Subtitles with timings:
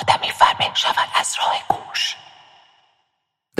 [0.00, 2.16] آدمی فربه شود از راه گوش.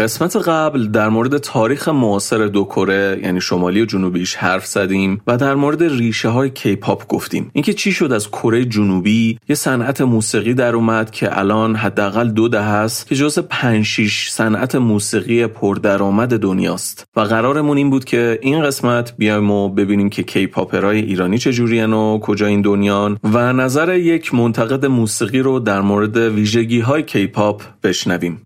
[0.00, 5.36] قسمت قبل در مورد تاریخ معاصر دو کره یعنی شمالی و جنوبیش حرف زدیم و
[5.36, 7.50] در مورد ریشه های کیپاپ گفتیم.
[7.52, 12.48] اینکه چی شد از کره جنوبی؟ یه صنعت موسیقی در اومد که الان حداقل دو
[12.48, 17.04] دهه است که جز 5 6 صنعت موسیقی پردرآمد دنیاست.
[17.16, 22.18] و قرارمون این بود که این قسمت بیایم و ببینیم که کیپاپرای ایرانی چجورین و
[22.18, 28.42] کجا این دنیان و نظر یک منتقد موسیقی رو در مورد ویژگی های کیپاپ بشنویم.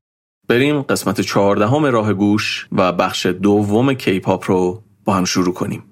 [0.55, 5.83] بریم قسمت چهاردهم راه گوش و بخش دوم کیپاپ رو با هم شروع کنیم.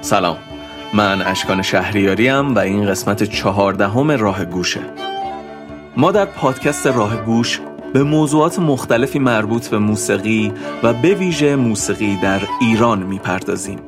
[0.00, 0.36] سلام.
[0.94, 4.80] من اشکان شهریاریم و این قسمت چهاردهم راه گوشه.
[5.96, 7.60] ما در پادکست راه گوش
[7.92, 10.52] به موضوعات مختلفی مربوط به موسیقی
[10.82, 13.78] و به ویژه موسیقی در ایران می‌پردازیم.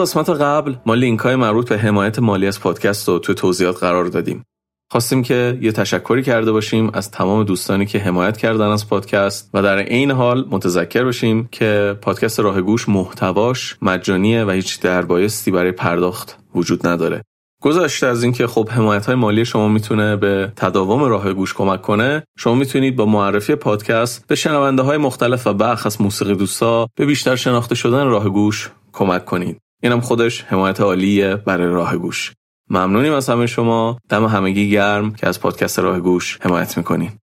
[0.00, 4.04] قسمت قبل ما لینک های مربوط به حمایت مالی از پادکست رو توی توضیحات قرار
[4.04, 4.44] دادیم.
[4.92, 9.62] خواستیم که یه تشکری کرده باشیم از تمام دوستانی که حمایت کردن از پادکست و
[9.62, 15.72] در عین حال متذکر باشیم که پادکست راه گوش محتواش مجانیه و هیچ دربایستی برای
[15.72, 17.22] پرداخت وجود نداره.
[17.62, 22.22] گذشته از اینکه خب حمایت های مالی شما می‌تونه به تداوم راه گوش کمک کنه
[22.38, 27.36] شما می‌تونید با معرفی پادکست به شنونده های مختلف و برخص موسیقی دوستا به بیشتر
[27.36, 32.32] شناخته شدن راه گوش کمک کنید اینم خودش حمایت عالیه برای راه گوش.
[32.70, 33.98] ممنونیم از همه شما.
[34.08, 37.18] دم همگی گرم که از پادکست راه گوش حمایت می‌کنید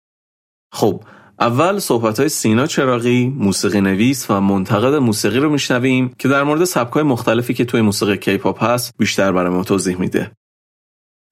[0.71, 1.03] خب
[1.39, 6.63] اول صحبت های سینا چراغی موسیقی نویس و منتقد موسیقی رو میشنویم که در مورد
[6.63, 10.31] سبکای مختلفی که توی موسیقی کیپاپ هست بیشتر برای ما توضیح میده.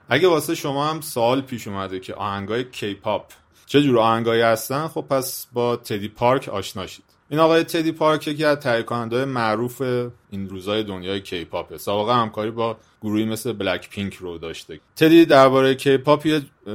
[0.09, 3.31] اگه واسه شما هم سوال پیش اومده که آهنگای کیپاپ
[3.65, 7.12] چه جور آهنگایی هستن خب پس با تدی پارک آشنا شید.
[7.29, 9.81] این آقای تدی پارک یکی از تهیه معروف
[10.29, 14.79] این روزای دنیای کیپاپه سابقه همکاری با گروهی مثل بلک پینک رو داشته.
[14.95, 16.27] تدی درباره کیپاپ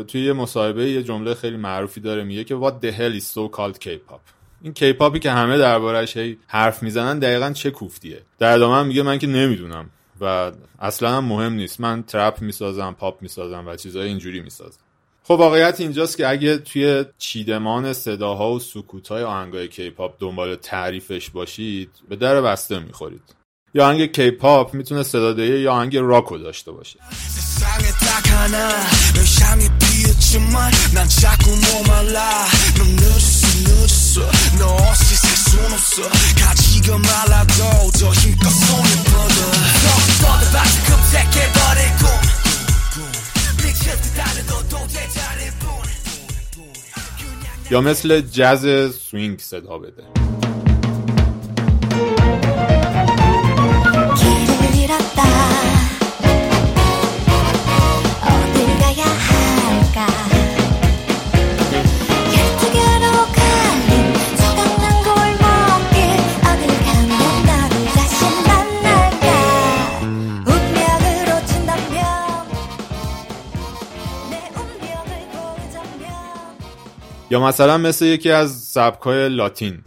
[0.09, 3.57] توی یه مصاحبه یه جمله خیلی معروفی داره میگه که what the hell is so
[3.57, 4.21] called کیپاپ
[4.63, 8.23] این کیپاپی که همه دربارهش هی حرف می‌زنن دقیقا چه کوفتیه.
[8.39, 11.81] در ادامه میگه من که نمی‌دونم و اصلا هم مهم نیست.
[11.81, 14.81] من trap می‌سازم پاپ می‌سازم و چیزهای اینجوری می‌سازم.
[15.29, 21.91] خب واقعیت اینجاست که اگه توی چیدمان صداها و سکوتهای آهنگای کیپاپ دنبال تعریفش باشید
[22.09, 23.23] به در بسته می‌خورید.
[23.75, 26.99] یا آهنگ کیپاپ می‌تونه صدادهی یا آهنگ راکو داشته باشه.
[47.71, 50.05] یا مثل jazz swing صدا بده.
[77.31, 79.79] یا مثلا مثل یکی از سبکای لاتین.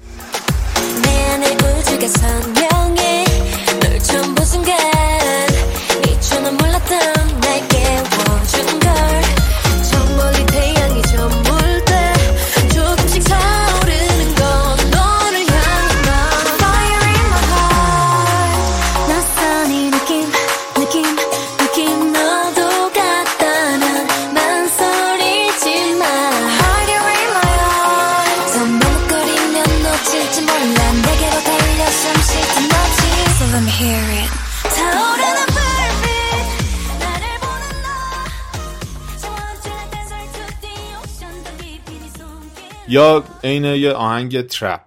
[42.92, 44.82] یا عین یه آهنگ ترپ.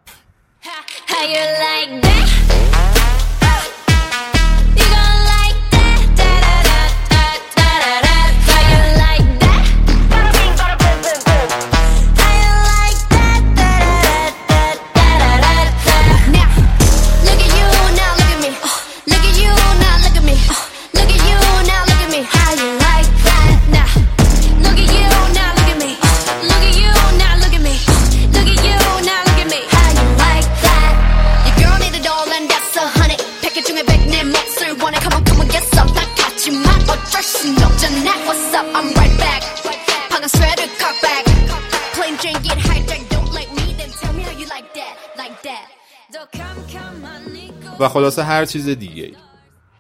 [47.80, 49.14] و خلاصه هر چیز دیگه ای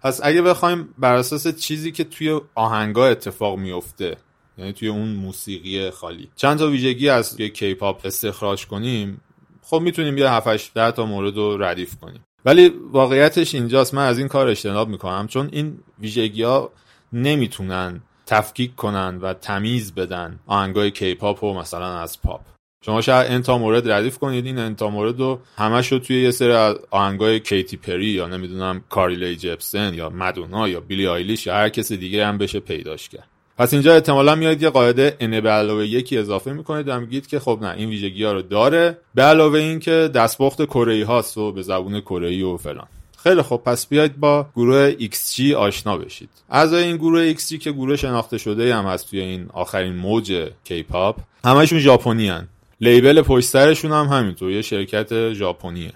[0.02, 4.16] پس اگه بخوایم بر اساس چیزی که توی آهنگا اتفاق میفته
[4.58, 9.20] یعنی توی اون موسیقی خالی چند تا ویژگی از توی کیپاپ استخراج کنیم
[9.62, 12.24] خب می‌تونیم یه 7 ده تا مورد رو ردیف کنیم.
[12.44, 16.70] ولی واقعیتش اینجاست من از این کار اجتناب می‌کنم چون این ویژگی ها
[17.12, 22.40] نمی‌تونن تفکیک کنن و تمیز بدن آهنگای کیپاپ و مثلا از پاپ
[22.86, 24.46] شما شاید n تا مورد ردیف کنید.
[24.46, 28.26] این n تا مورد رو همش رو توی یه سری از آهنگای کیتی پری یا
[28.26, 33.08] نمی‌دونم کاریلی جپسن یا مدونا یا بیلی آیلیش یا هر کس دیگه هم بشه پیداش
[33.08, 33.28] کرد.
[33.58, 37.38] پس اینجا احتمالا میاد یه قاعده n به علاوه یکی اضافه می‌کنید و میگید که
[37.38, 38.98] خب نه این ویژگی ها رو داره.
[39.14, 42.86] به علاوه این که دستپخت کره هاست و به زبون کره و فلان.
[43.22, 46.28] خیلی خب پس بیاید با گروه XG آشنا بشید.
[46.50, 51.16] اعضای این گروه XG که گروه شناخته شده هم هست توی این آخرین موج کیپاپ
[51.44, 52.32] همشون ژاپنی.
[52.80, 55.92] لیبل پشت سرشون هم همینطور یه شرکت ژاپنیه.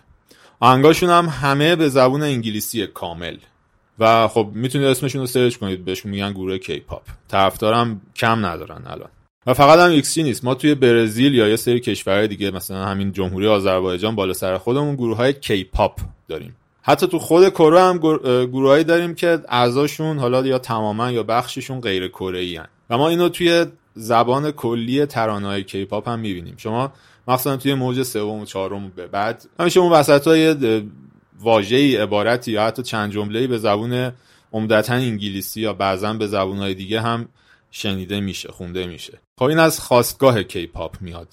[0.61, 3.37] آهنگاشون هم همه به زبون انگلیسی کامل.
[3.99, 9.09] و خب می‌تونید اسمشون رو سرچ کنید بهشون میگن گروه کیپاپ طرفدارم کم ندارن الان.
[9.47, 10.45] و فقط هم ایکس نیست.
[10.45, 14.95] ما توی برزیل یا یه سری کشورهای دیگه مثلا همین جمهوری آذربایجان بالا سر خودمون
[14.95, 16.57] گروه های کیپاپ داریم.
[16.83, 17.99] حتی تو خود کره هم
[18.47, 22.61] گروهایی داریم که اعضاشون حالا یا تماما یا بخشیشون غیر کره‌ای
[22.91, 23.67] و ما اینو توی
[23.99, 26.55] زبان کلی ترانه های کیپاپ هم می‌بینیم.
[26.57, 26.93] شما
[27.29, 30.55] مثلا توی موج سوم و چهارم به بعد همیشه اون وسط های
[31.41, 34.13] واژه‌ای عبارتی یا حتی چند جمله‌ای به زبون
[34.53, 37.29] عمدتا انگلیسی یا بعضا به زبونهای دیگه هم
[37.71, 39.19] شنیده میشه خونده میشه.
[39.39, 41.29] خب این از خواستگاه کیپاپ میاد.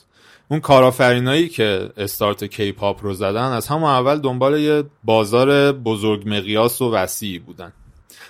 [0.48, 6.82] اون کارآفرینایی که استارت کیپاپ رو زدن از همون اول دنبال یه بازار بزرگ مقیاس
[6.82, 7.74] و وسیعی بودن.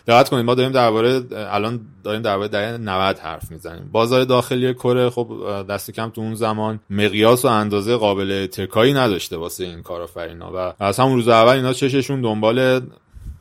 [0.07, 3.89] دقت کنید ما داریم درباره الان داریم درباره دهه 90 حرف می‌زنیم.
[3.91, 5.27] بازار داخلی کره خب
[5.69, 10.73] دست کم تو اون زمان مقیاس و اندازه قابل تکایی نداشته واسه این کارآفرینا و
[10.83, 12.81] از همون روز اول اینا چششون دنبال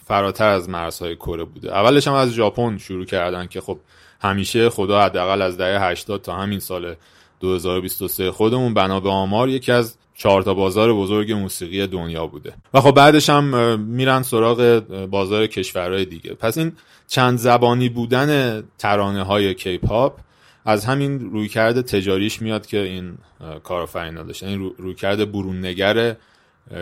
[0.05, 1.73] فراتر از مرزهای کره بوده.
[1.73, 3.79] اولش هم از ژاپن شروع کردن که خب
[4.21, 6.95] همیشه خدا حداقل از دهه 80 تا همین سال
[7.41, 12.53] 2023 خودمون بنا به آمار یکی از چهار تا بازار بزرگ موسیقی دنیا بوده.
[12.75, 16.35] و خب بعدش هم میرن سراغ بازار کشورهای دیگه.
[16.35, 16.73] پس این
[17.09, 20.19] چند زبانی بودن ترانه های کیپاپ
[20.65, 23.19] از همین رویکرد تجاریش میاد که این
[23.63, 26.17] کارآفرینا داشتن این رویکرد برون نگر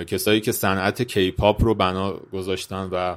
[0.07, 3.17] کسایی که صنعت کیپاپ رو بنا گذاشتن و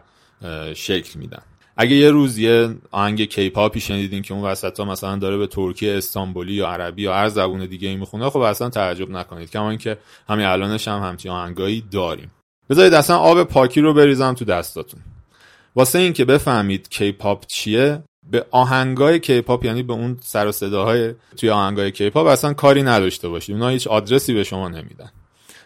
[0.74, 1.42] شکل میدن.
[1.78, 5.90] اگه یه روز یه آهنگ کیپاپی شنیدین که اون وسط ها مثلا داره به ترکی
[5.90, 9.52] استانبولی یا عربی یا هر زبون دیگه ای می‌خونه خب اصلا تعجب نکنید.
[9.52, 9.98] کما اینکه
[10.30, 12.32] همین الانش هم همچین آهنگایی داریم.
[12.70, 15.00] بذارید اصلا آب پاکی رو بریزم تو دستاتون.
[15.76, 21.50] واسه اینکه بفهمید کیپاپ چیه به آهنگای کیپاپ یعنی به اون سر و صداهای توی
[21.50, 23.56] آهنگای کیپاپ اصلا کاری نداشته باشید.
[23.56, 25.10] اونا هیچ آدرسی به شما نمیدن.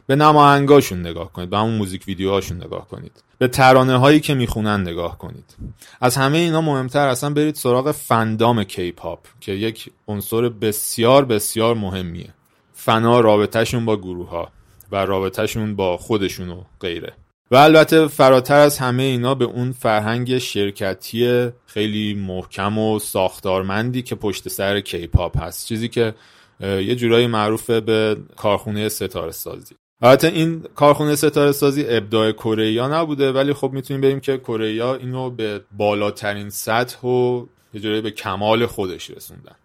[0.10, 3.24] به نماهنگاشون نگاه کنید به همون موزیک ویدیوهاشون نگاه کنید.
[3.38, 5.56] به ترانه هایی که می‌خونن نگاه کنید.
[6.02, 12.34] از همه اینا مهمتر اصلا برید سراغ فندام کیپاپ که یک عنصر بسیار بسیار مهمیه.
[12.74, 14.52] فنا رابطهشون با گروه ها
[14.92, 17.14] و رابطهشون با خودشون و غیره.
[17.52, 24.16] و البته فراتر از همه اینا به اون فرهنگ شرکتی خیلی محکم و ساختارمندی که
[24.16, 25.68] پشت سر کیپاپ هست.
[25.68, 26.14] چیزی که
[26.62, 33.32] یه جورایی معروفه به کارخونه ستاره سازی البته این کارخونه ستاره سازی ابداع کره نبوده
[33.32, 39.10] ولی خب می‌تونیم بگیم که کره اینو به بالاترین سطح و یه به کمال خودش
[39.10, 39.56] رسوندن.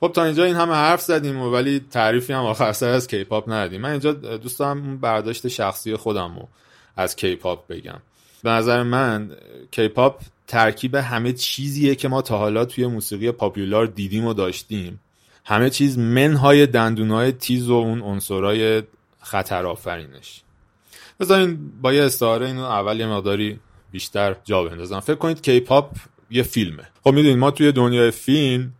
[0.00, 3.50] خب تا اینجا این همه حرف زدیم و ولی تعریفی هم آخر سر از کیپاپ
[3.50, 6.48] ندیم من اینجا دوست دارم برداشت شخصی خودم رو
[6.96, 8.00] از کیپاپ بگم.
[8.42, 9.30] به نظر من
[9.70, 15.00] کیپاپ ترکیب همه چیزیه که ما تا حالا توی موسیقی popular دیدیم و داشتیم.
[15.44, 18.82] همه چیز منهای دندونهای تیز و اون عنصرهای
[19.24, 20.42] خطر آفرینش
[21.20, 23.58] بذارین با یه استعاره اینو اول یه مقداری
[23.92, 25.00] بیشتر جا بندازم.
[25.00, 25.96] فکر کنید کیپاپ
[26.30, 26.88] یه فیلمه.
[27.04, 28.72] خب می‌دونید ما توی دنیای فیلم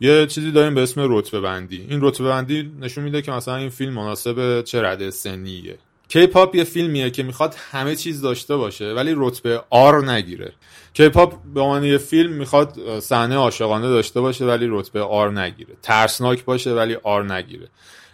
[0.00, 1.86] یه چیزی داریم به اسم رتبه بندی.
[1.88, 5.78] این رتبه بندی نشون میده که مثلا این فیلم مناسب چه رده سنیه.
[6.08, 10.52] کیپاپ یه فیلمیه که می‌خواد همه چیز داشته باشه ولی رتبه R نگیره.
[10.92, 15.74] کیپاپ به عنوان یه فیلم می‌خواد صحنه عاشقانه داشته باشه ولی رتبه R نگیره.
[15.82, 17.68] ترسناک باشه ولی R نگیره.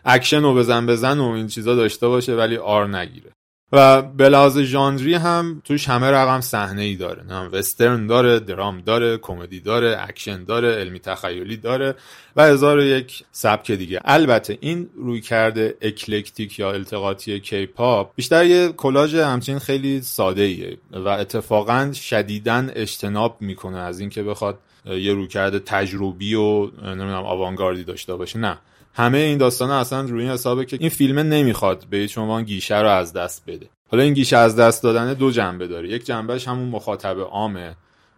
[0.06, 3.30] اکشن و بزن بزن و این چیزا داشته باشه ولی R نگیره.
[3.72, 7.22] و به لحاظ ژانری هم توش همه رقم صحنه ای داره.
[7.22, 11.94] نه وسترن داره درام داره کمدی داره اکشن داره علمی تخیلی داره
[12.36, 14.00] و هزار یک سبک دیگه.
[14.04, 21.08] البته این رویکرد eclectic یا التقاطی کیپاپ بیشتر یه کلاژ همچین خیلی ساده ایه و
[21.08, 28.38] اتفاقا شدیدن اجتناب می‌کنه از اینکه بخواد یه رویکرد تجربی و نمی‌دونم آوانگاردی داشته باشه.
[28.38, 28.58] نه.
[28.96, 32.80] همه این داستان اصلا روی این حسابه که این فیلم نمی‌خواد به هیچ عنوان گیشه
[32.80, 33.66] رو از دست بده.
[33.90, 35.88] حالا این گیشه از دست دادن دو جنبه داره.
[35.88, 37.76] یک جنبهش همون مخاطب عامه.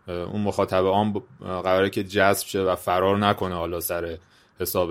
[0.09, 4.19] اون مخاطب عام قراره که جذب شه و فرار نکنه حالا سر
[4.61, 4.91] حساب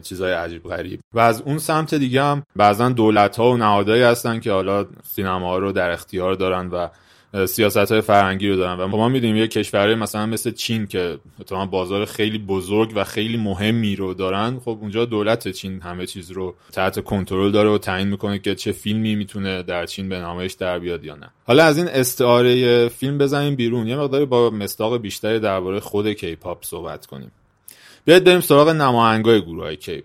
[0.00, 1.00] چیزای عجیب غریب.
[1.14, 5.48] و از اون سمت دیگه هم بعضا دولت ها و نهادهایی هستن که حالا سینما
[5.48, 6.88] ها رو در اختیار دارن و
[7.46, 8.80] سیاست های فرهنگی رو دارن.
[8.80, 13.36] و ما می‌دونیم یه کشوری مثلا مثل چین که اتفاقا بازار خیلی بزرگ و خیلی
[13.36, 18.08] مهمی رو دارن خب اونجا دولت چین همه چیز رو تحت کنترل داره و تعیین
[18.08, 21.30] می‌کنه که چه فیلمی می‌تونه در چین به نمایش در بیاد یا نه.
[21.46, 23.86] حالا از این استعاره فیلم بزنیم بیرون.
[23.86, 27.30] یه مقداری با مصداق بیشتری درباره خود کیپاپ صحبت کنیم.
[28.04, 30.02] بیاید بریم سراغ نماهنگای گروه های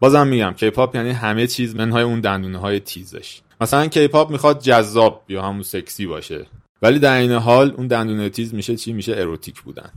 [0.00, 3.40] بازم میگم کیپاپ یعنی همه چیز منهای اون دندونه های تیزش.
[3.60, 6.46] مثلا کیپاپ می‌خواد جذاب یا همون سکسی باشه.
[6.82, 9.90] ولی در این حال اون دندونه تیز میشه چی؟ میشه اروتیک بودن.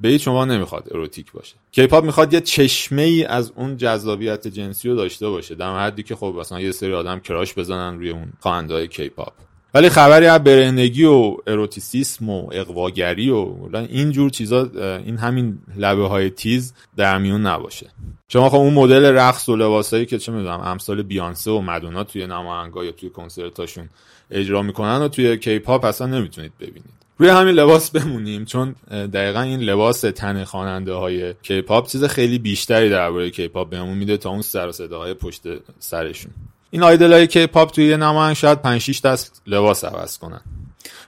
[0.00, 1.54] به شما نمی‌خواد اروتیک باشه.
[1.72, 5.54] کیپاپ می‌خواد یه چشمه ای از اون جذابیت جنسی رو داشته باشه.
[5.54, 9.32] در حدی که خب مثلا یه سری آدم crush بزنن روی اون خواننده های کیپاپ
[9.74, 14.70] ولی خبری از برهنگی و اروتیسیسم و اغواگری و این جور چیزا
[15.06, 17.90] این همین لبه های تیز در میون نباشه.
[18.28, 22.26] شما خب اون مدل رقص و لباسایی که چه می‌دونم امثال بیانسه و مدونا توی
[22.26, 23.88] نماهنگا یا توی کنسرتاشون
[24.30, 26.94] اجرا می‌کنن و توی کیپاپ اصلا نمی‌تونید ببینید.
[27.18, 32.90] روی همین لباس بمونیم چون دقیقا این لباس تن خواننده های کیپاپ چیز خیلی بیشتری
[32.90, 35.42] درباره کیپاپ بهمون میده تا اون سر و صداهای پشت
[35.78, 36.32] سرشون.
[36.74, 40.40] این idol ای کیپاپ توی یه نمایش شاید 5 6 دست لباس عوض کنن.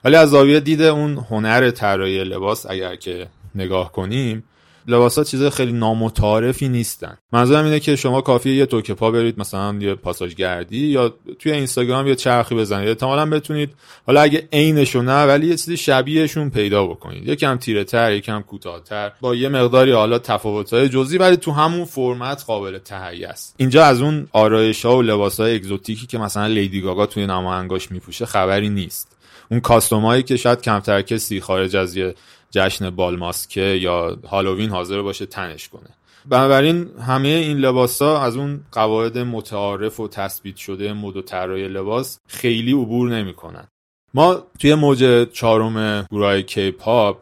[0.04, 4.44] ولی از زاویه دید اون هنر طراحی لباس اگر که نگاه کنیم
[4.88, 7.19] لباس ها چیز خیلی نامتعارفی نیستن.
[7.33, 11.52] منظورم اینه که شما کافیه یه تک پا برید مثلا یه پاساژ گردی یا توی
[11.52, 12.88] اینستاگرام یه چرخی بزنید.
[12.88, 13.71] احتمالا بتونید
[14.07, 17.28] حالا اگه عینشو نه ولی یه چیزی شبیهشون پیدا بکنید.
[17.28, 22.45] یکم تیره تر یکم کوتاهتر با یه مقداری حالا تفاوت‌های جزئی ولی تو همون فرمت
[22.47, 23.55] قابل تهیه است.
[23.57, 28.26] اینجا از اون آرایش‌ها و لباس‌های exotic ی که مثلا لیدی گاگا توی نماهنگاش میپوشه
[28.26, 29.16] خبری نیست.
[29.50, 32.14] اون costume ایی که شاید کمتر کسی خارج از یه
[32.56, 35.90] جشن بالماسکه یا هالووین حاضر باشه تنش کنه.
[36.26, 41.68] بنابراین همه این لباس ها از اون قواعد متعارف و تثبیت شده مد و طراحی
[41.68, 43.68] لباس خیلی عبور نمی‌کنن.
[44.14, 47.18] ما توی موج چهارم گروه کیپاپ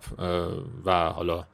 [0.84, 1.44] و حالا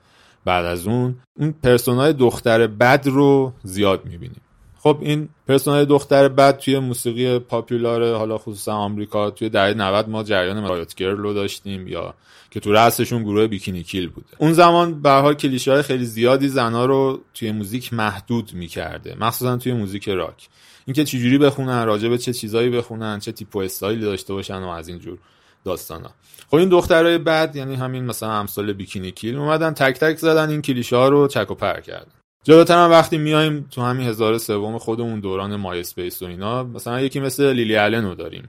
[0.44, 4.40] بعد از اون اون پرسونای دختر بد رو زیاد می‌بینیم.
[4.78, 10.22] خب این پرسونای دختر بد توی موسیقی popular حالا خصوصا آمریکا توی دهه 90 ما
[10.22, 12.14] جریان riot grrrl رو داشتیم یا
[12.50, 14.26] که تو رأسشون گروه Bikini Kill بوده.
[14.38, 19.16] اون زمان به حال کلیشه های خیلی زیادی زنا رو توی موزیک محدود می‌کرده.
[19.20, 20.48] مخصوصا توی موزیک راک.
[20.86, 24.68] اینکه چجوری بخونن راجع به چه چیزایی بخونن چه تیپ و استایلی داشته باشن و
[24.68, 25.18] از این جور
[25.64, 26.10] داستانا.
[26.50, 30.62] خب این دخترای بد یعنی همین مثلا امثال Bikini Kill اومدن تک تک زدن این
[30.62, 32.12] کلیشه ها رو چک و پر کردن.
[32.44, 37.20] جلوتر هم وقتی میایم تو همین هزاره سوم خودمون دوران MySpace و اینا مثلا یکی
[37.20, 38.48] مثل لیلی آلن رو داریم.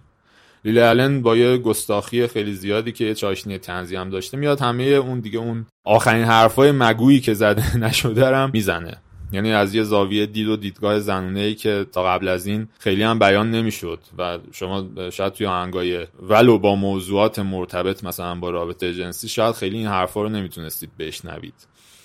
[0.66, 5.20] لیلی آلن با یه گستاخی خیلی زیادی که چاشنی تنزی هم داشته میاد همه اون
[5.20, 8.98] دیگه اون آخرین حرفای مگویی که زده نشده هم می‌زنه.
[9.34, 13.04] یعنی از یه زاویه دید و دیدگاه زنونه ای که تا قبل از این خیلی
[13.04, 18.94] هم بیان نمی‌شد و شما شاید توی آهنگای ولو با موضوعات مرتبط مثلا با رابطه
[18.94, 21.54] جنسی شاید خیلی این حرفا رو نمی‌تونستید بشنوید.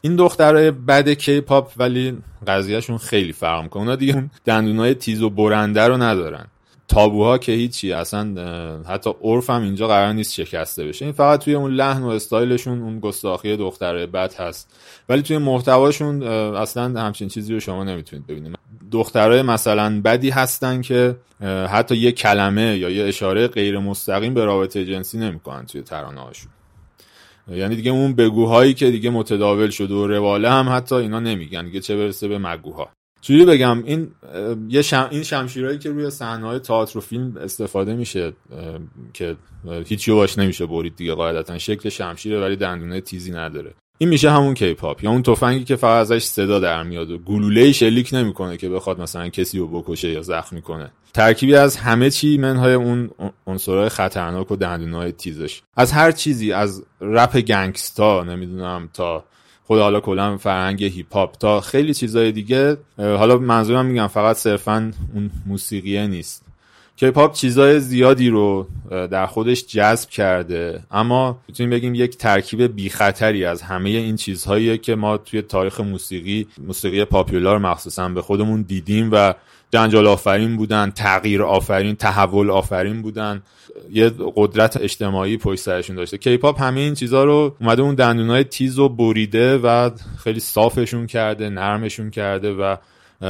[0.01, 3.83] این دخترای بد کی پاپ ولی قضیهشون خیلی فرق می‌کنه.
[3.83, 6.47] اونا دیگه دندونای تیز و برنده رو ندارن.
[6.89, 11.05] تابوها که هیچی اصلا حتی عرف هم اینجا قرار نیست شکسته بشه.
[11.05, 14.81] این فقط توی اون لحن و استایلشون اون گستاخی دختره بد هست.
[15.09, 18.59] ولی توی محتواشون اصلا همچین چیزی رو شما نمی‌تونید ببینید.
[18.93, 21.17] دخترای مثلا بدی هستن که
[21.71, 26.51] حتی یه کلمه یا یه اشاره غیر مستقیم به رابطه جنسی نمی‌کنن توی ترانه هاشون
[27.49, 31.65] یعنی دیگه اون بگوهایی که دیگه متداول شده و رواله هم حتی اینا نمیگن.
[31.65, 32.89] دیگه چه برسه به مگوها.
[33.27, 34.11] چجوری بگم؟ این
[34.69, 35.09] یه شم...
[35.11, 38.33] این شمشیرهایی که روی صحنه‌های تئاتر و فیلم استفاده میشه
[39.15, 39.37] که
[39.85, 41.59] هیچی باش نمیشه برید دیگه قاعدتا.
[41.59, 43.75] شکل شمشیره ولی دندونه تیزی نداره.
[43.99, 47.73] این میشه همون کیپاپ یا اون تفنگی که فقط ازش صدا در میاد و گلوله
[47.73, 52.39] شلیک نمی‌کنه که بخواد مثلا کسی رو بکشه یا زخمی کنه ترکیبی از همه چی
[52.39, 53.11] منهای اون
[53.47, 55.63] عنصرهای خطرناک و دندونهای تیزش.
[55.77, 59.25] از هر چیزی از رپ گنگستا نمی‌دونم تا
[59.67, 64.93] خود حالا کلا فرهنگ هیپ هاپ تا خیلی چیزای دیگه حالا منظورم میگم فقط صرفا
[65.15, 66.47] اون موسیقیه نیست.
[66.97, 73.45] کیپاپ چیزای زیادی رو در خودش جذب کرده اما می‌تونیم بگیم یک ترکیب بی خطری
[73.45, 79.09] از همه این چیزهایی که ما توی تاریخ موسیقی موسیقی popular مخصوصا به خودمون دیدیم
[79.13, 79.35] و
[79.71, 83.43] جنجال آفرین بودن تغییر آفرین تحول آفرین بودن.
[83.91, 86.19] یه قدرت اجتماعی پشت سرشون داشته.
[86.19, 92.11] کیپاپ همه این رو اومده اون دندونای تیز و بریده و خیلی صافشون کرده نرمشون
[92.11, 92.77] کرده و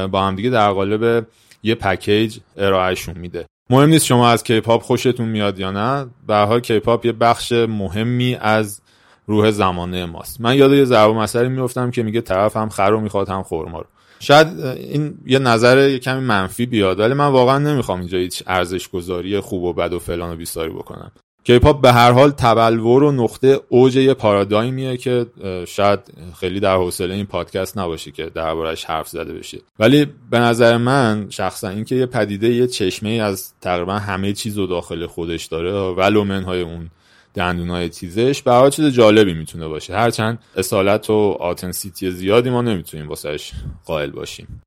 [0.07, 1.27] با هم دیگه در قالب
[1.63, 3.45] یه پکیج ارائهشون میده.
[3.69, 6.09] مهم نیست شما از کیپاپ خوشتون میاد یا نه.
[6.27, 8.81] به حال کیپاپ یه بخش مهمی از
[9.27, 10.41] روح زمانه ماست.
[10.41, 13.85] من یاد یه ضرب‌المثله میفتم که میگه طرف هم خر رو می‌خواد هم خرما
[14.19, 18.89] شاید این یه نظر یه کمی منفی بیاد ولی من واقعا نمی‌خوام اینجا هیچ ارزش
[18.89, 21.11] گذاری خوب و بد و فلان و بیساری بکنم.
[21.47, 25.25] کیپاپ به هر حال تبلور و نقطه اوج یه پارادایمیه که
[25.67, 25.99] شاید
[26.39, 31.27] خیلی در حوصله این پادکست نباشه که دربارش حرف زده بشه ولی به نظر من
[31.29, 36.23] شخصا اینکه یه پدیده یه چشمه از تقریبا همه چیز رو داخل خودش داره ولو
[36.23, 36.89] منهای اون
[37.37, 39.97] دندونای تیزش به چیز جالبی می‌تونه باشه.
[39.97, 43.51] هرچند اصالت و آتنسیتی زیادی ما نمی‌تونیم واسهش
[43.85, 44.61] قائل باشیم.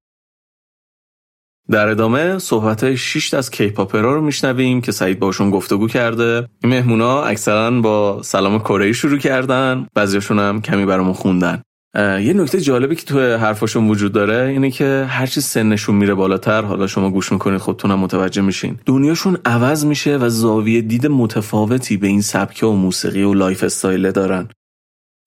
[1.71, 6.49] در ادامه صحبت های 6 از کیپاپرا رو میشنویم که سعید باشون گفتگو کرده.
[6.63, 9.87] این مهمونا اکثرا با سلام کره شروع کردن.
[9.95, 11.63] بعضیشون هم کمی برامون خوندن.
[11.95, 16.87] یه نکته جالبی که تو حرفاشون وجود داره اینه که هرچی سنشون میره بالاتر حالا
[16.87, 18.81] شما گوش می‌کنید خودتونم متوجه میشین.
[18.87, 24.49] دنیاشون عوض میشه و زاویه دید متفاوتی به این سبک و موسیقی و lifestyle دارن.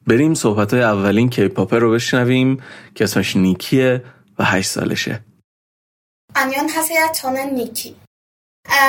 [0.07, 2.57] بریم صحبت های اولین popper رو بشنویم
[2.95, 4.03] که اسمش نیکیه
[4.39, 5.19] و هشت سالشه.
[6.35, 7.95] 안녕하세요 전 نیکی.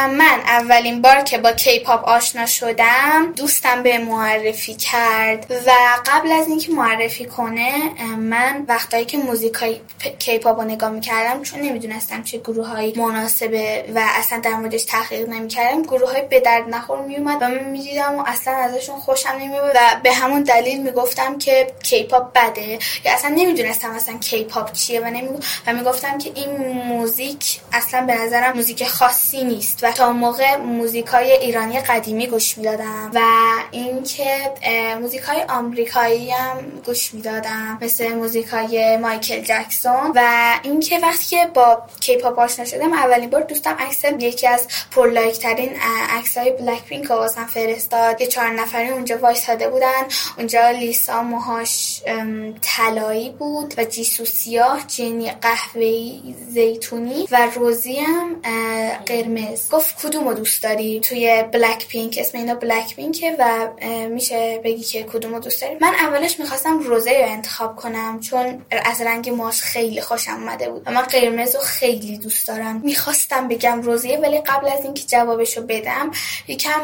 [0.09, 5.71] من اولین بار که با کیپاپ آشنا شدم دوستم به معرفی کرد و
[6.07, 7.73] قبل از اینکه معرفی کنه
[8.17, 9.81] من وقتایی که موزیک های
[10.19, 15.29] کیپاپ رو نگاه می‌کردم چون نمی‌دونستم چه گروه های مناسبه و اصلا در موردش تحقیق
[15.29, 19.73] نمی‌کردم گروه های به درد نخور میومد و من می‌دیدم و اصلا ازشون خوشم نمیومد
[19.75, 22.79] و به همون دلیل می‌گفتم که کیپاپ بده.
[23.05, 25.29] یا اصلا نمی‌دونستم اصلا کیپاپ چیه و نمی...
[25.67, 26.57] و می‌گفتم که این
[26.89, 29.64] موزیک اصلا به نظرم موزیک خاصی نیست.
[29.83, 33.21] و تا موقع موزیک های ایرانی قدیمی گوش می‌دادم و
[33.71, 34.53] اینکه
[35.01, 40.21] موزیک های آمریکایی هم گوش می‌دادم مثل موزیک های مایکل جکسون و
[40.63, 45.71] اینکه وقتی که با کیپاپ آشنا شدم اولین بار دوستم عکس یکی از پرلایک ترین
[46.11, 48.21] عکس های BLACKPINK رو واسم فرستاد.
[48.21, 50.03] یه چهار نفری اونجا وایساده بودن.
[50.39, 52.03] اونجا لیسا موهاش
[52.63, 58.37] طلایی بود و جیسو سیاه جنی قهوه‌ای زیتونی و روزی هم
[59.07, 59.54] قرمز.
[59.73, 63.69] گفت کدومو دوست داری؟ توی بلک پینک اسم اینا بلک پینکه و
[64.09, 69.01] میشه بگی که کدومو دوست داری؟ من اولش می‌خواستم روزه رو انتخاب کنم چون از
[69.01, 70.83] رنگ ماش خیلی خوشم اومده بود.
[70.87, 72.81] و من قرمز رو خیلی دوست دارم.
[72.85, 76.11] می‌خواستم بگم روزه ولی قبل از اینکه جوابشو بدم
[76.49, 76.81] یکم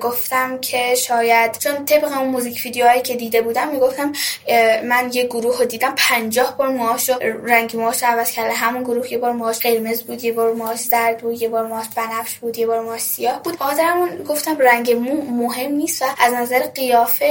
[0.00, 4.12] گفتم که شاید چون طبق اون موزیک ویدیوهایی که دیده بودم می‌گفتم
[4.84, 7.10] من یه گروه رو دیدم پنجاه بار موهاش
[7.44, 8.52] رنگ موهاش عوض کرده.
[8.54, 11.86] همون گروه یه بار موهاش قرمز بود یه بار موهاش زرد بود یه بار موهاش
[11.96, 13.58] بنفش بود یه بار ما سیاه بود.
[13.58, 17.30] بخاطرمون گفتم رنگ مو مهم نیست و از نظر قیافه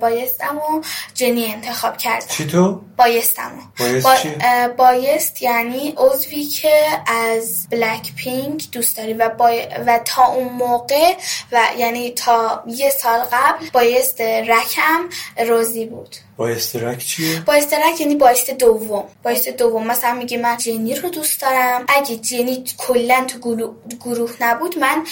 [0.00, 0.82] بایستم و
[1.14, 2.26] جنی انتخاب کردم.
[2.26, 4.68] چی تو؟ بایستم بایست با...
[4.76, 6.72] بایست یعنی عضوی که
[7.06, 9.30] از بلک پینک دوست داری و,
[9.86, 11.16] و تا اون موقع
[11.52, 15.08] و یعنی تا یه سال قبل بایست رکم
[15.46, 16.16] روزی بود.
[16.36, 19.04] با استرک چیه؟ با استرک یعنی با است دوم.
[19.22, 19.86] با است دوم.
[19.86, 21.84] مثلا میگه من جنی رو دوست دارم.
[21.88, 23.66] اگه جنی کلا تو
[24.00, 25.04] گروه نبود من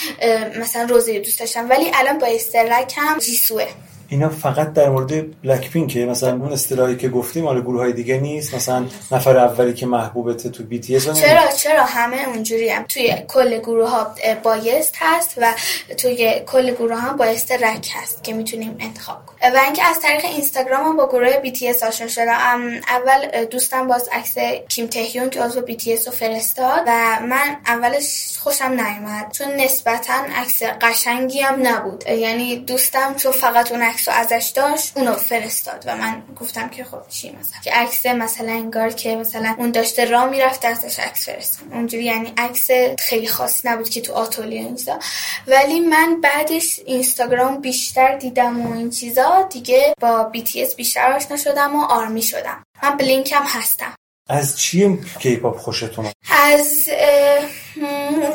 [0.61, 1.71] مثلا روزی رو دوست داشتم.
[1.71, 3.69] ولی الان با استرک هم جیسوه.
[4.13, 8.21] اینا فقط در مورد بلک پینکه مثلا اون اصطلاحی که گفتیم مال گروه های دیگه
[8.21, 8.55] نیست.
[8.55, 13.59] مثلا نفر اولی که محبوبته تو بی تی چرا؟ چرا همه اونجوری هم؟ توی کل
[13.59, 15.55] گروه ها بایست هست و
[15.99, 19.55] توی کل گروه ها bias wrecker هست که می‌تونیم انتخاب کنیم.
[19.55, 22.71] و اینکه از طریق اینستاگرام هم با گروه BTS آشنا شدم.
[22.89, 24.35] اول دوستم باز عکس
[24.69, 29.33] کیم تهیون که عضو BTS رو فرستاد و من اولش خوشم نیومد.
[29.33, 32.05] چون نسبتا عکس قشنگی هم نبود.
[32.09, 37.09] یعنی دوستم چون فقط اون عکس ازش داشت اونو فرستاد و من گفتم که خب
[37.09, 41.73] چی مثلا؟ که عکس مثلا انگار که مثلا اون داشته راه می‌رفت ازش عکس فرستم
[41.73, 44.99] اونجوری یعنی عکس خیلی خاصی نبود که تو آتلیه این چیزا
[45.47, 51.77] ولی من بعدش اینستاگرام بیشتر دیدم و این چیزا دیگه با BTS بیشتر آشنا شدم
[51.77, 52.65] و ARMY شدم.
[52.83, 53.95] من Blink هم هستم.
[54.29, 56.89] از چی کیپاپ خوشتون از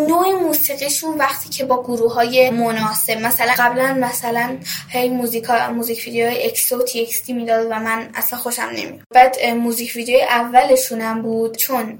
[0.07, 4.57] نوع موسیقیشون وقتی که با گروه های مناسب مثلا قبلا مثلا
[4.89, 10.19] هی موزیک موزیک ویدیو EXO TXT می‌داد و من اصلا خوشم نمیاد بعد موزیک ویدیو
[10.19, 11.99] اولشونم بود چون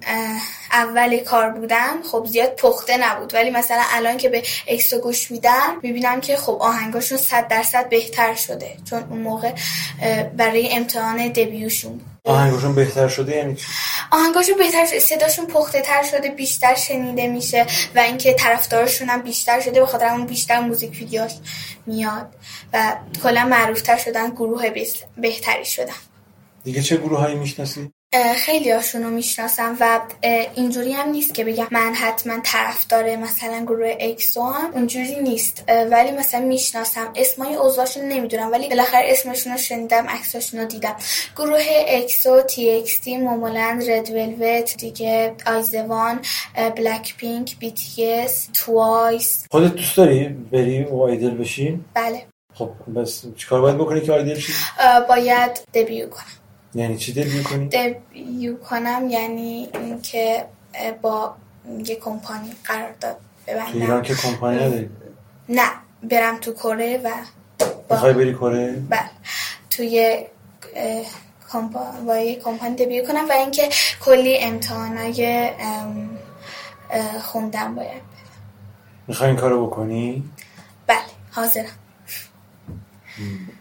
[0.72, 3.34] اول کار بودم خب زیاد پخته نبود.
[3.34, 8.36] ولی مثلا الان که به اکسو گوش میدم می‌بینم که خب آهنگاشون صد درصد بهتر
[8.36, 8.78] شده.
[8.90, 9.52] چون اون موقع
[10.38, 12.17] برای امتحان دبیوشون بود.
[12.28, 13.66] آهنگاشون بهتر شده یعنی چی؟
[14.12, 19.60] آهنگاشون بهتر شده صداشون پخته تر شده بیشتر شنیده میشه و اینکه طرفدارشون هم بیشتر
[19.60, 21.32] شده به خاطر اون بیشتر موزیک ویدیوش
[21.86, 22.36] میاد
[22.74, 24.70] و کلا معروفتر شدن گروه
[25.18, 25.94] بهتری شدن
[26.64, 27.92] دیگه چه گروه هایی می‌شناسی؟
[28.36, 30.00] خیلی هاشون رو می‌شناسم و
[30.56, 35.64] اینجوری هم نیست که بگم من حتما طرفدار مثلا گروه EXO هم اونجوری نیست.
[35.92, 37.14] ولی مثلا می‌شناسم.
[37.16, 40.96] اسمای اعضاشون نمی‌دونم ولی بالاخره اسمشون رو شنیدم عکساشون رو دیدم.
[41.38, 46.20] گروه EXO TXT MOMOLAND Red Velvet دیگه آیزوان
[46.76, 52.26] BLACKPINK BTS TWICE خودت دوست داری بری و idol بشی؟ بله.
[52.54, 56.26] خب بس چیکار باید بکنی که آیدل شی؟ اه، باید دبیو کنم.
[56.76, 60.46] یعنی چی دل کنی دبیو کنم یعنی اینکه
[61.02, 61.36] با
[61.86, 64.90] یه کمپانی قرارداد تو ایران ببندم که کمپانی نداری؟
[65.50, 65.70] نه
[66.04, 67.10] برم تو کره و
[67.90, 69.10] می‌خوای بری کره؟ بله.
[69.70, 70.26] توی
[71.52, 73.70] کمپا- با یه کمپانی دبیو کنم و اینکه
[74.02, 75.50] کلی امتحانای
[77.24, 78.02] خوندن باید
[79.08, 80.24] می‌خوای این کارو بکنی؟
[80.88, 80.98] بله
[81.32, 81.66] حاضرم.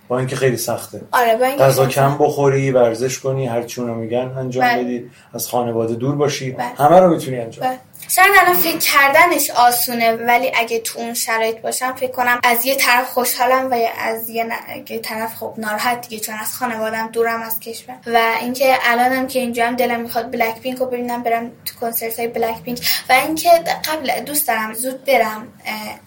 [0.09, 4.33] با اینکه خیلی سخته آره با اینکه غذا کم بخوری ورزش کنی هر چی میگن
[4.37, 4.85] انجام بله.
[4.85, 6.67] بدی از خانواده دور باشی بله.
[6.67, 7.79] همه رو می‌تونی انجام بله.
[8.09, 12.75] شاید الان فکر کردنش آسونه ولی اگه تو اون شرایط باشم فکر کنم از یه
[12.75, 17.43] طرف خوشحالم و از یه, ن- یه طرف خب ناراحت دیگه چون از خانوادم دورم
[17.43, 17.95] از کشور.
[18.07, 22.19] و اینکه الانم که اینجا هم دلم می‌خواد بلک پینک رو ببینم برم تو کنسرت
[22.19, 23.51] های بلک پینک و اینکه
[23.85, 25.49] قبل دوست دارم زود برم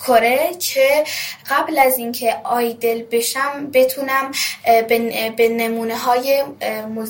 [0.08, 1.04] کره که
[1.50, 4.32] قبل از اینکه آیدل بشم بتونم
[4.66, 6.44] به به نمونه های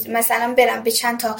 [0.10, 1.36] مثلا برم به چند تا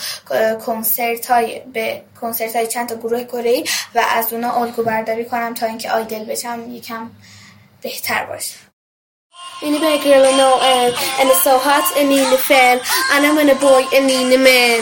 [0.66, 3.64] کنسرت های به کنسرت های چند تا گروه کره
[3.96, 7.10] و از اونا الگو برداری کنم تا اینکه آیدل بشم یکم
[7.82, 8.56] بهتر باشه
[9.62, 10.96] In the bed, girl, no end.
[11.20, 12.80] And it's so hot and need the fan.
[13.12, 14.82] And I'm in a boy and need the man.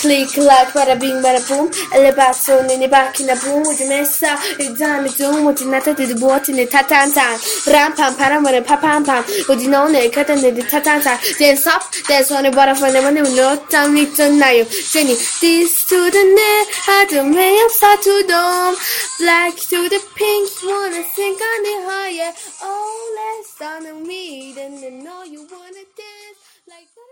[0.00, 1.70] Click like bada bing bada boom.
[1.94, 2.12] Alle
[2.88, 6.06] back in a boom With the messa, it's time it's zoom With the nata di
[6.14, 7.38] buoti ne tatan tan
[7.72, 11.18] Ram pam param bada pa pam pam With the nonne katan ne di tatan tan
[11.38, 15.88] Then stop, then on the bada for the money No time ni tanayo Jenny, this
[15.88, 18.76] to the net Adamaya start to dome
[19.20, 22.32] Black to the pink Wanna sink on the higher
[22.62, 26.15] Oh, less than me Then I know you wanna dance.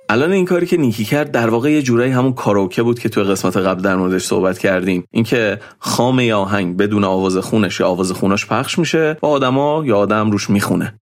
[0.09, 3.25] الان این کاری که نیکی کرد در واقع یه جورایی همون کاروکه بود که توی
[3.25, 5.05] قسمت قبل در موردش صحبت کردیم.
[5.11, 9.99] اینکه خام یا آهنگ بدون آواز خونش یا آواز خونش پخش میشه و آدما یا
[9.99, 10.99] آدم روش می‌خونه.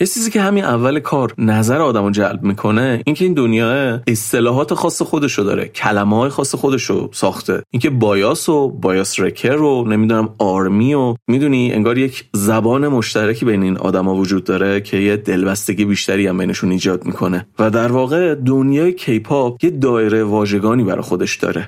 [0.00, 4.74] یه چیزی که همین اول کار نظر آدم رو جلب می‌کنه اینکه این دنیا اصطلاحات
[4.74, 7.62] خاص خودشو داره کلمه های خاص خودشو ساخته.
[7.70, 13.62] اینکه بایاس و بایاس رکر رو نمی‌دونم آرمی و می‌دونی انگار یک زبان مشترکی بین
[13.62, 17.46] این آدما وجود داره که یه دلبستگی بیشتری هم بینشون ایجاد می‌کنه.
[17.58, 21.66] و در واقع دنیای کیپاپ یه دایره واژگانی برای خودش داره.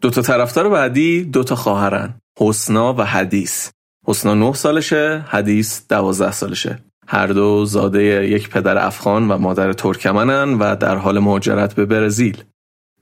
[0.00, 3.70] دوتا طرفدار بعدی دوتا خواهرن حسنا و حدیث.
[4.12, 6.78] حسنا 9 سالشه حدیث 12 سالشه.
[7.06, 12.44] هر دو زاده یک پدر افغان و مادر ترکمنن و در حال مهاجرت به برزیل.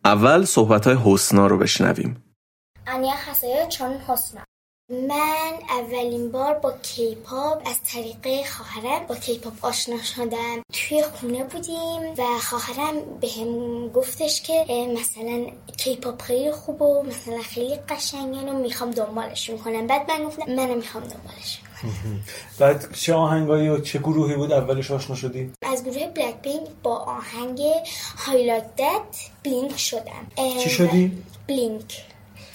[0.05, 2.25] اول صحبت های حسنا رو بشنویم.
[2.87, 4.41] انیا خسایه چون حسنا.
[4.91, 10.63] من اولین بار با کیپاپ از طریق خواهرم با کیپاپ آشنا شدم.
[10.73, 14.65] توی خونه بودیم و خواهرم بهم گفتش که
[15.01, 20.53] مثلا کیپاپ خیلی خوب و مثلا خیلی قشنگن و می‌خوام دنبالش می‌کنم بعد من گفتم
[20.53, 21.91] منم می‌خوام دنبالش کنم.
[22.59, 27.61] بعد چه آهنگایی و چه گروهی بود اولش آشنا شدی؟ از گروه BLACKPINK با آهنگ
[28.17, 30.27] How You Like That، Blink شدم.
[30.63, 32.05] چی شدی؟ Blink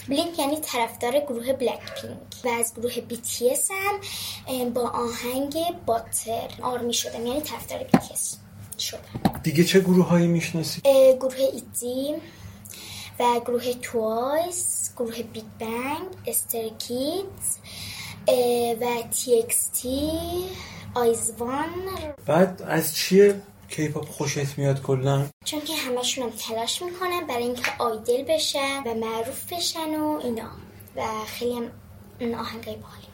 [0.10, 7.26] Blink یعنی طرفدار گروه BLACKPINK و از گروه BTS هم با آهنگ Butter ARMY شدم
[7.26, 8.38] یعنی طرفدار BTS
[8.80, 12.15] شدم دیگه چه گروهایی می‌شناسی؟ اه، گروه ITZY
[13.20, 17.58] و گروه TWICE گروه BIGBANG Stray Kids
[18.82, 20.12] و TXT
[20.96, 21.70] آیزوان
[22.26, 25.28] بعد از چیه؟ کیپاپ خوشت میاد کلا.
[25.45, 30.51] چون که همشون هم تلاش می‌کنن برای اینکه idol بشن و معروف بشن و اینا.
[30.95, 31.71] و خیلی هم
[32.34, 33.06] آهنگای باحالی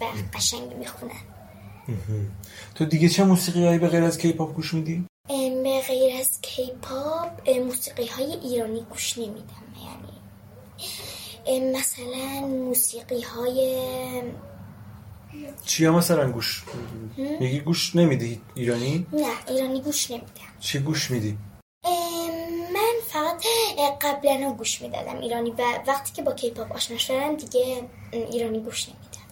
[0.00, 1.20] و قشنگ می‌خونن.
[2.74, 5.06] تو دیگه چه موسیقی هایی به غیر از کیپاپ گوش میدی؟
[5.62, 9.64] به غیر از کیپاپ موسیقی های ایرانی گوش نمیدم.
[11.46, 13.82] یعنی مثلا موسیقی های
[15.64, 16.62] چیا مثلا گوش
[17.40, 20.26] میگی گوش نمیدی ایرانی؟ نه ایرانی گوش نمیدم.
[20.60, 21.38] چی گوش میدی؟
[22.74, 23.44] من فقط
[24.00, 29.24] قبلا گوش می‌دادم ایرانی و وقتی که با کیپاپ آشنا شدم دیگه ایرانی گوش نمیدم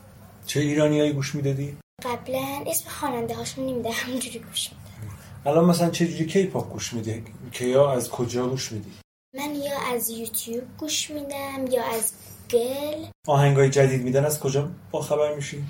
[0.46, 6.06] چه ایرانیایی گوش می‌دادی؟ قبلا اسم خواننده هاشون نمیدم همونجوری گوش میدم الان مثلا چه
[6.06, 8.92] جوری کیپاپ گوش میدی؟ که یا از کجا گوش میدی؟
[9.34, 12.12] من یا از یوتیوب گوش میدم یا از
[12.50, 13.04] گل.
[13.26, 15.64] آهنگای جدید میدن از کجا با خبر میشی؟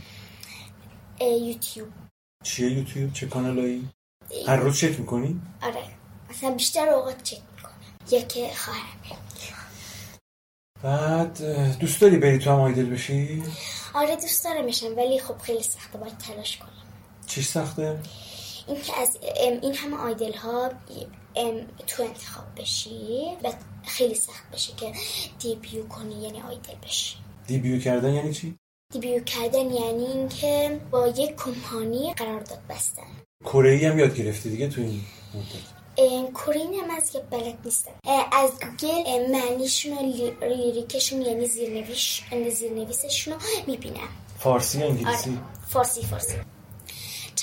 [1.25, 1.89] یوتیوب.
[2.45, 3.89] چیه یوتیوب؟ چه کانالایی؟
[4.47, 5.85] هر روز چک می‌کنی؟ آره.
[6.31, 7.73] مثلا بیشتر اوقات چک می‌کنم.
[8.11, 8.99] یا که خواهرم.
[10.83, 11.43] بعد
[11.79, 13.43] دوست داری بری تو هم آیدل بشی؟
[13.95, 16.69] آره دوست دارمشم ولی خب خیلی سخته باید تلاش کنم.
[17.27, 18.01] چیش سخته؟
[18.69, 19.19] این که از
[19.63, 20.71] این همه آیدل ها
[21.37, 23.53] ام، تو انتخاب بشی و
[23.85, 24.93] خیلی سخت بشه که
[25.39, 27.17] دیبیو کنی یعنی آیدل بشی.
[27.47, 28.59] دیبیو کردن یعنی چی؟
[28.93, 33.03] دیبیو کردن یعنی اینکه با یک کمپانی قرارداد بستن.
[33.45, 35.01] کره هم یاد گرفتی دیگه تو این
[35.35, 37.91] مدت؟ کورین هم از که بلد نیستم.
[38.33, 42.23] از گوگل معنیشون و لی- لیریکشون یعنی زیرنویش
[42.55, 44.09] زیرنویسشون رو می‌بینم.
[44.39, 46.35] فارسی یا انگلیسی؟ آره فارسی فارسی.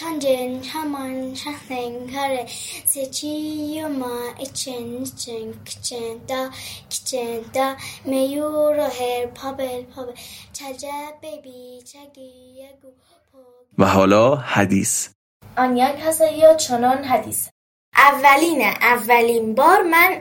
[0.02, 6.50] Haman shaheng kare sechi yoma echen chen kichen da
[6.90, 10.14] kichen da meyuro her pabel pabel
[10.54, 12.94] chaja baby chagi yagu
[13.78, 15.10] و حالا حدیث
[15.58, 17.50] 안녕하세요 저는 حدیث
[18.00, 20.20] اولینه اولین بار من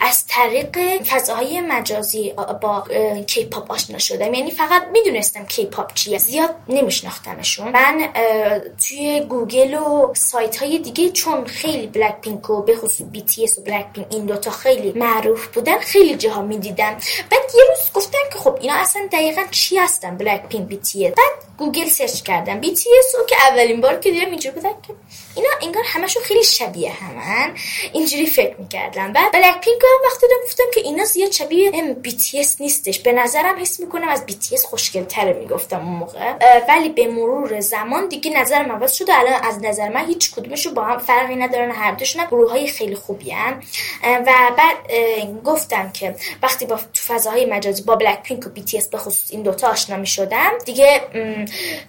[0.00, 2.84] از طریق فضاهای مجازی با
[3.26, 4.34] کیپاپ آشنا شدم.
[4.34, 6.18] یعنی فقط می‌دونستم کیپاپ چیه.
[6.18, 7.68] زیاد نمیشناختمشون.
[7.68, 8.08] من
[8.88, 14.06] توی گوگل و سایت های دیگه چون خیلی BLACKPINK و به خصوص BTS و BLACKPINK
[14.10, 16.96] این دوتا خیلی معروف بودن خیلی جاها می‌دیدم.
[17.30, 21.16] بعد یه روز گفتم که خب اینا اصلا دقیقا چی هستن BLACKPINK BTS بعد
[21.58, 22.60] گوگل سرچ کردم.
[22.60, 24.94] BTS رو که اولین بار که دیدم اینجوری بودم که
[25.36, 27.54] اینا انگار همشون خیلی شبیه همن.
[27.92, 29.12] اینجوری فکر می‌کردم.
[29.12, 31.70] بعد BLACKPINK هم وقتی دیدم گفتم که اینا زیاد شبیه
[32.02, 32.98] BTS نیستش.
[32.98, 36.34] به نظرم حس می‌کنم از BTS خوشگلتره می‌گفتم اون موقع.
[36.68, 39.18] ولی به مرور زمان دیگه نظرم عوض شده.
[39.18, 41.70] الان از نظر من هیچ کدومشون با هم فرقی ندارن.
[41.70, 43.60] هر دوشون گروه های خیلی خوبی هم.
[44.02, 44.76] و بعد
[45.44, 49.68] گفتم که وقتی با تو فضاهای مجازی با BLACKPINK و BTS به خصوص این دوتا
[49.68, 51.00] آشنا می شدم دیگه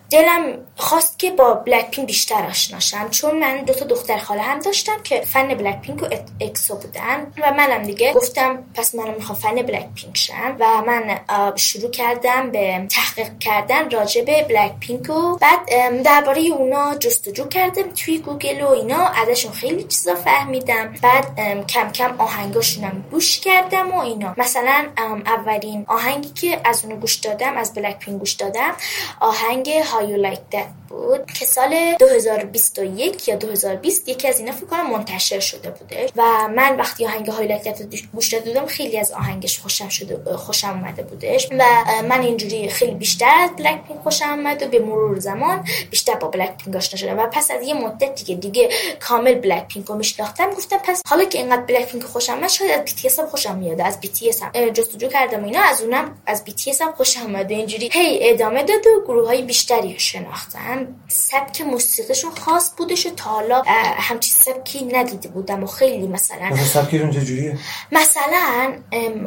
[0.10, 4.60] دلم خواست که با بلک پینک بیشتر آشناشم چون من دو تا دختر خاله هم
[4.60, 6.06] داشتم که فن بلک پینک و
[6.42, 11.20] اکسو بودن و منم دیگه گفتم پس منم می‌خوام فن بلک پینک شم و من
[11.56, 15.60] شروع کردم به تحقیق کردن راجع به بلک پینک و بعد
[16.04, 20.94] درباره اونا جستجو کردم توی گوگل و اینا ازشون خیلی چیزا فهمیدم.
[21.02, 24.34] بعد کم کم آهنگاشونم گوش کردم و اینا.
[24.38, 24.86] مثلا
[25.26, 28.74] اولین آهنگی که از اونا گوش دادم از بلک پینک گوش دادم
[29.20, 34.92] آهنگ You Like That بود که سال 2021 یا 2020 یکی از اینا فکر کنم
[34.92, 39.60] منتشر شده بوده و من وقتی آهنگ That رو گوش داده بودم خیلی از آهنگش
[39.60, 41.64] خوشم شده خوشم اومده بودش و
[42.10, 46.28] من اینجوری خیلی بیشتر از بلک پینک خوشم اومد و به مرور زمان بیشتر با
[46.28, 49.96] بلک پینک آشنا شدم و پس از یه مدت دیگه دیگه کامل بلک پینک رو
[49.96, 53.58] میشناختم گفتم پس حالا که اینقدر بلک پینک خوشم اومد شاید از اس هم خوشم
[53.58, 53.82] میاد.
[53.82, 56.92] از بی تی اس هم جستجو کردم اینا از اونم از بی تی اس هم
[56.92, 60.88] خوشم اومد اینجوری هی ادامه داد و گروه های بیشتری شناختم.
[61.08, 63.66] سبک موسیقیشون خاص بودش و تا حالا اه،
[63.98, 67.58] همچین سبکی ندیده بودم و خیلی مثلا سبکشون چجوریه؟
[67.92, 68.74] مثلا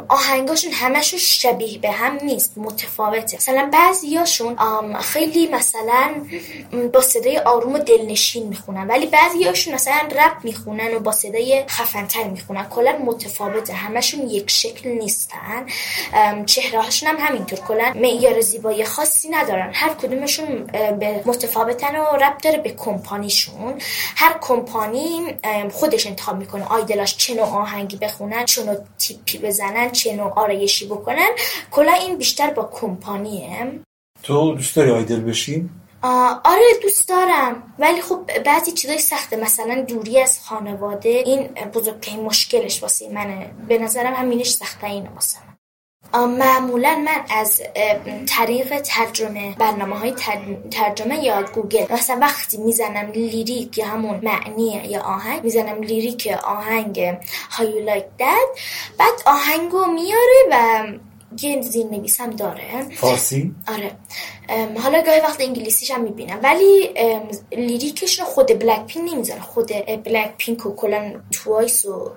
[0.07, 3.37] آهنگاشون همشون شبیه به هم نیست متفاوته.
[3.37, 4.55] مثلا بعضیاشون
[5.01, 6.09] خیلی مثلا
[6.93, 12.23] با صدای آروم و دلنشین می‌خونن ولی بعضیاشون مثلا رپ می‌خونن و با صدای خفنتر
[12.23, 12.63] می‌خونن.
[12.63, 15.65] کلا متفاوته همشون یک شکل نیستن.
[16.45, 17.59] چهره هاشون هم همینطور.
[17.59, 19.71] کلا معیار زیبایی خاصی ندارن.
[19.73, 20.65] هر کدومشون
[20.99, 23.70] به متفاوتن و رب داره به کمپانیشون.
[24.15, 25.37] هر کمپانی
[25.71, 26.67] خودش انتخاب می‌کنه.
[26.67, 31.29] آیدلاش چه نوع آهنگی بخونن چه نوع تیپی بزنن چه نوع آرایشی بکنن.
[31.71, 33.79] کلا این بیشتر با کمپانیه.
[34.23, 35.69] تو دوست داری آیدل بشی؟
[36.43, 37.73] آره دوست دارم.
[37.79, 39.35] ولی خب بعضی چیزای سخته.
[39.35, 41.09] مثلا دوری از خانواده.
[41.09, 43.51] این بزرگترین مشکلش واسه منه.
[43.67, 45.50] به نظرم همینش سخته اینه واسه من.
[46.15, 47.61] معمولا من از
[48.27, 50.13] طریق ترجمه برنامه های
[50.71, 57.17] ترجمه یا گوگل مثلا وقتی می‌زنم lyric یا همون معنی یا آهنگ می‌زنم lyric آهنگ
[57.51, 58.59] How You Like That
[58.97, 60.83] بعد آهنگو میاره و
[61.41, 62.89] یه زیر نویسم داره.
[62.95, 63.91] فارسی؟ آره.
[64.79, 66.39] حالا گاهی وقت انگلیسیش هم می‌بینم.
[66.43, 66.89] ولی
[67.51, 69.41] lyric ش رو خود بلک پینک نمی‌ذاره.
[69.41, 69.71] خود
[70.03, 72.11] بلک پینک و کلا توایس و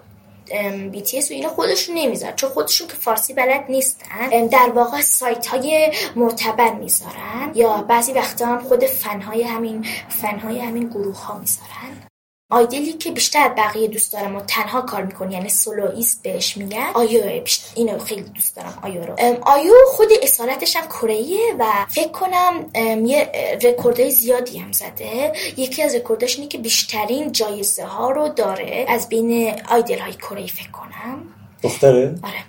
[0.92, 2.36] بی تی اس و اینا خودشون نمی‌ذارن.
[2.36, 4.46] چون خودشون که فارسی بلد نیستن.
[4.46, 7.52] در واقع سایت های معتبر می‌ذارن.
[7.54, 12.13] یا بعضی وقتا هم خود فنهای همین فنهای همین گروه ها می‌ذارن.
[12.54, 16.56] idol ی که بیشتر بقیه دوست دارم و تنها کار می‌کنه یعنی soloist ه بهش
[16.56, 19.14] میگن آیو بیشتر اینو خیلی دوست دارم آیو رو.
[19.42, 21.24] آیو خود اصالتش هم کره
[21.58, 22.64] و فکر کنم
[23.06, 25.32] یه رکوردهای زیادی هم زده.
[25.56, 28.84] یکی از رکورداش اینه که بیشترین جایزه ها رو داره.
[28.88, 31.22] از بین idol های کره فکر کنم.
[31.62, 32.44] دختره؟ آره.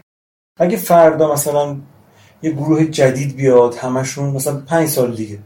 [0.60, 1.78] اگه فردا مثلا
[2.44, 5.40] یه گروه جدید بیاد همشون مثلا پنج سال دیگه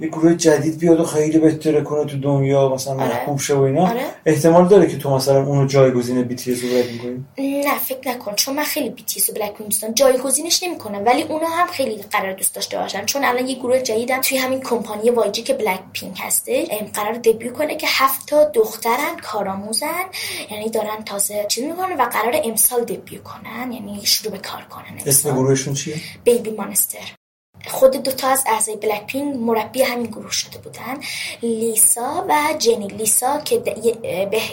[0.00, 3.04] یه گروه جدید بیاد و خیلی بترکونه تو دنیا مثلا آره.
[3.04, 3.88] محبوب شه و اینا.
[3.88, 4.00] آره.
[4.26, 8.34] احتمال داره که تو مثلا اونو جایگزین بی تی اس رو می‌کنی نه فکر نکن.
[8.34, 11.02] چون من خیلی بی تی اس و بلک پینک دوست دارم جایگزینش نمی‌کنم.
[11.06, 13.04] ولی اونا هم خیلی قرار دوست داشته باشن.
[13.04, 17.14] چون الان یه گروه جدیدم توی همین کمپانی YG که بلک پینک هستش هم، قراره
[17.14, 20.04] debut کنه که هفت تا دخترن کارآموزن.
[20.50, 23.72] یعنی دارن تازه چیز می‌کنن و قرار امسال دبیو کنن.
[23.72, 24.98] یعنی شروع به کار کنن.
[25.06, 25.34] اسم.
[25.34, 27.23] گروهشون چیه؟ بیبی مانستر
[27.66, 31.00] خود دوتا از اعضای بلک پینک مربی همین گروه شده بودن.
[31.42, 32.88] لیسا و جنی.
[32.88, 33.62] لیسا که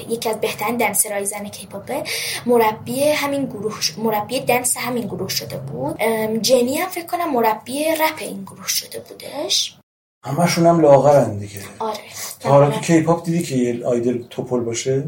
[0.10, 2.04] یکی از بهترین دنسرهای زن کیپاپه
[2.46, 6.02] مربی همین گروه مربی دنس همین گروه شده بود.
[6.42, 9.78] جنی هم فکر کنم مربی رپ این گروه شده بودش.
[10.26, 11.60] همشون هم لاغرن دیگه.
[11.80, 12.00] آره.
[12.40, 15.04] تا حالا تو کیپاپ دیدی که یه آیدل توپل باشه؟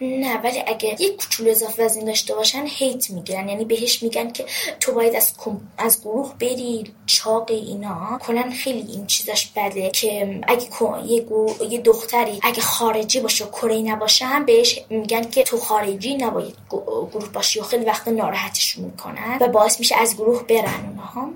[0.00, 3.48] نه ولی اگه یک کوچولو اضافه وزن داشته باشن هیت می‌گیرن.
[3.48, 4.44] یعنی بهش میگن که
[4.80, 5.32] تو باید از
[5.78, 8.18] از گروه بری چاقی اینا.
[8.22, 10.62] کلا خیلی این چیزاش بده که اگه
[11.06, 15.58] یه, گروه- یه دختری اگه خارجی باشه و کره نباشه هم بهش میگن که تو
[15.58, 20.86] خارجی نباید گروه باشی و خیلی وقت ناراحتش می‌کنن و باعث میشه از گروه برن
[20.86, 21.30] اونها.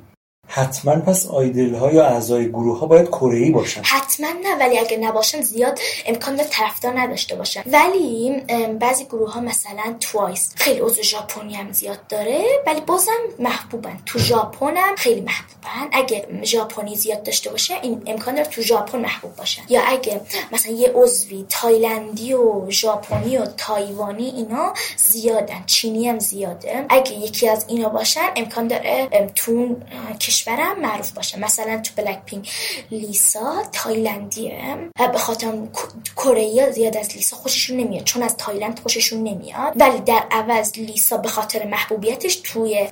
[0.48, 3.82] حتما پس idol ها یا اعضای گروه ها باید کره ای باشن.
[3.84, 7.62] حتما نه ولی اگه نباشن زیاد امکان داره طرفدار نداشته باشن.
[7.66, 8.42] ولی
[8.80, 13.98] بعضی گروه ها مثلا توایس خیلی عضو ژاپنی هم زیاد داره ولی بازم محبوبن.
[14.06, 15.88] تو ژاپن هم خیلی محبوبن.
[15.92, 19.62] اگه ژاپنی زیاد داشته باشه این امکان داره تو ژاپن محبوب باشن.
[19.68, 20.20] یا اگه
[20.52, 25.62] مثلا یه عضوی تایلندی و ژاپنی و تایوانی اینا زیادن.
[25.66, 26.86] چینی هم زیاده.
[26.88, 29.76] اگه یکی از اینا باشن امکان داره تو
[30.36, 31.38] کشورم معروف باشه.
[31.38, 32.50] مثلا تو بلک پینک
[32.90, 34.90] لیسا تایلندیه.
[35.12, 35.52] به خاطر
[36.16, 38.04] کره زیاد از لیسا خوششون نمیاد.
[38.04, 39.72] چون از تایلند خوششون نمیاد.
[39.76, 42.88] ولی در عوض لیسا به خاطر محبوبیتش توی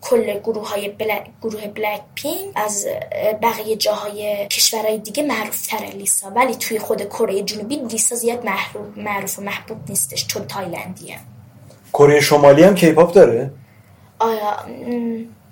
[0.00, 2.86] کل گروه های بلک گروه بلک پینک از
[3.42, 6.30] بقیه جاهای کشورهای دیگه معروف تره لیسا.
[6.30, 10.26] ولی توی خود کره جنوبی لیسا زیاد معروف معروف و محبوب نیستش.
[10.26, 11.18] چون تایلندیه.
[11.92, 13.50] کره شمالی هم کیپاپ داره؟
[14.18, 14.56] آیا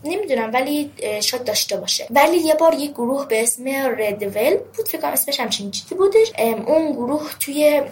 [0.04, 2.06] نمی‌دونم ولی شاید داشته باشه.
[2.10, 5.94] ولی یه بار یه گروه به اسم رد ولوت بود فکر کنم اسمش همچین چیزی
[5.94, 6.32] بودش.
[6.66, 7.82] اون گروه توی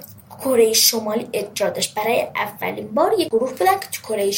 [0.41, 1.95] کره شمالی اجرا داشت.
[1.95, 4.31] برای اولین بار یه گروه بودن که تو کره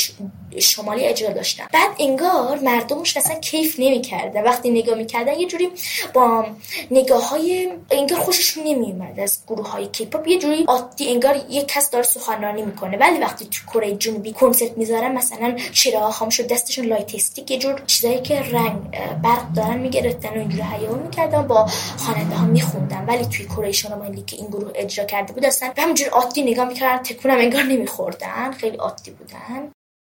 [0.59, 1.65] شمالی اجرا داشتن.
[1.73, 5.71] بعد انگار مردمش اصلا کیف نمی‌کردن وقتی نگاه می‌کردن یه جوری
[6.15, 6.47] با
[6.91, 11.91] نگاه های انگار خوششون نمیومد از گروه های کیپاپ یه جوری عادی انگار یه کس
[11.91, 12.97] داره سخنرانی می‌کنه.
[12.99, 17.83] ولی وقتی تو کره جنوبی کنسرت می‌ذارن مثلا چراغ خاموش و دستشون light یه جور
[17.87, 18.91] چیزایی که رنگ
[19.23, 21.67] برق دارن می‌گرفتن و اینجوری هیاهو می‌کردن با
[21.99, 23.05] خواننده ها میخوندن.
[23.09, 27.03] ولی توی کره شمالی که این گروه اجرا کرده بود اصلا همینجور عادی نگاه می‌کردن
[27.03, 28.53] تکونم انگار نمیخوردن.
[28.53, 29.71] خیلی عادی بودن.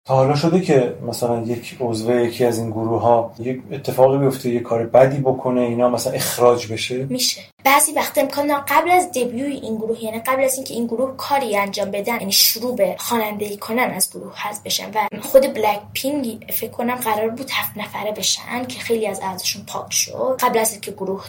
[0.07, 4.49] تا حالا شده که مثلا یک عضو یکی از این گروه ها یک اتفاقی بیفته
[4.49, 7.41] یه کار بدی بکنه اینا مثلا اخراج بشه؟ میشه.
[7.63, 11.57] بعضی وقت امکان قبل از دبیوی این گروه یعنی قبل از اینکه این گروه کاری
[11.57, 16.45] انجام بدن یعنی شروع به خوانندگی کنن از گروه حذف بشن و خود بلک پینگ
[16.53, 20.37] فکر کنم قرار بود هفت نفره بشن که خیلی از اعضاشون پاک شد.
[20.39, 21.25] قبل از اینکه گروه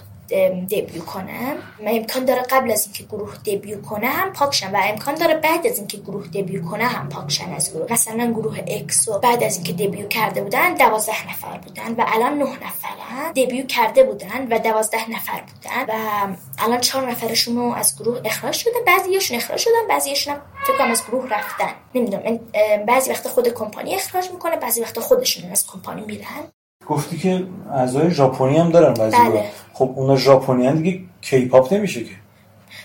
[0.71, 1.57] debut کنم.
[1.87, 5.35] و امکان داره قبل از اینکه گروه debut کنه هم پاک شن و امکان داره
[5.35, 7.93] بعد از اینکه گروه debut کنه هم پاک شن از گروه.
[7.93, 12.45] مثلا گروه اکسو بعد از اینکه debut کرده بودن دوازده نفر بودن و الان نه
[12.45, 13.33] نفرن.
[13.37, 18.55] debut کرده بودن و دوازده نفر بودن و الان چهار نفرشون رو از گروه اخراج
[18.55, 18.73] شده.
[18.87, 21.73] بعضیاشون اخراج شدن بعضیاشون هم فکر کنم از گروه رفتن.
[21.95, 22.41] نمی‌دونم من-
[22.87, 26.53] بعضی وقت خود کمپانی اخراج می‌کنه بعضی وقت خودشون از کمپانی میرن.
[26.91, 29.51] گفتی که اعضای ژاپنی هم دارن بعضی بله.
[29.73, 32.11] خب اونا ژاپنی دیگه کیپاپ نمیشه که.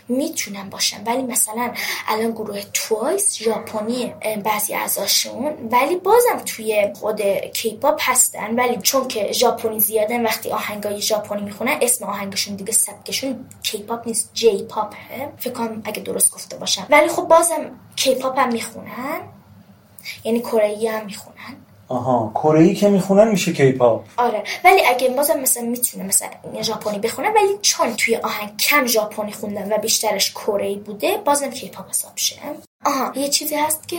[0.07, 1.71] می‌تونن باشن ولی مثلا
[2.07, 4.13] الان گروه توایس ژاپنی
[4.43, 7.21] بعضی ازاشون ولی بازم توی خود
[7.53, 13.45] کیپاپ هستن ولی چون که ژاپنی زیادن وقتی آهنگای ژاپنی می‌خونن اسم آهنگشون دیگه سبکشون
[13.63, 16.87] کیپاپ نیست جی پاپه فکر کنم اگه درست گفته باشم.
[16.89, 19.21] ولی خب بازم کیپاپ هم می‌خونن
[20.23, 21.64] یعنی کره هم می‌خونن.
[21.87, 26.29] آها کره ای که می‌خونن میشه کیپاپ آره ولی اگه بازم مثلا می‌تونه مثلا
[26.61, 31.89] ژاپنی بخونه ولی چون توی آهنگ کم ژاپنی خوندن و بیشترش کره بوده بازم کیپاپ
[31.89, 32.35] حساب شه
[32.85, 33.97] آها یه چیزی هست که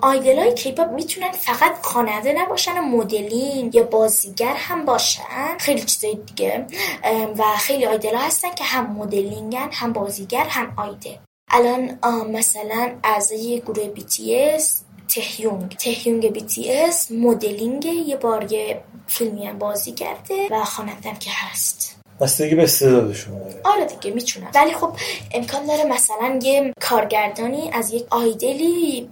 [0.00, 5.58] idol ای کیپاپ می‌تونن فقط خواننده نباشن مدلینگ یا بازیگر هم باشن.
[5.58, 6.66] خیلی چیزای دیگه.
[7.38, 11.16] و خیلی idol ا هستن که هم مدلینگن هم بازیگر هم idol
[11.50, 11.98] الان
[12.30, 13.92] مثلا اعضای گروه
[14.28, 20.64] اس تهیونگ تهیونگ بی تی اس مدلینگ یه بار یه فیلمی هم بازی کرده و
[20.64, 21.96] خوانندم که هست.
[22.20, 23.60] بستگی به استعدادشون داره.
[23.64, 24.92] آره دیگه می‌تونن ولی خب
[25.34, 29.10] امکان داره مثلا یه کارگردانی از یک آیدلی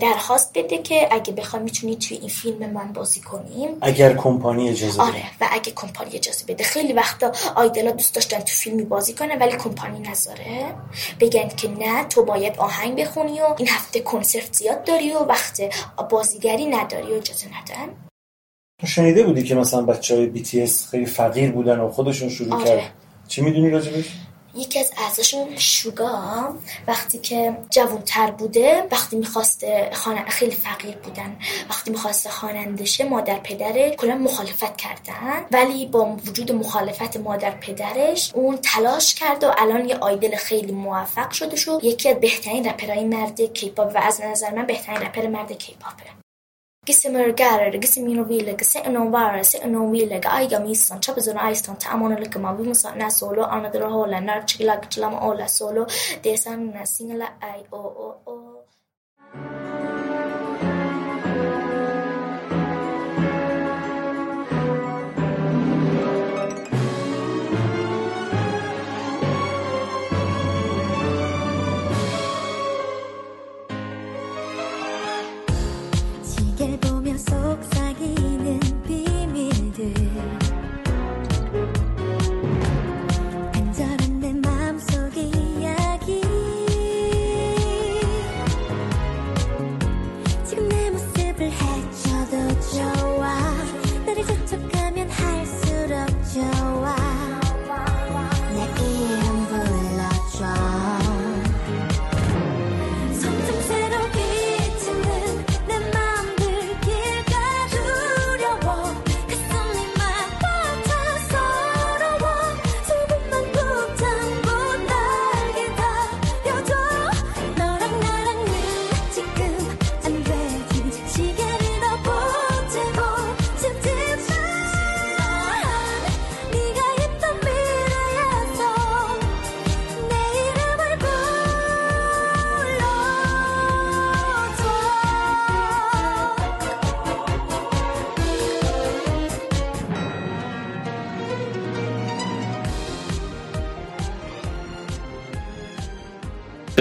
[0.00, 4.92] درخواست بده که اگه بخوای می‌تونی توی این فیلم من بازی کنیم اگر کمپانی اجازه
[4.92, 5.02] بده.
[5.02, 9.36] آره و اگه کمپانی اجازه بده خیلی وقتا آیدلا دوست داشتن تو فیلمی بازی کنه
[9.36, 10.74] ولی کمپانی نذاره
[11.20, 15.60] بگن که نه تو باید آهنگ بخونی و این هفته کنسرت زیاد داری و وقت
[16.10, 17.94] بازیگری نداری و اجازه ندن
[18.80, 22.64] تو شنیده بودی که مثلا بچه های BTS خیلی فقیر بودن و خودشون شروع آره.
[22.64, 22.92] کرد
[23.28, 24.10] چی می‌دونی راجبش؟
[24.56, 26.54] یکی از اعضاشون شوگا
[26.86, 31.36] وقتی که جوانتر بوده وقتی می‌خواسته خانه خیلی فقیر بودن.
[31.70, 35.46] وقتی می‌خواسته خوانندشه مادر پدره کلا مخالفت کردن.
[35.50, 41.30] ولی با وجود مخالفت مادر پدرش اون تلاش کرد و الان یه آیدل خیلی موفق
[41.30, 45.52] شده شو یکی از بهترین رپرهای مرد کیپاپ و از نظر من بهترین رپر مرد
[45.52, 46.23] کیپاپه
[46.84, 51.78] Gisse mörgare, gisse minovilege, se non vara, se non vilege, aiga missan, ciò bisogna aistan,
[51.78, 55.46] ta amone leke ma vi musa na solo, ana dra hola, nar chila chilama ola
[55.48, 55.86] solo,
[56.20, 59.63] desan singla ai o o o.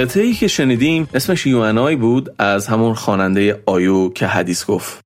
[0.02, 5.00] قطعه ای که شنیدیم اسمش یوانای بود از همون خواننده آیو که حدیث گفت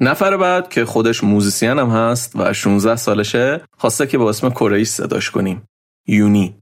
[0.00, 4.84] نفر بعد که خودش موزیسین هم هست و 16 سالشه خواسته که با اسم کره
[4.84, 5.62] صداش کنیم
[6.06, 6.56] یونی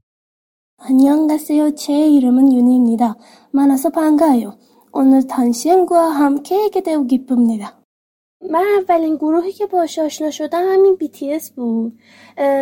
[0.77, 1.73] 안녕하세요.
[1.73, 3.15] 제 이름은 윤희입니다.
[3.51, 4.57] 만나서 반가워요.
[4.91, 7.78] 오늘 당신과 함께하게 되어 기쁩니다.
[8.48, 11.98] من اولین گروهی که باهاش آشنا شدم همین BTS بود.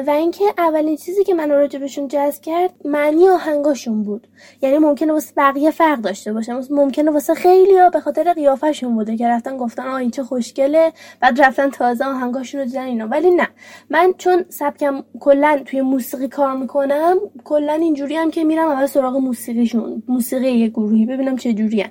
[0.06, 4.26] و اینکه اولین چیزی که من راجبشون جذب کرد معنی آهنگاشون بود.
[4.62, 6.52] یعنی ممکنه واسه بقیه فرق داشته باشه.
[6.70, 10.92] ممکنه واسه خیلی ها به خاطر قیافشون بوده که رفتن گفتن آه این چه خوشگله.
[11.20, 13.06] بعد رفتن تازه آهنگاشون رو دیدن اینا.
[13.06, 13.48] ولی نه.
[13.90, 19.16] من چون سبکم کلا توی موسیقی کار می‌کنم کلا اینجوری هم که میرم اول سراغ
[19.16, 20.02] موسیقیشون.
[20.08, 21.06] موسیقی یه گروهی.
[21.06, 21.84] ببینم چه جوری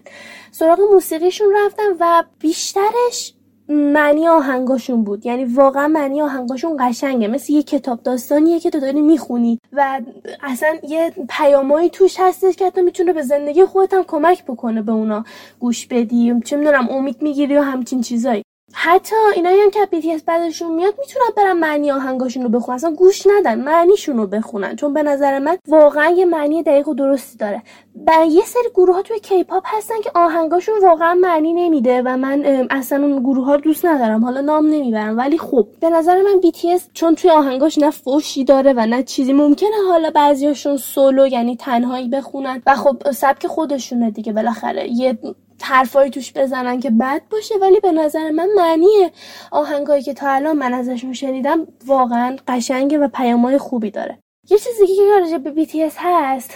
[0.51, 3.33] سراغ موسیقیشون رفتم و بیشترش
[3.69, 5.25] معنی آهنگاشون بود.
[5.25, 7.27] یعنی واقعا معنی آهنگاشون قشنگه.
[7.27, 10.01] مثل یه کتاب داستانیه که تو داری می‌خونی و
[10.43, 14.91] اصلا یه پیامایی توش هستش که حتی می‌تونه به زندگی خودت هم کمک بکنه به
[14.91, 15.23] اونا.
[15.59, 18.43] گوش بدی چه می‌دونم امید می‌گیری و همچین چیزایی.
[18.73, 22.75] حتی اینایی هم که BTS بعدشون میاد می‌تونن برن معنی آهنگاشون رو بخونن.
[22.75, 24.75] اصلا گوش ندن معنیشون رو بخونن.
[24.75, 27.63] چون به نظر من واقعا یه معنی دقیق و درستی داره.
[28.07, 32.67] و یه سری گروه ها توی کیپاپ هستن که آهنگاشون واقعا معنی نمیده و من
[32.69, 34.25] اصلا اون گروه ها دوست ندارم.
[34.25, 35.67] حالا نام نمی‌برم ولی خب.
[35.79, 40.09] به نظر من BTS چون توی آهنگاش نه فوشی داره و نه چیزی ممکنه حالا
[40.09, 42.61] بعضیاشون سولو یعنی تنهایی بخونن.
[42.65, 44.87] و خب سبک خودشونه دیگه بالاخره.
[44.91, 45.17] یه
[45.61, 49.11] حرفایی توش بزنن که بد باشه ولی به نظر من معنی
[49.51, 54.19] آهنگایی که تا الان من ازشون شنیدم واقعا قشنگه و پیامای خوبی داره.
[54.49, 56.51] یه چیزی که راجع به BTS هست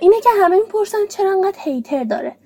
[0.00, 2.36] اینه که همه می‌پرسن چرا انقدر هیتر داره.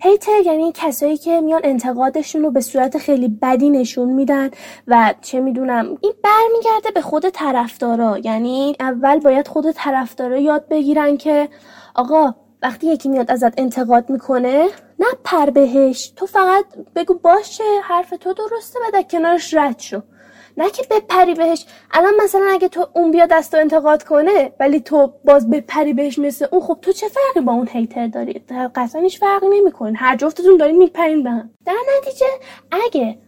[0.00, 4.50] هیتر یعنی کسایی که میان انتقادشون رو به صورت خیلی بدی نشون میدن
[4.86, 8.18] و چه می‌دونم این برمیگرده به خود طرفدارا.
[8.18, 11.48] یعنی اول باید خود طرفدارا یاد بگیرن که
[11.94, 14.68] آقا وقتی یکی میاد ازت انتقاد می‌کنه
[15.02, 16.64] نه پر بهش تو فقط
[16.96, 20.00] بگو باشه حرف تو درسته و در کنارش رد شو.
[20.56, 21.66] نه که بپری بهش.
[21.90, 26.46] الان مثلا اگه تو اون بیاد دست انتقاد کنه ولی تو باز بپری بهش مثل
[26.52, 28.44] اون خب تو چه فرقی با اون هیتر داری؟
[28.74, 29.98] قطعا هیچ فرقی نمی‌کنه.
[29.98, 31.50] هر جفتتون دارین میپرین به هم.
[31.66, 32.26] در نتیجه
[32.70, 33.18] اگه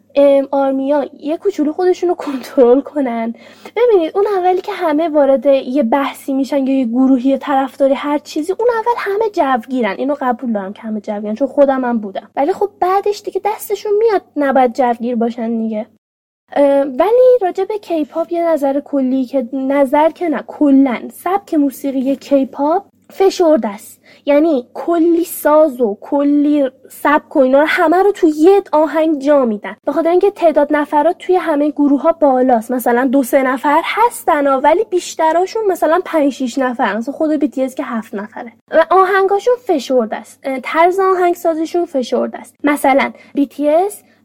[0.50, 3.34] آرمیا یه کوچولو خودشون رو کنترل کنن.
[3.76, 8.54] ببینید اون اولی که همه وارد یه بحثی میشن یا یه گروهی طرفداری هر چیزی
[8.58, 9.94] اون اول همه جوگیرن.
[9.98, 12.30] اینو قبول دارم که همه جوگیرن چون خودم هم بودم.
[12.36, 15.86] ولی خب بعدش دیگه دستشون میاد نباید جوگیر باشن دیگه.
[16.98, 22.84] ولی راجع به کیپاپ یه نظر کلی که نظر که نه کلا سبک موسیقی کیپاپ
[23.11, 24.00] فشرده است.
[24.26, 29.44] یعنی کلی ساز و کلی سبک و اینا رو همه رو تو یه آهنگ جا
[29.44, 29.76] میدن.
[29.86, 32.70] به خاطر اینکه تعداد نفرات توی همه گروه ها بالاست.
[32.70, 37.84] مثلا دو سه نفر هستن ولی بیشتراشون مثلا 5 6 نفر مثلا خود BTS که
[37.84, 38.52] هفت نفره.
[38.70, 40.40] و آهنگاشون فشرده است.
[40.62, 42.55] طرز آهنگ سازشون فشرده است.
[42.64, 43.12] مثلا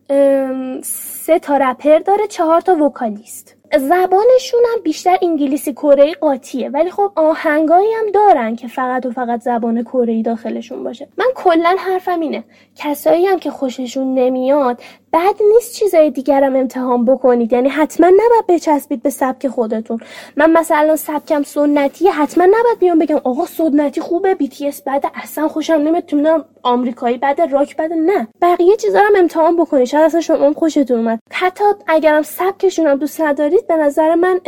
[0.10, 3.56] ام، سه تا رپر داره چهار تا وکالیست.
[3.78, 6.70] زبانشون هم بیشتر انگلیسی کره قاطیه.
[6.70, 11.08] ولی خب آهنگایی هم دارن که فقط و فقط زبان کره داخلشون باشه.
[11.18, 12.44] من کلا حرفم اینه.
[12.76, 14.82] کسایی هم که خوششون نمیاد
[15.14, 17.54] بد نیست چیزای دیگرم امتحان بکنید.
[17.54, 20.00] یعنی حتما نباید بچسبید به سبک خودتون.
[20.36, 25.74] من مثلا سبکم سنتیه حتما نباید بیام بگم آقا سنتی خوبه BTS بده اصلا خوشم
[25.74, 26.46] نمیاد.
[26.64, 28.28] آمریکایی بده راک بده نه.
[28.42, 29.86] بقیه چیزا هم امتحان بکنید.
[29.86, 31.20] شاید اصلا شما خوشتون اومد.
[31.32, 34.40] حتی اگرم سبکشون هم دوست ندارید به نظر من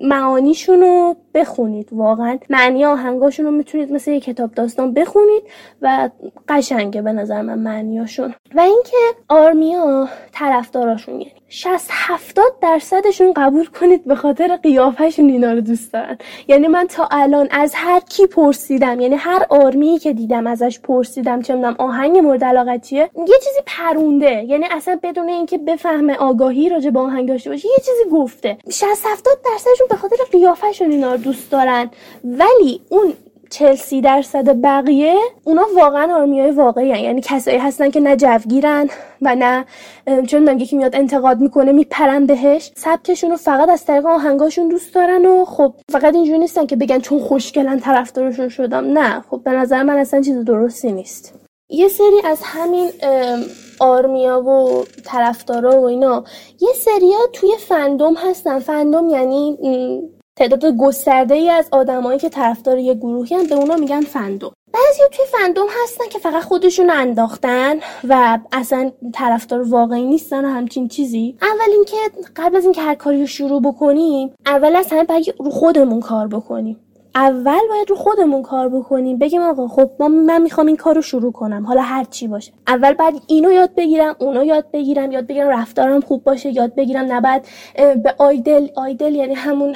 [0.00, 1.88] معانیشون رو بخونید.
[1.92, 5.42] واقعا معنی آهنگاشون رو می‌تونید مثل یه کتاب داستان بخونید
[5.82, 6.10] و
[6.48, 8.34] قشنگه به نظر من معنیاشون.
[8.54, 8.96] و اینکه
[9.28, 11.14] آرمیا طرفداراشون.
[11.14, 16.18] یعنی 60 70 درصدشون قبول کنید به خاطر قیافشون اینا رو دوست دارن.
[16.48, 21.42] یعنی من تا الان از هر کی پرسیدم یعنی هر آرمی که دیدم ازش پرسیدم
[21.42, 24.44] چه می‌دونم آهنگ مورد علاقت چیه یه چیزی پرونده.
[24.44, 28.58] یعنی اصلا بدون اینکه بفهمه آگاهی راجع به آهنگ داشته باشه یه چیزی گفته.
[28.70, 31.90] 60 70 درصدشون به خاطر قیافشون اینا رو دوست دارن.
[32.24, 33.12] ولی اون
[33.50, 36.98] 40 30 درصد بقیه اونا واقعا آرمیای واقعی هن.
[36.98, 38.88] یعنی کسایی هستن که نه جوگیرن
[39.22, 39.64] و نه
[40.26, 42.72] چون میگه یکی میاد انتقاد می‌کنه میپرن بهش.
[42.76, 46.98] سبکشون رو فقط از طریق آهنگاشون دوست دارن و خب فقط اینجوری نیستن که بگن
[46.98, 48.84] چون خوشگلن طرفدارشون شدم.
[48.98, 51.34] نه خب به نظر من اصلا چیز درستی نیست.
[51.70, 52.90] یه سری از همین
[53.80, 56.24] آرمیا و طرفدارا و اینا
[56.60, 58.58] یه سریا توی فندوم هستن.
[58.58, 59.58] فندوم یعنی
[60.38, 65.02] تعداد گسترده ای از آدمایی که طرفدار یه گروهی هم به اونا میگن فندوم بعضی
[65.12, 67.76] توی فندوم هستن که فقط خودشون انداختن
[68.08, 71.36] و اصلا طرفدار واقعی نیستن و همچین چیزی.
[71.42, 71.96] اول اینکه
[72.36, 76.28] قبل از اینکه هر کاری رو شروع بکنیم اول از همه باید رو خودمون کار
[76.28, 76.80] بکنیم.
[77.14, 79.18] اول باید رو خودمون کار بکنیم.
[79.18, 81.66] بگیم آقا خب ما من می‌خوام این کار رو شروع کنم.
[81.66, 82.52] حالا هر چی باشه.
[82.68, 85.12] اول بعد اینو یاد بگیرم اونو یاد بگیرم.
[85.12, 86.50] یاد بگیرم رفتارم خوب باشه.
[86.50, 87.42] یاد بگیرم نباید
[88.02, 89.74] به آیدل آیدل یعنی همون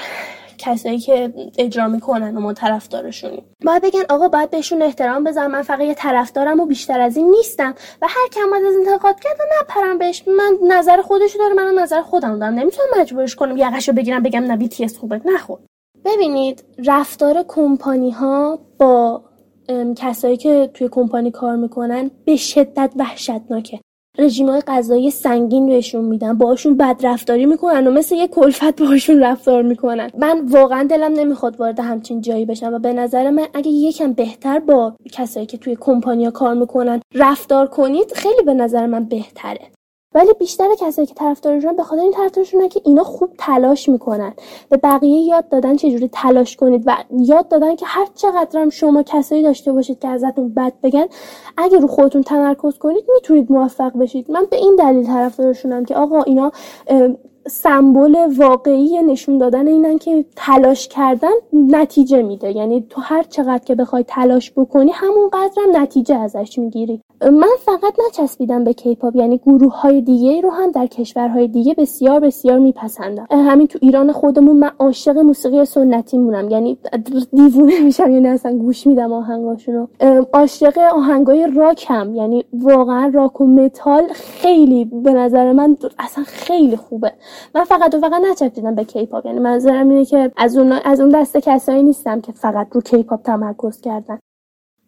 [0.62, 3.44] کسایی که اجرا می‌کنن و ما طرفدارشونیم.
[3.64, 7.30] باید بگن آقا باید بهشون احترام بذارم من فقط یه طرفدارم و بیشتر از این
[7.30, 7.74] نیستم.
[8.02, 10.24] و هر کم از انتقاد کرد و نپرم بهش.
[10.28, 12.54] من نظر خودشو داره من نظر خودم دارم.
[12.54, 15.20] نمی‌تونم مجبورش کنم یقشو بگیرم بگم نه BTS خوبه.
[15.46, 15.58] خب
[16.04, 19.22] ببینید رفتار کمپانی ها با
[19.96, 23.80] کسایی که توی کمپانی کار می‌کنن به شدت وحشتناکه.
[24.18, 29.20] رژیم های غذایی سنگین بهشون میدن باشون بد رفتاری می‌کنن و مثل یه کلفت باشون
[29.22, 30.10] رفتار می‌کنن.
[30.18, 34.58] من واقعا دلم نمی‌خواد وارد همچین جایی بشم و به نظر من اگه یکم بهتر
[34.58, 39.60] با کسایی که توی کمپانیا کار می‌کنن رفتار کنید خیلی به نظر من بهتره.
[40.14, 44.34] ولی بیشتر کسایی که طرفدارشون به خاطر این طرفدارشونن که اینا خوب تلاش می‌کنن.
[44.68, 49.02] به بقیه یاد دادن چجوری تلاش کنید و یاد دادن که هر چقدر هم شما
[49.02, 51.06] کسایی داشته باشید که ازتون بد بگن
[51.56, 54.30] اگه رو خودتون تمرکز کنید می‌تونید موفق بشید.
[54.30, 56.52] من به این دلیل طرفدارشونم که آقا اینا
[57.46, 62.56] سمبل واقعی نشون دادن اینن که تلاش کردن نتیجه میده.
[62.56, 67.02] یعنی تو هر چقدر که بخوای تلاش بکنی همون قدرم نتیجه ازش می‌گیری.
[67.22, 72.20] من فقط نچسبیدم به کیپاپ یعنی گروه های دیگه رو هم در کشورهای دیگه بسیار
[72.20, 73.26] بسیار میپسندم.
[73.30, 76.78] همین تو ایران خودمون من عاشق موسیقی سنتی مونم یعنی
[77.32, 78.12] دیوونه میشم.
[78.12, 79.86] یعنی اصلا گوش میدم آهنگاشونو.
[80.32, 86.76] عاشق آهنگای راک هم یعنی واقعا راک و متال خیلی به نظر من اصلا خیلی
[86.76, 87.12] خوبه.
[87.55, 91.09] من فقط و فقط نچسبیدم به کیپاپ یعنی منظورم اینه که از اون از اون
[91.09, 94.19] دسته کسایی نیستم که فقط رو کیپاپ تمرکز کردن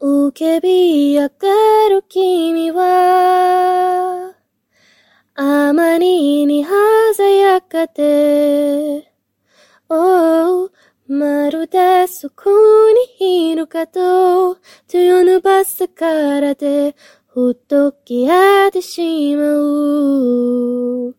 [0.02, 4.34] 受け火上がる君は、
[5.36, 6.66] あまりに
[7.18, 9.12] 鮮やかで、
[9.90, 10.70] Oh
[11.10, 12.50] まるでそこ
[13.20, 14.56] にいるかと、
[14.88, 16.96] 手を伸ばすからで、
[17.28, 21.16] ほっとき合ってしまう。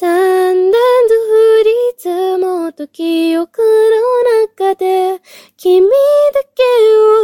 [0.00, 5.20] だんだんと降り積もった記憶の中で、
[5.56, 6.62] 君だけ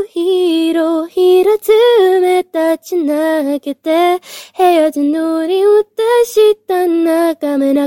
[0.00, 4.20] を広々爪立ち投げて、
[4.56, 7.34] 部屋で乗り歌したな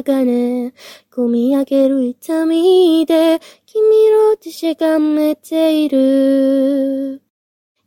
[0.01, 0.71] nagane
[1.09, 7.19] Kumiyage rui tamide Kimi ro tishegamete iru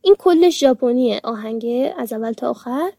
[0.05, 2.91] این کل ژاپنیه آهنگ از اول تا آخر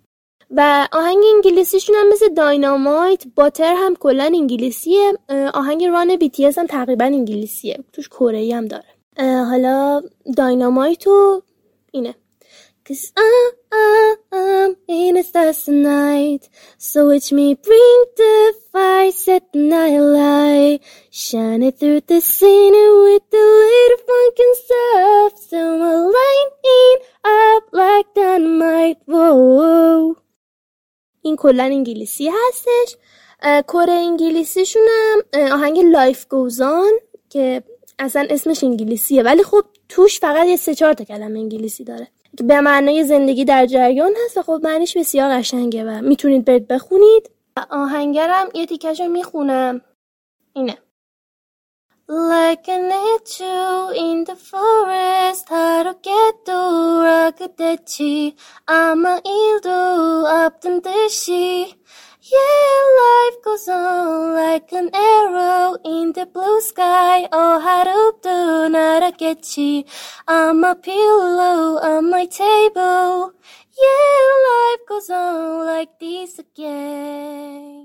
[0.51, 5.13] و آهنگ انگلیسیشون هم مثل داینامایت باتر هم کلا انگلیسیه
[5.53, 8.85] آهنگ ران بی هم تقریبا انگلیسیه توش کره هم داره
[9.19, 10.01] حالا
[10.37, 11.41] داینامایت و
[11.91, 12.15] اینه
[12.83, 16.49] Cause I'm in a stars tonight
[16.79, 20.79] So watch me bring the fire, set the night light
[21.11, 22.73] Shining through the scene
[23.03, 30.20] with the little funkin' stuff So my lightning up like dynamite Whoa.
[31.21, 32.97] این کلا انگلیسی هستش.
[33.67, 36.91] کره انگلیسیشون هم آهنگ لایف گوزان
[37.29, 37.63] که
[37.99, 39.23] اصلا اسمش انگلیسیه.
[39.23, 42.07] ولی خب توش فقط یه سه چهار تا کلمه انگلیسی داره.
[42.37, 46.67] که به معنای زندگی در جریان هست و خب معنیش بسیار قشنگه و می‌تونید برید
[46.67, 47.29] بخونید.
[47.69, 49.81] آهنگرم یه تیکش رو می‌خونم.
[50.53, 50.77] اینه.
[52.07, 58.35] Like an echo in the forest 다루게도 라그댔지
[58.65, 59.69] 아마 일도
[60.27, 61.75] 없던 듯이
[62.23, 67.27] Yeah, life goes on like an arrow in the blue sky.
[67.31, 68.69] Oh, 어 하루도
[70.27, 73.33] I'm a pillow, on my table.
[73.73, 77.80] Yeah, life goes on like this again.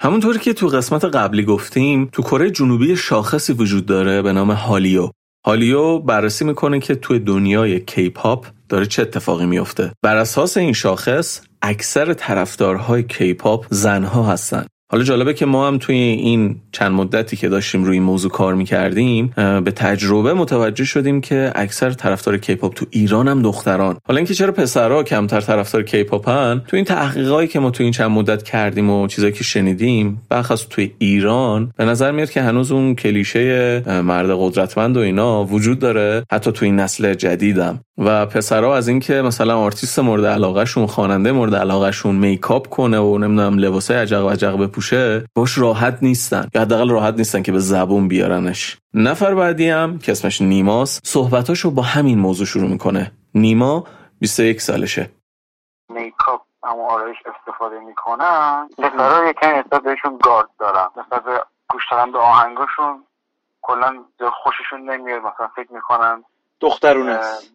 [0.00, 5.10] همونطوری که تو قسمت قبلی گفتیم تو کره جنوبی شاخصی وجود داره به نام هالیو.
[5.46, 11.40] هالیو بررسی می‌کنه که توی دنیای کیپاپ داره چه اتفاقی میفته بر اساس این شاخص
[11.62, 14.66] اکثر طرفدارهای کیپاپ زنها هستن.
[14.90, 18.54] حالا جالبه که ما هم توی این چند مدتی که داشتیم روی این موضوع کار
[18.54, 23.96] می‌کردیم به تجربه متوجه شدیم که اکثر طرفدار کیپاپ تو ایران هم دختران.
[24.06, 28.10] حالا اینکه چرا پسرها کمتر طرفدار کیپاپن تو این تحقیقاتی که ما تو این چند
[28.10, 32.94] مدت کردیم و چیزایی که شنیدیم بخص توی ایران به نظر میاد که هنوز اون
[32.94, 37.80] کلیشه مرد قدرتمند و اینا وجود داره حتی تو این نسل جدیدم.
[37.98, 43.58] و پسرها از اینکه مثلا آرتیست مورد علاقهشون خواننده مورد علاقهشون میکاپ کنه و نمی‌دونم
[43.58, 46.48] لباسای عجق و عجق بپوشه باش راحت نیستن.
[46.54, 48.78] یا حداقل راحت نیستن که به زبون بیارنش.
[48.94, 53.12] نفر بعدی هم که اسمش نیماست صحبتاشو با همین موضوع شروع می‌کنه.
[53.34, 53.84] نیما
[54.20, 55.10] 21 سالشه.
[55.88, 60.88] میکاپ اما آرایش استفاده می‌کنن پسرا یکم نسبت بهشون گارد دارن.
[60.96, 63.04] نسبت به گوش دادن به آهنگاشون
[63.62, 64.04] کلا
[64.42, 66.24] خوششون نمیاد مثلا فکر می‌کنن
[66.60, 67.12] دخترونه.
[67.12, 67.52] است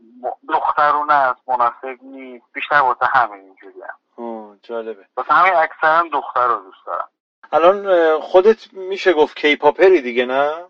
[0.49, 2.45] دخترونه است مناسب نیست.
[2.53, 3.73] بیشتر واسه همین اینجوری
[4.17, 5.05] آه، جالبه.
[5.17, 7.07] واسه همین اکثرا دختر رو دوست دارم
[7.53, 10.65] الان خودت میشه گفت کیپاپری دیگه نه؟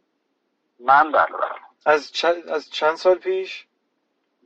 [0.79, 1.59] من بله بله.
[1.85, 3.67] از چند از چند سال پیش؟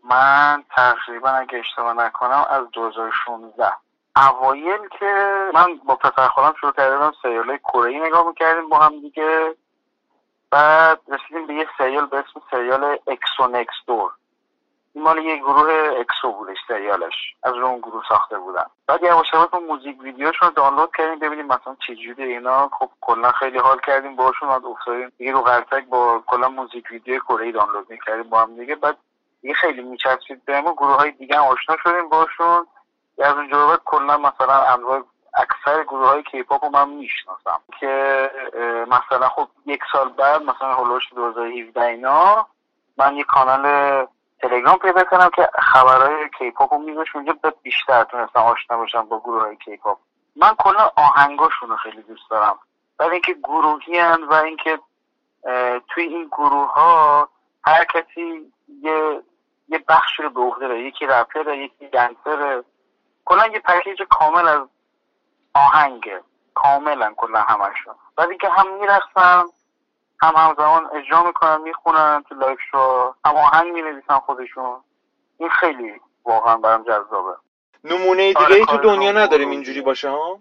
[0.04, 3.74] من تقریبا اگه اشتباه نکنم از 2016
[4.16, 5.06] اوایل که
[5.54, 9.56] من با پسر خودم شروع کردم سریال کره نگاه می‌کردیم با هم دیگه.
[10.52, 14.12] بعد رسیدیم به یه سریال به اسم سریال اکسو نکس دور
[15.00, 18.66] مال یه گروه اکسو بودش سریالش از اون گروه ساخته بودن.
[18.88, 22.70] بعد یواش یواش اون موزیک ویدیوشون رو دانلود کردیم ببینیم مثلا چجوری اینا.
[22.80, 25.12] خب کلا خیلی حال کردیم باشون بعد افتادیم.
[25.18, 25.44] دیگه رو
[25.90, 28.76] با کلا موزیک ویدیو کره دانلود می‌کردیم با هم دیگه.
[28.76, 28.98] بعد
[29.42, 32.68] دیگه خیلی میچسبید بهمون گروه های دیگه هم آشنا شدیم باشون
[33.20, 35.04] از اونجا بعد کلا مثلا انواع
[35.38, 38.32] اکثر گروه های کیپاپ رو من می‌شناسم که
[38.88, 42.48] مثلا خب یک سال بعد مثلا هلوش 2017 اینا
[42.98, 44.08] من یه کانال
[44.48, 47.34] تلگرام پیدا کردم که خبرهای کیپاپ رو میذاشت اونجا
[47.64, 49.98] بیشتر تونستم آشنا باشم با گروه های کیپاپ
[50.36, 52.60] من کلا آهنگاشون رو خیلی دوست دارم.
[52.98, 54.80] بعد اینکه گروهی هن و اینکه
[55.90, 57.30] توی این گروه ها
[57.64, 59.22] هر کسی یه
[59.70, 60.84] یه بخشی رو به عهده داره.
[60.84, 62.64] یکی رپره یکی دنسره.
[63.26, 64.68] کلا یه پکیج کامل از
[65.54, 66.22] آهنگه.
[66.56, 67.96] کاملا کلا همشون.
[68.18, 69.44] بعد اینکه هم میرقصن
[70.22, 73.14] هم همزمان اجرا می‌کنن می‌خونن تو لایف شو.
[73.26, 74.76] هم آهنگ می‌نویسن خودشون.
[75.38, 77.36] این خیلی واقعا برام جذابه.
[77.84, 79.12] نمونه دیگه آره، ای تو دنیا.
[79.12, 80.40] نداریم اینجوری باشه ها؟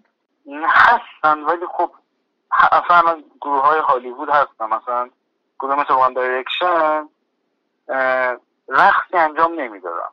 [0.63, 1.91] هستن ولی خب
[2.51, 4.65] اصلا گروه های هالیوود هستن.
[4.65, 5.09] مثلا
[5.59, 7.09] گروه مثل وان دایرکشن
[8.69, 10.09] رقصی انجام نمی‌دادن.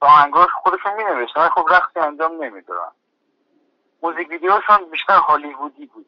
[0.00, 2.90] با آهنگاش خودشون می نوشتن ولی خب رقصی انجام نمی‌دادن.
[4.02, 6.06] موزیک ویدیوشون بیشتر هالیوودی بود.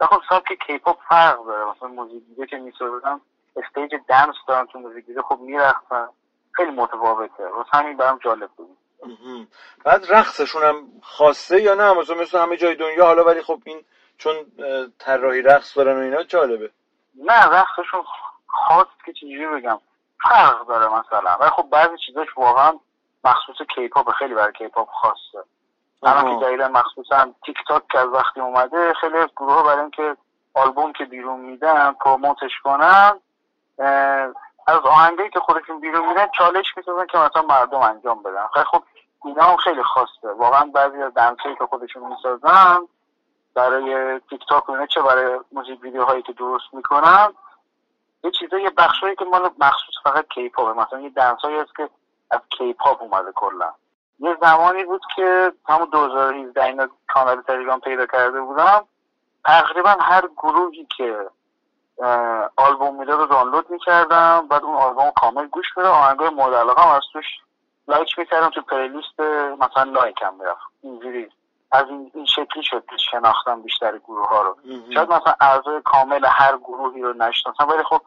[0.00, 1.70] و خب سبک کیپاپ فرق داره.
[1.70, 3.20] مثلا موزیک ویدیو که می‌سازن
[3.56, 6.08] استیج دنس دارن تو موزیک ویدیو خب میرقصن
[6.52, 7.48] خیلی متفاوته.
[7.48, 8.76] واسه همین برام جالب بود.
[9.84, 13.84] بعد رقصشون هم خاصه یا نه؟ مثلا مثل همه جای دنیا حالا ولی خب این
[14.18, 14.34] چون
[14.98, 16.70] طراحی رقص دارن و اینا جالبه.
[17.24, 18.04] نه رقصشون
[18.46, 19.78] خاص که چجوری بگم
[20.22, 21.36] فرق داره مثلا.
[21.40, 22.72] ولی خب بعضی چیزاش واقعا
[23.24, 25.48] مخصوص کیپاپ خیلی برای کیپاپ خاصه.
[26.02, 30.16] الان که جدیدا مخصوصا تیک تاک که از وقتی اومده خیلی گروه برای اینکه
[30.54, 33.20] آلبوم که بیرون میدن پروموتش کنن
[34.66, 38.46] از آهنگایی که خودشون بیرون میدن چالش می‌سازن که مثلا مردم انجام بدن.
[38.54, 38.82] خیلی خب
[39.24, 40.32] اینا هم خیلی خاصه.
[40.38, 42.78] واقعا بعضی از دنسایی که خودشون می‌سازن
[43.54, 47.28] برای تیک تاک اینا چه برای موزیک ویدیوهایی که درست می‌کنن
[48.24, 51.88] یه چیزایی یه بخشایی که مال مخصوص فقط کیپاپه مثلا یه دنسایی هست که
[52.30, 53.72] از کیپاپ اومده کلا.
[54.18, 58.84] یه زمانی بود که همون 2017 اینا کانال تلگرام پیدا کرده بودم
[59.44, 61.30] تقریبا هر گروهی که
[62.56, 66.88] آلبوم میده رو دانلود می‌کردم بعد اون آلبوم کامل گوش میدم آهنگای مورد علاقه هم
[66.88, 67.24] از توش
[67.88, 69.20] لایک می‌کردم تو پلیلیست
[69.60, 70.60] مثلا لایک هم می‌رفت.
[70.82, 71.28] اینجوری.
[71.72, 74.56] از این, این شکلی شد که شناختم بیشتر گروه ها رو
[74.94, 78.00] شاید مثلا اعضای کامل هر گروهی رو نشناسم ولی خب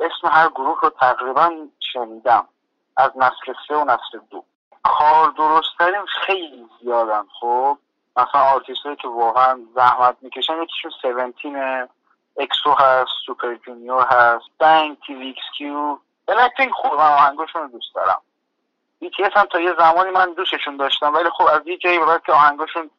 [0.00, 1.50] اسم هر گروه رو تقریبا
[1.92, 2.48] شنیدم.
[2.96, 4.44] از نسل سه و نسل دو.
[4.88, 7.78] کار درستترین خیلی زیادن خب؟
[8.16, 11.88] مثلا آرتیست هایی که واقعا زحمت می‌کشن یکیشون سیونتینه
[12.38, 15.98] اکسو هست سوپر جونیور هست بنگ تی وی ایکس کیو.
[16.26, 18.20] بلکپینک خوب من آهنگاشون رو دوست دارم.
[19.04, 22.32] BTS هم تا یه زمانی من دوستشون داشتم ولی خب از یه جایی بعد که
[22.32, 22.90] آهنگاشون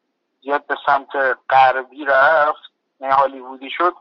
[0.44, 2.72] زیاد به سمت غربی رفت
[3.02, 3.94] نه هالیوودی شد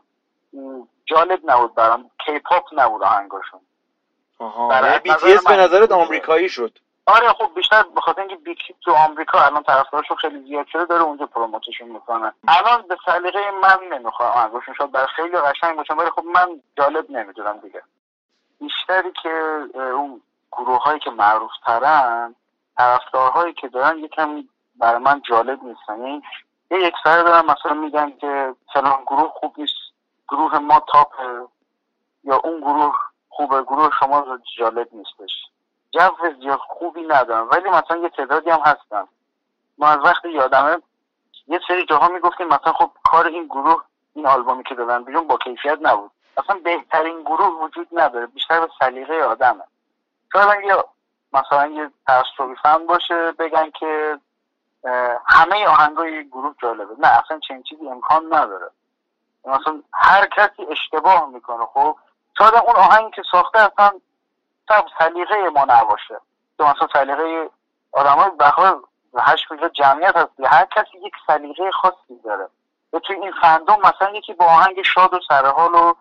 [1.05, 3.59] جالب نبود برام کیپاپ نبود آهنگاشون.
[4.39, 6.79] آها BTS به نظرت آمریکایی شد.
[7.15, 11.03] آره خب بیشتر به خاطر اینکه بیتی تو آمریکا الان طرفدارشون خیلی زیاد شده داره
[11.03, 14.31] اونجا پروموتشون می‌کنن الان به سلیقه من نمی‌خوام.
[14.31, 17.81] آهنگاشون شاید برای خیلی قشنگ باشن ولی خب من جالب نمی‌دونم دیگه.
[18.59, 19.29] بیشتری که
[19.75, 22.35] اون گروه هایی که معروف ترن
[22.77, 24.43] طرفدارهایی که دارن یکم
[24.75, 25.99] برای من جالب نیستن.
[25.99, 26.23] یعنی
[26.71, 29.73] یه یک سره دارن مثلا میگن که فلان گروه خوب نیست
[30.29, 31.47] گروه ما تاپه
[32.23, 32.95] یا اون گروه
[33.29, 35.31] خوبه گروه شما جالب نیستش.
[35.91, 37.49] جو زیاد خوبی ندارم.
[37.51, 39.07] ولی مثلا یه تعدادی هم هستن.
[39.77, 40.77] ما از وقتی یادمه
[41.47, 43.83] یه سری جاها می‌گفتیم مثلا خب کار این گروه
[44.13, 46.11] این آلبومی که دادن بیرون با کیفیت نبود.
[46.37, 49.63] اصلا بهترین گروه وجود نداره بیشتر به سلیقه آدمه.
[50.33, 50.75] شاید یه
[51.33, 54.19] مثلا یه تعصبی فهم باشه بگن که
[55.27, 56.95] همه آهنگای گروه جالبه.
[56.99, 58.71] نه اصلا چنین چیزی امکان نداره.
[59.45, 61.65] مثلا هر کسی اشتباه می‌کنه.
[61.65, 61.95] خب
[62.37, 63.91] شاید اون آهنگی که ساخته اصلا
[64.69, 66.21] تا سلیقه ما نباشه.
[66.57, 67.49] تو مثلا سلیقه
[67.91, 68.81] آدم های بخواه
[69.17, 70.49] هشت میلیون جمعیت هست دیگه.
[70.49, 72.47] هر کسی یک سلیقه خاصی داره.
[72.93, 75.93] و توی این فندوم مثلا یکی با آهنگ شاد و سرحال و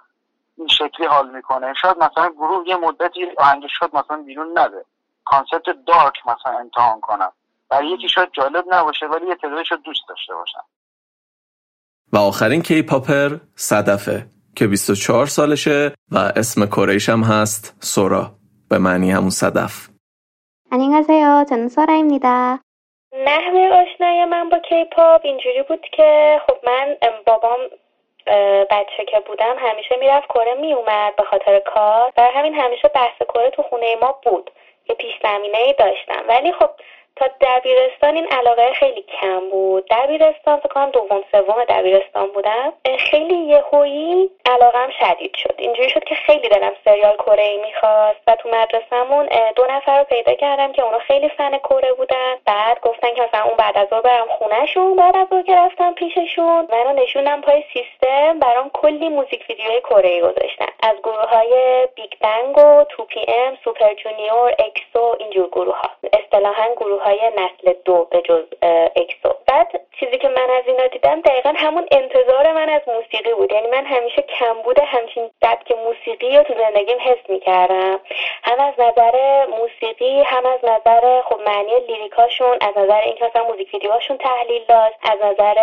[0.58, 1.74] این شکلی حال می‌کنه.
[1.74, 4.84] شاید مثلا گروه یه مدتی آهنگ شاد مثلا بیرون نده
[5.24, 7.32] کانسپت دارک مثلا امتحان کنم
[7.68, 10.60] برای یکی شاید جالب نباشه ولی یه تعدادش دوست داشته باشن.
[12.12, 18.37] و آخرین کیپاپر صدفه که 24 سالشه و اسم کریش هم هست سورا.
[18.69, 19.93] به معنی همون صدف
[20.71, 21.45] 안녕하세요.
[21.49, 22.59] 저는 소라입니다.
[23.13, 27.59] نحوه آشنایی من با کیپاپ اینجوری بود که خب من ام، بابام
[28.27, 33.17] اه، بچه که بودم همیشه میرفت کره میومد به خاطر کار برای همین همیشه بحث
[33.33, 34.51] کره تو خونه ما بود
[34.89, 36.69] یه پیش زمینه ای داشتم ولی خب
[37.18, 39.86] تا دبیرستان این علاقه خیلی کم بود.
[39.90, 42.72] دبیرستان فکر کنم دوم سوم دبیرستان بودم.
[42.98, 45.54] خیلی یهویی علاقم شدید شد.
[45.58, 50.04] اینجوری شد که خیلی دلم سریال کره ای می‌خواست و تو مدرسهمون دو نفر رو
[50.04, 52.34] پیدا کردم که اونا خیلی فن کره بودن.
[52.46, 55.94] بعد گفتن که مثلا اون بعد از ظهر برم خونهشون بعد از ظهر که رفتم
[55.94, 56.68] پیششون.
[56.72, 60.66] منو نشوندن پای سیستم برام کلی موزیک ویدیوهای کره ای گذاشتن.
[60.82, 67.02] از گروه های Big Bang و 2PM Super Junior EXO اینجور گروه ها اصطلاحا گروه
[67.08, 68.44] های نسل دو به جز
[68.96, 73.52] EXO بعد چیزی که من از اینا دیدم دقیقا همون انتظار من از موسیقی بود.
[73.52, 78.00] یعنی من همیشه کم بوده همچین سبک موسیقی رو تو زندگیم حس می‌کردم.
[78.42, 83.44] هم از نظر موسیقی هم از نظر خب معنی lyric اشون از نظر اینکه مثلا
[83.44, 85.54] موزیک ویدیوهاشون تحلیل داشت از نظر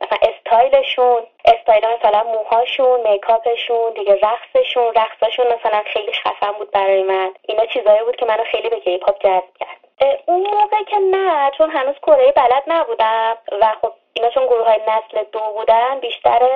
[0.00, 7.02] مثلا استایلشون استایل مثلا موهاشون makeup شون دیگه رقصشون رقصاشون مثلا خیلی خفن بود برای
[7.02, 7.34] من.
[7.42, 9.81] اینا چیزایی بود که منو خیلی به کیپاپ جذب کرد.
[10.26, 14.80] اون موقع که نه چون هنوز کره بلد نبودم و خب اینا چون گروه های
[14.82, 16.48] نسل دو بودن بیشتر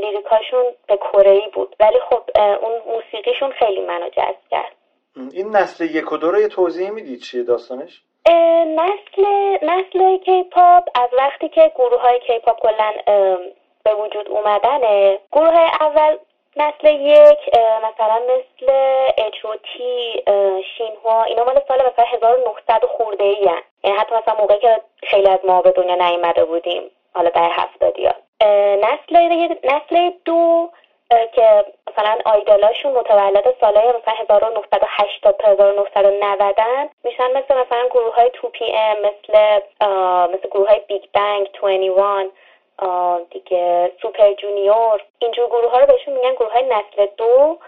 [0.00, 1.76] لیریکاشون به کره بود.
[1.80, 4.72] ولی خب اون موسیقیشون خیلی منو جذب کرد.
[5.32, 8.02] این نسل یک و دو رو یه توضیح می‌دید چیه داستانش؟
[8.66, 9.24] نسل
[9.62, 12.92] نسل کیپاپ از وقتی که گروه های کیپاپ کلا
[13.84, 16.16] به وجود اومدنه گروه های اول
[16.56, 17.38] نسل یک
[17.82, 18.72] مثلا مثل
[19.18, 20.22] اچوتی
[20.76, 23.36] شینهوا اینا مال سال مثلا 1900 خورده ای
[23.84, 28.06] یعنی حتی مثلا موقعی که خیلی از ما به دنیا نیومده بودیم حالا در هفتادی
[28.06, 28.14] ها
[28.76, 29.28] نسل
[29.64, 30.70] نسل دو
[31.10, 36.56] که مثلا idol اشون متولد سالهای مثلا 1980 تا 1990
[37.04, 42.24] میشن مثل مثلا گروه های 2PM مثل اه، مثل گروه های Big Bang 2NE1 آه،
[43.30, 45.02] دیگه Super Junior.
[45.18, 47.58] اینجور گروه ها رو بهشون میگن گروه های نسل دو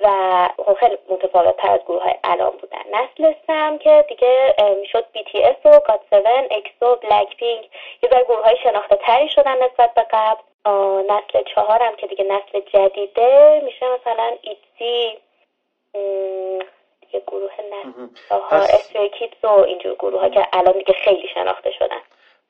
[0.00, 0.08] و
[0.56, 2.82] خب خیلی متفاوت تر از گروه های الان بودن.
[2.92, 7.64] نسل سه هم که دیگه می‌شد BTS و GOT7 EXO BLACKPINK
[8.02, 10.42] یه ذره گروه های شناخته تری شدن نسبت به قبل.
[11.08, 15.18] نسل چهار هم که دیگه نسل جدیده میشه مثلا ایتزی
[17.00, 18.68] دیگه گروه نسل چهار
[19.42, 22.00] و اینجور گروه ها که الان دیگه خیلی شناخته شدن.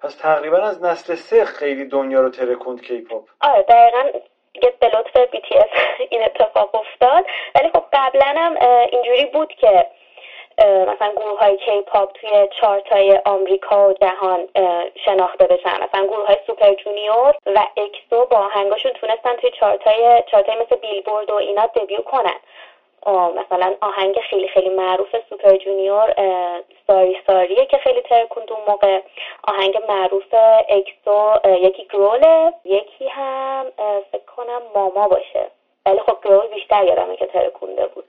[0.00, 4.18] پس تقریبا از نسل سه خیلی دنیا رو ترکوند کیپاپ آره دقیقا
[4.80, 7.24] به لطف BTS این اتفاق افتاد.
[7.54, 8.56] ولی خب قبلا هم
[8.92, 9.86] اینجوری بود که
[10.62, 14.48] مثلا گروه های کی پاپ توی چارت های آمریکا و جهان
[15.04, 15.82] شناخته بشن.
[15.82, 20.58] مثلا گروه های Super Junior و EXO با آهنگاشون تونستن توی چارت های, چارت های
[20.60, 22.40] مثل بیلبورد و اینا debut کنن.
[23.12, 26.14] مثلا آهنگ خیلی خیلی معروف Super Junior
[26.86, 29.00] Sorry Sorry ه که خیلی ترکوند اون موقع.
[29.44, 30.34] آهنگ معروف
[30.68, 33.66] EXO یکی Growl ه یکی هم
[34.12, 35.50] فکر کنم MAMA باشه.
[35.86, 38.04] ولی خب Growl بیشتر یادمه که ترکونده بود.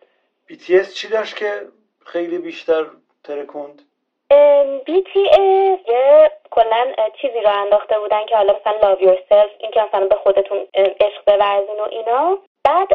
[0.50, 1.62] BTS چی داشت که
[2.06, 2.86] خیلی بیشتر
[3.24, 3.82] ترکوند؟
[4.88, 5.38] BTS
[5.90, 10.16] یه کلا چیزی رو انداخته بودن که حالا مثلا love yourself این که مثلا به
[10.16, 12.38] خودتون عشق بورزین و اینا.
[12.64, 12.88] بعد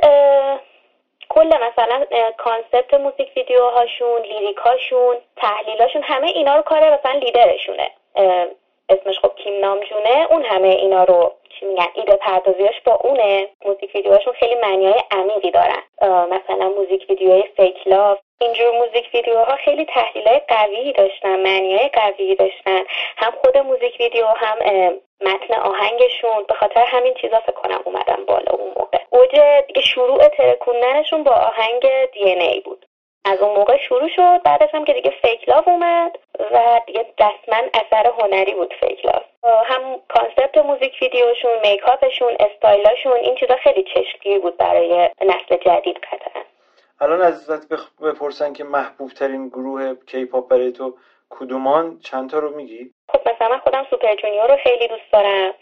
[1.28, 2.04] کل مثلا
[2.36, 7.90] concept موزیک ویدیوهاشون lyric اشون تحلیلاشون همه اینا رو کار مثلا لیدرشونه.
[8.88, 13.48] اسمش خب کیم نامجونه اون همه اینا رو چی میگن ایده پردازیاش با اونه.
[13.64, 15.82] موزیک ویدیوهاشون خیلی معنیهای عمیقی دارن.
[16.30, 21.88] مثلا موزیک ویدیوهای Fake Love اینجور موزیک ویدیوها خیلی تحلیل های قوی داشتن معنی های
[21.88, 22.82] قوی داشتن.
[23.16, 24.58] هم خود موزیک ویدیو هم
[25.20, 26.44] متن آهنگشون.
[26.48, 28.98] به خاطر همین چیزا فکر کنم اومدن بالا اون موقع.
[29.10, 29.40] اوج
[29.80, 31.82] شروع ترکوندنشون با آهنگ
[32.12, 32.86] DNA بود.
[33.24, 34.42] از اون موقع شروع شد.
[34.44, 36.18] بعدش هم که دیگه Fake Love اومد
[36.52, 39.22] و دیگه رسما اثر هنری بود Fake Love.
[39.64, 45.96] هم concept موزیک ویدیوشون makeup شون استایلاشون این چیزا خیلی چشمگیر بود برای نسل جدید
[45.96, 46.42] قطعا.
[47.02, 47.68] الان ازت
[48.02, 50.96] بپرسن که محبوب ترین گروه کیپاپ برای تو
[51.30, 55.54] کدومان؟ چند تا رو میگی؟ خب مثلا من خودم Super Junior رو خیلی دوست دارم.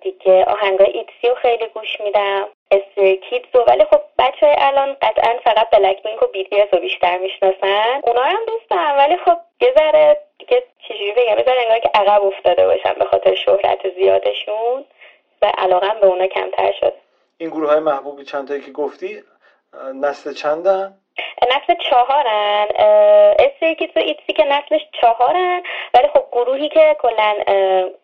[0.00, 2.46] دیگه آهنگای ITZY رو خیلی گوش میدم.
[2.70, 3.64] Stray Kids رو.
[3.68, 8.00] ولی خب بچه های الان قطعا فقط BLACKPINK و BTS رو بیشتر می‌شناسن.
[8.04, 12.22] اونا هم دوست دارم ولی خب یه ذره دیگه چجوری بگم یه انگار که عقب
[12.22, 14.84] افتاده باشن به خاطر شهرت زیادشون
[15.42, 16.92] و علاقم به اونا کمتر شد
[17.38, 19.22] این گروه های محبوبی چند تایی که گفتی؟
[19.94, 20.94] نسل چندن؟
[21.42, 22.66] نسل چهارن.
[23.38, 25.62] Stray Kids و ITZY که نسلش چهارن
[25.94, 27.34] ولی خب گروهی که کلا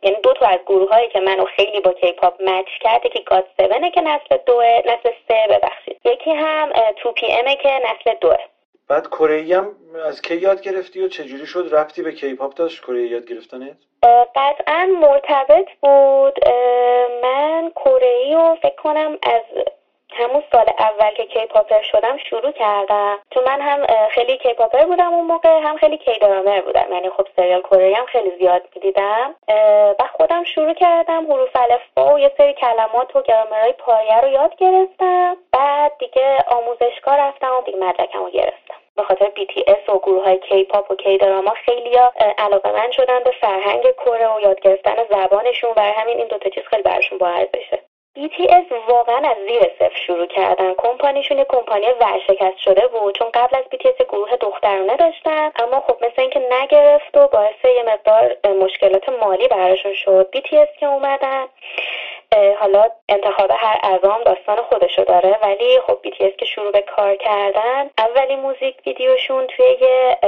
[0.03, 3.95] یعنی دو تا از گروه هایی که منو خیلی با کیپاپ match کرده که GOT7
[3.95, 6.01] که نسل دوه نسل سه ببخشید.
[6.05, 6.73] یکی هم
[7.05, 8.39] 2PM ه که نسل دوه.
[8.89, 13.01] بعد کره هم از کی یاد گرفتی و چجوری شد ربطی به کیپاپ داشت؟ کره
[13.03, 13.77] یاد گرفتنت؟
[14.37, 16.49] قطعا مرتبط بود.
[17.23, 19.43] من کره رو فکر کنم از
[20.15, 23.19] همون سال اول که کیپاپر شدم شروع کردم.
[23.35, 26.87] چون من هم خیلی کیپاپر بودم اون موقع هم خیلی کی درامر بودم.
[26.93, 29.35] یعنی خب سریال کره هم خیلی زیاد می‌دیدم
[29.99, 34.57] و خودم شروع کردم حروف الفبا و یه سری کلمات و گرامرهای پایه رو یاد
[34.57, 35.37] گرفتم.
[35.53, 38.75] بعد دیگه آموزشگاه رفتم و دیگه مدرکم رو گرفتم.
[38.97, 41.99] به خاطر BTS و گروه های کی پاپ و کی دراما خیلی
[42.39, 45.73] علاقه من شدن به فرهنگ کره و یاد گرفتن زبانشون.
[45.73, 47.79] برای همین این دوتا چیز خیلی براشون با ارزشه
[48.19, 50.75] BTS واقعا از زیر صفر شروع کردن.
[50.75, 53.19] کمپانیشون یه کمپانی ورشکست شده بود.
[53.19, 55.51] چون قبل از BTS گروه دخترانه داشتن.
[55.57, 60.87] اما خب مثل اینکه نگرفت و باعث یه مقدار مشکلات مالی براشون شد BTS که
[60.87, 61.47] اومدن.
[62.61, 67.91] حالا انتخاب هر اعضام داستان خودشو داره ولی خب BTS که شروع به کار کردن
[67.99, 70.19] اولین موزیک ویدیوشون توی یه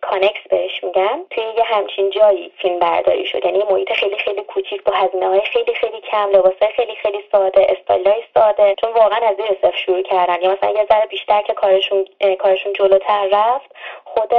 [0.00, 3.44] کانکس بهش میگن توی یه همچین جایی فیلم برداری شد.
[3.44, 7.66] یعنی محیط خیلی خیلی کوچیک با هزینه های خیلی خیلی کم لباسای خیلی خیلی ساده
[7.68, 8.74] استایلای ساده.
[8.80, 10.42] چون واقعا از زیر صفر شروع کردن.
[10.42, 12.04] یا مثلا یه ذره بیشتر که کارشون
[12.38, 13.70] کارشون جلوتر رفت
[14.14, 14.34] خود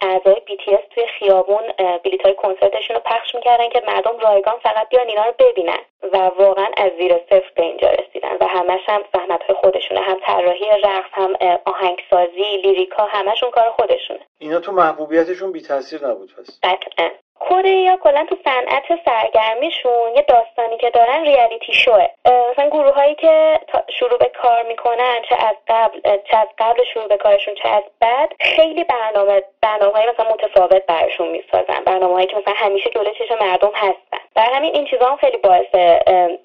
[0.00, 1.62] اعضای BTS توی خیابون
[2.04, 5.78] بلیط های کنسرتشون رو پخش می‌کردن که مردم رایگان فقط بیان اینا رو ببینن
[6.12, 10.16] و واقعا از زیر صفر به اینجا رسیدن و همش هم زحمت های خودشونه هم
[10.26, 11.32] طراحی رقص هم
[11.64, 14.20] آهنگسازی لیریکا همشون کار خودشونه.
[14.38, 16.60] اینا تو محبوبیتشون بی تاثیر نبود پس.
[16.62, 17.10] قطعا
[17.48, 22.06] کره کلا تو صنعت سرگرمیشون یه داستانی که دارن ریالیتی شوه
[22.50, 27.08] مثلا گروه هایی که شروع به کار می‌کنن چه از قبل چه از قبل شروع
[27.08, 31.84] به کارشون چه از بعد خیلی برنامه برنامه های مثلا متفاوت براشون می‌سازن.
[31.86, 34.18] برنامه هایی که مثلا همیشه جلوی چشم مردم هستن.
[34.34, 35.74] برای همین این چیزا هم خیلی باعث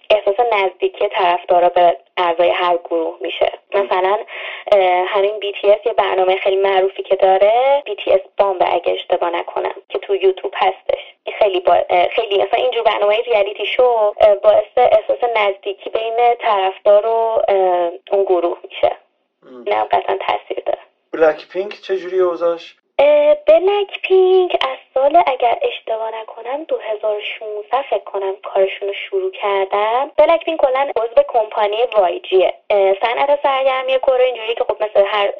[0.09, 3.51] احساس نزدیکی طرفدارا به اعضای هر گروه میشه.
[3.73, 4.17] مثلا
[5.07, 7.83] همین BTS یه برنامه خیلی معروفی که داره.
[7.87, 10.99] BTS بامب اگه اشتباه نکنم که تو یوتیوب هستش.
[11.23, 11.85] این خیلی با...
[12.15, 14.13] خیلی مثلا اینجور برنامه ریالیتی شو
[14.43, 17.41] باعث احساس نزدیکی بین طرفدار و
[18.11, 18.95] اون گروه میشه.
[19.71, 20.79] هم قطعا تاثیر داره.
[21.13, 22.88] بلک پینک چجوری اوضاعش؟ اه،
[23.47, 30.45] بلک پینک از سال اگر اشتباه نکنم 2016 فکر کنم کارشون رو شروع کردن بلک
[30.45, 32.53] پینک کلا عضو کمپانی وایجیه.
[33.01, 35.33] صنعت سرگرمی کره اینجوری که خب مثل هر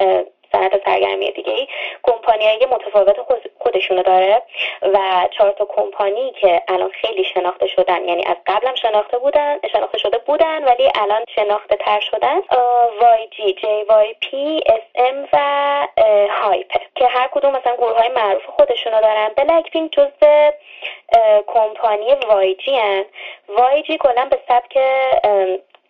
[0.52, 1.66] صنعت سرگرمی دیگه ای.
[2.02, 4.42] کمپانی های متفاوت خود- خودشونو داره
[4.82, 9.98] و چهار تا کمپانی که الان خیلی شناخته شدن یعنی از قبلم شناخته بودن شناخته
[9.98, 12.40] شده بودن ولی الان شناخته تر شدن.
[13.00, 15.36] وای جی جی وای پی اس ام و
[15.96, 19.28] اه، HYBE ه که هر کدوم مثلا گروه های معروف خودشونو دارن.
[19.36, 19.98] BLACKPINK
[21.12, 23.04] اه، کمپانی YG هن.
[23.48, 24.78] YG کلا به سبک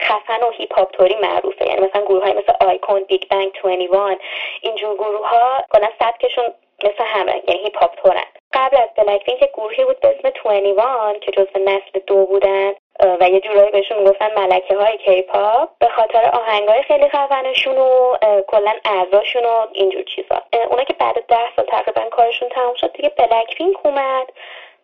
[0.01, 1.67] خفن و هیپ هاپ توری معروفه.
[1.67, 4.19] یعنی مثلا گروه های مثل iKON Big Bang 2NE1
[4.61, 6.45] اینجور گروه ها کلا سبکشون
[6.85, 11.33] مثل همه یعنی هیپ هاپ تورن قبل از BLACKPINK گروهی بود به اسم 2NE1 که
[11.33, 12.73] جزو نسل دو بودن
[13.21, 18.17] و یه جورایی بهشون می‌گفتن ملکه های کیپاپ به خاطر آهنگای خیلی خفنشون و
[18.49, 20.43] کلا اعضاشون و اینجور چیزا.
[20.71, 24.33] اونا که بعد ده سال تقریبا کارشون تموم شد دیگه BLACKPINK اومد.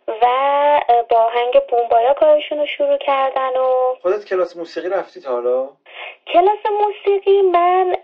[0.09, 0.27] و
[1.09, 5.69] با آهنگ بومبایا کارشون رو شروع کردن و خودت کلاس موسیقی رفتی تا حالا؟
[6.33, 7.97] کلاس موسیقی من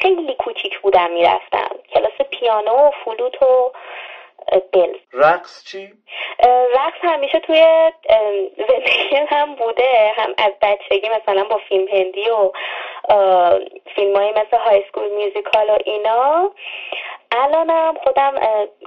[0.00, 1.70] خیلی کوچیک بودم می‌رفتم.
[1.94, 3.72] کلاس پیانو و فلوت و
[4.72, 5.92] بل رقص چی؟
[6.74, 7.64] رقص همیشه توی
[8.56, 10.12] زندگی هم بوده.
[10.16, 12.50] هم از بچگی مثلا با فیلم هندی و
[13.94, 16.50] فیلم های مثل های سکول میوزیکال و اینا.
[17.32, 18.34] الانم خودم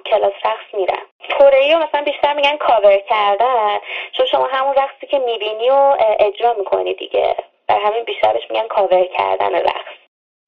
[0.06, 1.06] کلاس رقص میرم.
[1.30, 3.80] کره رو مثلا بیشتر میگن کاور کردن.
[4.12, 7.36] چون شما همون رقصی که می‌بینی و اجرا می‌کنی دیگه.
[7.68, 9.96] بر همین بیشتر بهش میگن کاور کردن رقص.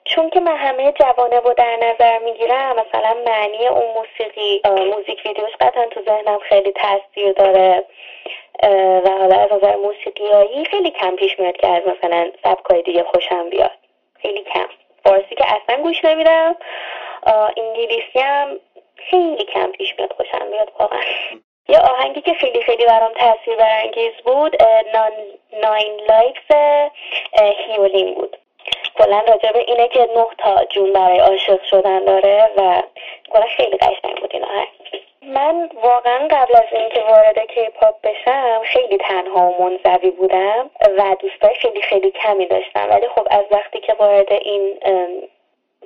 [0.05, 5.51] چون که من همه جوانه رو در نظر می‌گیرم مثلا معنی اون موسیقی موزیک ویدیوش
[5.59, 7.83] قطعا تو ذهنم خیلی تاثیر داره.
[9.05, 13.49] و حالا از نظر موسیقیایی خیلی کم پیش میاد که از مثلا سبکای دیگه خوشم
[13.49, 13.71] بیاد.
[14.21, 14.67] خیلی کم.
[15.05, 16.55] فارسی که اصلا گوش نمیدم.
[17.57, 18.59] انگلیسی هم
[18.97, 21.01] خیلی کم پیش میاد خوشم بیاد واقعا.
[21.69, 24.55] یه آهنگی که خیلی خیلی برام تاثیر برانگیز بود
[25.63, 26.91] Nine Lives
[27.33, 28.37] اه، Hyolyn بود.
[28.97, 32.83] کلا راجع به اینه که نه تا جون برای عاشق شدن داره و
[33.29, 34.67] کلا خیلی قشنگ بود این آهنگ.
[35.21, 41.55] من واقعا قبل از اینکه وارد کیپاپ بشم خیلی تنها و منزوی بودم و دوستای
[41.55, 42.89] خیلی خیلی کمی داشتم.
[42.89, 44.77] ولی خب از وقتی که وارد این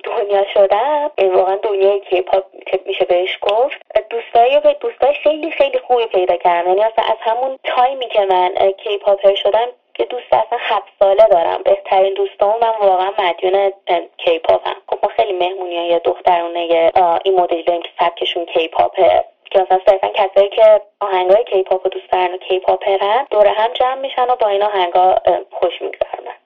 [0.04, 3.76] دنیا شدم این واقعا دنیای کیپاپ که میشه بهش گفت.
[4.10, 8.26] دوستایی به دوستای خیلی خیلی خوبی پیدا کردم یعنی اصلا از همون time ی که
[8.30, 11.62] من K-popper شدم که دوست اصلا هفت ساله دارم.
[11.64, 13.72] بهترین دوستامو من واقعا مدیون
[14.16, 16.92] کیپاپم خب ما خیلی مهمونی های دخترونه
[17.24, 22.34] این مدل داریم که سبکشون کیپاپه که مثلا صرفا کسایی که آهنگای کیپاپ دوست دارن
[22.34, 25.16] و K-popper ن دور هم جمع میشن و با این آهنگا
[25.50, 26.36] خوش میگذرونن.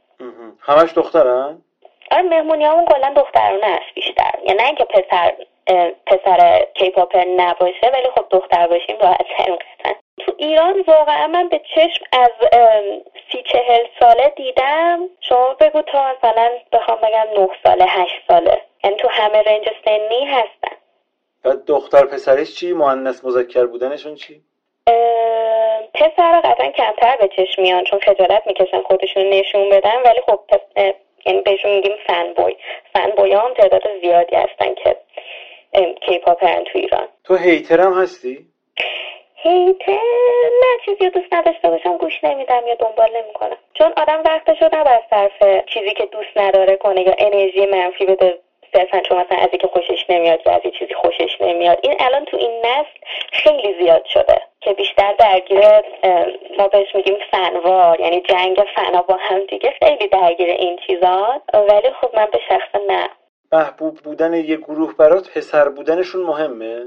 [0.61, 1.63] همش دخترن؟
[2.11, 4.33] آره مهمونی همون کلا دخترانه است بیشتر.
[4.45, 5.33] یعنی نه اینکه پسر
[6.07, 9.59] پسر کیپاپر نباشه ولی خب دختر باشیم راحت ترین
[10.19, 12.31] تو ایران واقعا من به چشم از
[13.33, 15.09] سی چهل ساله دیدم.
[15.21, 18.61] شما بگو تا مثلا بخوام بگم نه ساله هشت ساله.
[18.85, 20.77] یعنی تو همه رنج سنی هستن.
[21.45, 24.41] بعد دختر پسرش چی؟ مؤنث مذکر بودنشون چی؟
[25.95, 30.03] پسر قطعا کمتر به چشم میان چون خجالت می‌کشن خودشون نشون بدن.
[30.05, 30.41] ولی خب
[31.27, 32.57] یعنی بهشون میگیم فن بوی
[32.93, 34.97] فن بوی هم تعداد زیادی هستن که
[36.01, 37.09] کیپاپرن تو ایران.
[37.25, 38.47] تو هیتر هم هستی؟
[39.35, 39.93] هیته
[40.63, 43.57] نه چیزی رو دوست نداشته باشم گوش نمیدم یا دنبال نمی‌کنم.
[43.75, 48.39] چون آدم وقتش رو نباید صرف چیزی که دوست نداره کنه یا انرژی منفی بده
[48.73, 52.25] صرفا چون مثلا از اینکه خوشش نمیاد یا از یه چیزی خوشش نمیاد این الان
[52.25, 52.99] تو این نسل
[53.33, 55.65] خیلی زیاد شده که بیشتر درگیر
[56.59, 61.91] ما بهش میگیم فنوار یعنی جنگ فنا با هم دیگه خیلی درگیر این چیزان ولی
[62.01, 63.09] خب من به شخص نه.
[63.53, 66.85] محبوب بودن یه گروه برات پسر بودنشون مهمه؟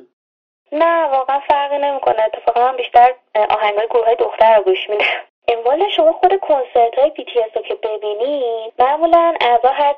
[0.72, 2.24] نه واقعا فرقی نمی‌کنه.
[2.24, 3.14] اتفاقا من بیشتر
[3.50, 5.06] آهنگای گروه های دختر رو گوش میدم.
[5.54, 9.96] اموالا شما خود کنسرت های BTS رو که ببینید معمولا اعضا هر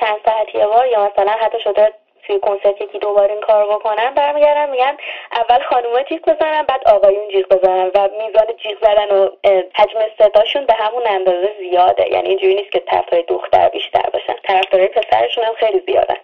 [0.00, 1.92] چند ساعت یه بار یا مثلا حتی شده
[2.26, 4.96] توی کنسرت یکی دو بار این کار بکنن برمیگردن میگن
[5.32, 9.28] اول خانوما جیغ بزنن بعد آقایون جیغ بزنن و میزان جیغ زدن و
[9.74, 12.12] حجم صداشون به همون اندازه زیاده.
[12.12, 14.34] یعنی اینجوری نیست که طرفدار دختر بیشتر باشن.
[14.44, 16.16] طرفدارای پسرشون هم خیلی زیادن.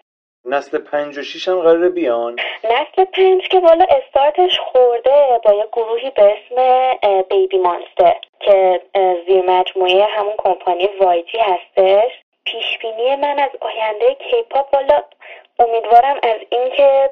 [0.45, 5.67] نسل پنج و شیش هم قراره بیان؟ نسل پنج که والا استارتش خورده با یه
[5.73, 6.95] گروهی به اسم
[7.31, 8.81] بیبی مانستر که
[9.27, 12.13] زیر مجموعه همون کمپانی وایجی هستش.
[12.51, 15.03] پیش بینی من از آینده کیپاپ والا
[15.59, 17.11] امیدوارم از اینکه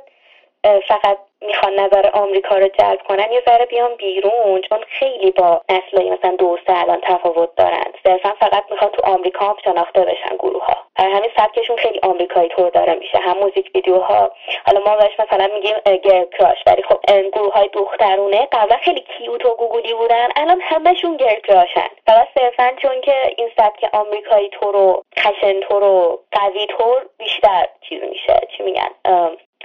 [0.65, 6.11] فقط می‌خوان نظر آمریکا رو جلب کنن یه ذره بیان بیرون چون خیلی با نسلای
[6.11, 7.85] مثلا دو سه الان تفاوت دارن.
[8.05, 12.71] صرفا فقط می‌خوان تو آمریکا هم شناخته بشن گروه ها همین سبکشون خیلی آمریکایی طور
[12.71, 13.19] داره میشه.
[13.19, 14.31] هم موزیک ویدیوها.
[14.67, 16.59] حالا ما بهش مثلا میگیم girl crush.
[16.67, 17.01] ولی خب
[17.35, 18.49] گروه های دخترونه.
[18.53, 20.29] قبلا خیلی cute و گوگولی بودن.
[20.37, 21.89] الان همشون girl crush ن.
[22.07, 27.69] فقط صرفا چون که این سبک آمریکایی طور و خشن طور و قوی طور بیشتر
[27.89, 28.41] چیز میشه.
[28.57, 28.91] چی میگن؟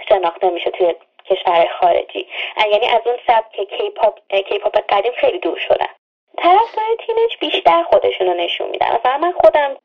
[0.09, 2.27] شناخته میشه توی کشور خارجی.
[2.71, 4.19] یعنی از اون سبک کیپاپ
[4.49, 5.87] کیپاپ قدیم خیلی دور شدن.
[6.37, 8.99] طرفدار teenage بیشتر خودشون رو نشون میدن.
[8.99, 9.77] مثلا من خودم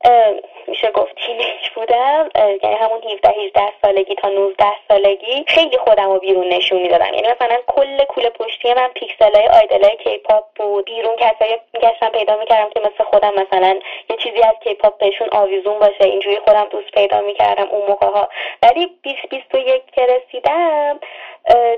[0.66, 2.28] میشه گفت teenage بودم.
[2.62, 7.14] یعنی همون 17 18 سالگی تا 19 سالگی خیلی خودم رو بیرون نشون می‌دادم.
[7.14, 10.84] یعنی مثلا کل کوله پشتی من پیکسل های idol کیپاپ بود.
[10.84, 13.78] بیرون کسایی میگشتم پیدا می‌کردم که مثل خودم مثلا
[14.10, 16.04] یه چیزی از کیپاپ بهشون آویزون باشه.
[16.04, 18.28] اینجوری خودم دوست پیدا می‌کردم اون موقع ها
[18.62, 21.00] ولی 20 21 که رسیدم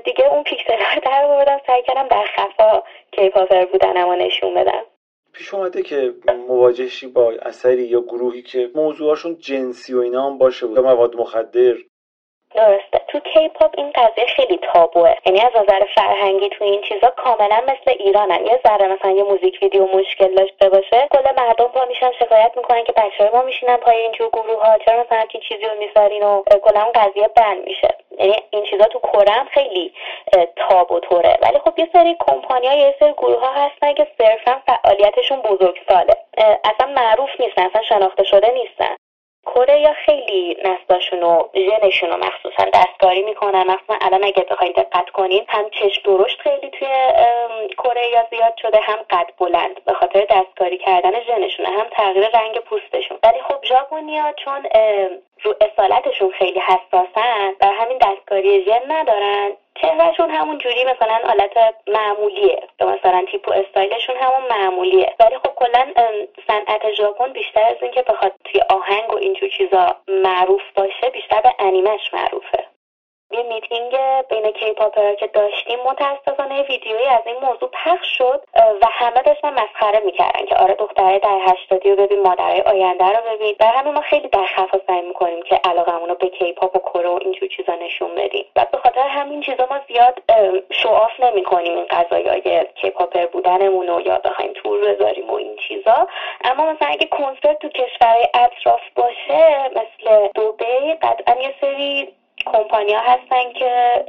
[0.05, 4.83] دیگه اون پیکسل ها در آوردم سعی کردم در خفا K-popper بودنم و نشون بدم.
[5.33, 6.13] پیش اومده که
[6.47, 11.15] مواجه شی با اثری یا گروهی که موضوعاشون جنسی و اینا هم باشه یا مواد
[11.15, 11.75] مخدر
[12.53, 13.01] درسته.
[13.07, 15.15] تو کیپاپ این قضیه خیلی تابوه.
[15.25, 18.45] یعنی از نظر فرهنگی تو این چیزا کاملا مثل ایرانن.
[18.45, 22.83] یه ذره مثلا یه موزیک ویدیو مشکل داشته باشه کل مردم پا میشن شکایت می‌کنن
[22.83, 26.43] که بچه ما میشینن پای اینجور گروه ها چرا مثلا همچین چیزی رو می‌ذارین و
[26.61, 27.87] کلا قضیه ban میشه.
[28.19, 29.93] یعنی این چیزا تو کره هم خیلی
[30.55, 31.37] تاب و توره.
[31.41, 36.15] ولی خب یه سری کمپانی ها یه سری گروه ها هستن که صرفا فعالیتشون بزرگساله.
[36.63, 38.95] اصلا معروف نیستن اصلا شناخته شده نیستن.
[39.55, 43.63] کره یا خیلی نسلاشون و ژنشون رو مخصوصا دستکاری می‌کنن.
[43.67, 46.87] مخصوصا الان اگه بخواید دقت کنین هم چشم درشت خیلی توی
[47.77, 52.59] کره یا زیاد شده هم قد بلند به خاطر دستکاری کردن ژنشونه هم تغییر رنگ
[52.59, 53.17] پوستشون.
[53.23, 54.67] ولی خب ژاپنیا چون
[55.43, 59.51] رو اصالتشون خیلی حساسن و همین دستکاری ژن ندارن.
[59.75, 62.63] چهرهشون همون جوری مثلا حالت معمولیه.
[62.81, 65.15] یا مثلا تیپ و استایلشون همون معمولیه.
[65.19, 65.85] ولی خب کلا
[66.47, 71.55] صنعت ژاپن بیشتر از اینکه بخواد توی آهنگ و اینجور چیزا معروف باشه بیشتر به
[71.59, 72.70] انیمه‌ش معروفه.
[73.33, 73.97] یه میتینگ
[74.29, 79.53] بین K-popper ها که داشتیم متاسفانه ویدیویی از این موضوع پخش شد و همه داشتن
[79.53, 83.55] مسخره می‌کردن که آره دخترای دهه هشتادی رو ببین مادرای آینده رو ببین.
[83.59, 87.09] و همین ما خیلی در خفا سعی می‌کنیم که علاقمون رو به کیپاپ و کره
[87.09, 88.45] و اینجور چیزا نشون بدیم.
[88.55, 90.21] و به خاطر همین چیزا ما زیاد
[90.71, 96.07] شعاف نمی‌کنیم این قضایای کیپاپر بودنمون رو یا بخوایم تور بذاریم و این چیزا.
[96.43, 102.13] اما مثلا اگه کنسرت تو کشورهای اطراف باشه مثل دوبی قطعا یه سری
[102.45, 104.05] کمپانیا هستن که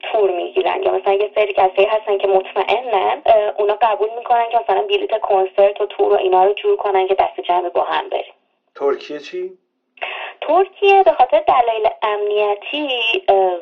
[0.00, 3.22] تور می‌گیرن یا مثلا یه سری کسایی هستن که مطمئنن
[3.58, 7.14] اونا قبول می‌کنن که مثلا بلیت کنسرت و تور و اینا رو جور کنن که
[7.14, 8.34] دست جمع با هم بریم
[8.74, 9.58] ترکیه چی؟
[10.40, 12.88] ترکیه به خاطر دلایل امنیتی
[13.28, 13.60] ام،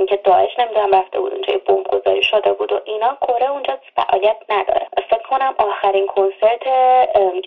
[0.00, 3.18] اینکه داعش نمی‌دونم رفته بود اونجا بمب گذاری شده بود و اینا.
[3.20, 4.86] کره اونجا فعالیت نداره.
[5.10, 6.62] فکر کنم آخرین کنسرت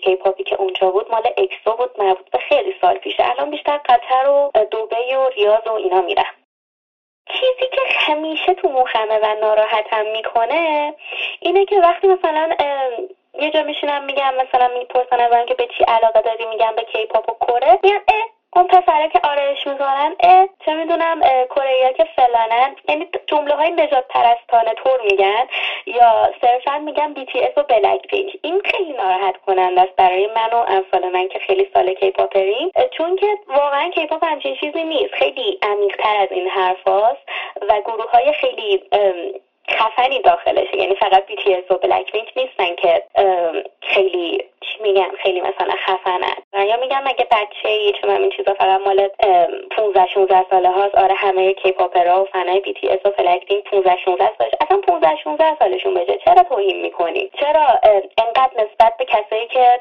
[0.02, 3.30] کیپاپی که اونجا بود مال اکسو بود مربوط به خیلی سال پیشه.
[3.30, 6.24] الان بیشتر قطر و دوبی و ریاض و اینا میرن.
[7.28, 10.94] چیزی که همیشه تو مخمه و ناراحتم می‌کنه
[11.40, 12.50] اینه که وقتی مثلا
[13.40, 17.30] یه جا میشینم میگم مثلا می‌پرسن ازم که به چی علاقه داری میگم به کیپاپ
[17.30, 22.76] و کره میگن اه اون پسره که آرایش می‌کنن اه چه می‌دونم کره که فلانن
[22.88, 25.46] یعنی جمله های نژادپرستانه طور میگن
[25.86, 30.26] یا صرفا میگن بی تی اس و بلک پینک این خیلی ناراحت کننده است برای
[30.26, 34.84] من و امثال من که خیلی سال K-popper یم چون که واقعا کیپاپ همچین چیزی
[34.84, 35.14] نیست.
[35.14, 37.28] خیلی عمیقتر از این حرف هاست
[37.68, 38.82] و گروه های خیلی
[39.70, 43.02] خفنی داخلشه یعنی فقط بی تی و بلک پینک نیستن که
[43.80, 46.34] خیلی چی میگن خیلی مثلا خفنن.
[46.52, 50.70] و یا میگن مگه بچه ای چون این چیزا فقط مال ام، 15 16 ساله
[50.70, 54.76] هاست آره همه کیپاپرها و فنای بی تی و بلک پینک 15 16 سالش اصلا
[54.78, 56.18] 15 16 سالشون بشه.
[56.24, 57.66] چرا توهین می‌کنی؟ چرا
[58.18, 59.80] انقدر نسبت به کسایی که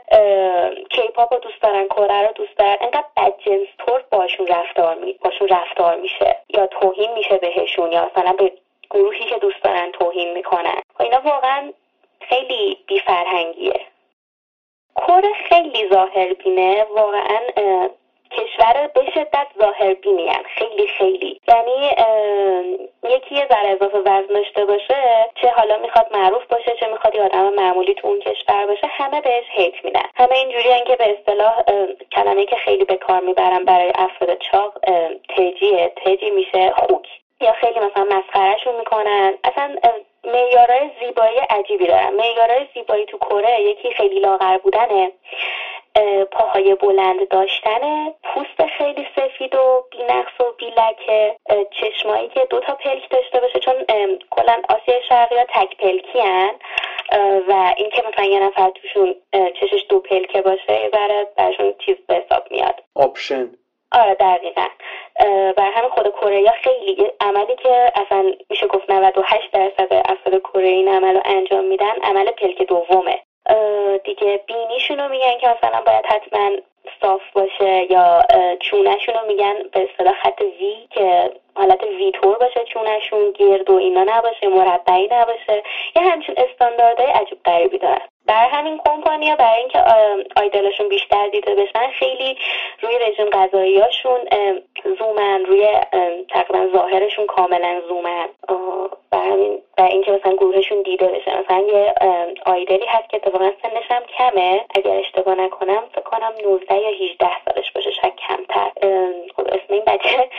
[0.89, 5.47] کیپاپ رو دوست دارن کره رو دوست دارن انقدر بدجنس طور باشون رفتار می باشون
[5.47, 8.51] رفتار میشه یا توهین میشه بهشون یا مثلا به
[8.93, 10.81] گروهی که دوست دارن توهین می‌کنن.
[10.99, 11.73] و اینا واقعا
[12.21, 13.79] خیلی بیفرهنگیه.
[14.95, 17.39] کره خیلی ظاهر بینه واقعا
[18.31, 21.39] کشور به شدت ظاهر بینیان خیلی خیلی.
[21.47, 21.95] یعنی
[23.03, 27.23] یکی یه ذره اضافه وزن داشته باشه چه حالا می‌خواد معروف باشه چه می‌خواد یه
[27.23, 30.05] آدم معمولی تو اون کشور باشه همه بهش هیت میدن.
[30.15, 31.63] همه اینجوری که به اصطلاح
[32.11, 34.79] کلمه که خیلی به کار می‌برن برای افراد چاق
[35.29, 37.07] تجیه تجی میشه خوک.
[37.43, 39.33] یا خیلی مثلا مسخرهشون می‌کنن.
[39.43, 39.75] اصلا
[40.23, 42.13] معیارهای زیبایی عجیبی دارن.
[42.13, 45.11] معیارهای زیبایی تو کره یکی خیلی لاغر بودنه.
[46.31, 51.35] پاهای بلند داشتن پوست خیلی سفید و بینقص و بیلکه.
[51.71, 53.75] چشمایی که دو تا پلک داشته باشه چون
[54.31, 56.51] کلا آسیای شرقی ها تک پلکی هن.
[57.49, 62.51] و اینکه مثلا یه نفر توشون چشش دو پلکه باشه ذره برشون چیز به حساب
[62.51, 62.83] میاد.
[62.95, 63.51] option.
[63.93, 64.67] آره دقیقا.
[65.57, 70.87] بر همین خود کره خیلی عملی که اصلا میشه گفت 98 درصد افراد کره این
[70.87, 73.19] عمل رو انجام میدن عمل پلک دومه.
[74.03, 76.49] دیگه بینیشون رو میگن که مثلا باید حتما
[77.01, 78.21] صاف باشه یا
[78.59, 84.03] چونشون رو میگن به اصطلاح خط وی که حالت ویتور باشه چونشون گرد و اینا
[84.03, 85.63] نباشه مربعی نباشه.
[85.95, 88.07] یه همچین استانداردهای عجیب غریبی دارن.
[88.25, 89.83] برای همین کمپانیا برای اینکه
[90.35, 92.37] آیدلشون بیشتر دیده بشن خیلی
[92.81, 94.19] روی رژیم غذاییاشون
[94.99, 95.67] زومن روی
[96.29, 98.27] تقریبا ظاهرشون کاملا زومن.
[99.11, 101.39] برای همین برای اینکه مثلا گروهشون دیده بشه.
[101.39, 101.93] مثلا یه
[102.45, 104.65] آیدلی هست که اتفاقا سنش هم کمه.
[104.75, 108.71] اگر اشتباه نکنم فکر کنم 19 یا 18 سالش باشه شاید کمتر.
[109.35, 110.29] خب اسم این بچه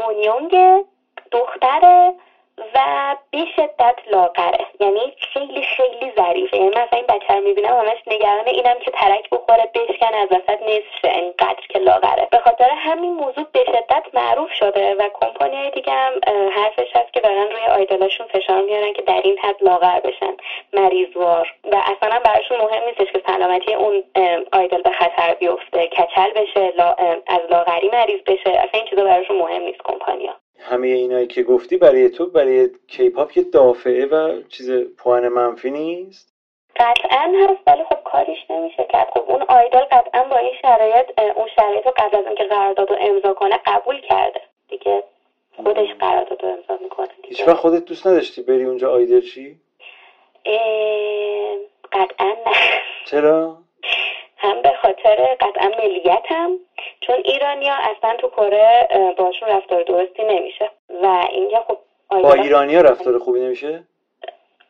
[0.00, 0.84] وونیونگ
[1.32, 2.14] دختره.
[2.74, 4.66] و به شدت لاغره.
[4.80, 6.56] یعنی خیلی خیلی ظریفه.
[6.56, 10.62] یعنی مثلا این بچه رو می‌بینم همش نگران اینم که ترک بخوره بشکن از وسط
[10.62, 12.28] نصف اینقدر که لاغره.
[12.30, 16.12] به خاطر همین موضوع به شدت معروف شده و کمپانی دیگه هم
[16.56, 20.36] حرفش هست که دارن روی آیدلاشون فشار میارن که در این حد لاغر بشن.
[20.72, 21.54] مریضوار.
[21.72, 24.02] و اصلا براشون مهم نیستش که سلامتی اون
[24.52, 25.86] آیدل به خطر بیفته.
[25.86, 26.72] کچل بشه
[27.26, 28.50] از لاغری مریض بشه.
[28.50, 33.36] اصلا این چیزا براشون مهم نیست کمپانیا همه اینایی که گفتی برای تو برای کیپاپ
[33.36, 36.34] یه دافعه و چیز پوان منفی نیست؟
[36.76, 39.08] قطعا هست ولی خب کاریش نمیشه کرد.
[39.14, 41.06] خب اون آیدال قطعا با این شرایط
[41.36, 44.40] اون شرایط رو قبل از اینکه قرارداد رو امضا کنه قبول کرده.
[44.68, 45.02] دیگه
[45.56, 49.60] خودش قرارداد رو امضا می‌کنه هیچ وقت خودت دوست نداشتی بری اونجا آیدل چی؟
[51.92, 52.52] قطعا نه.
[53.06, 53.56] چرا؟
[54.40, 56.50] هم به خاطر قطعا ملیتم
[57.00, 60.70] چون ایرانیا اصلا تو کره باشون رفتار درستی نمیشه.
[61.02, 63.82] و اینکه خب با ایرانیا رفتار خوبی نمیشه؟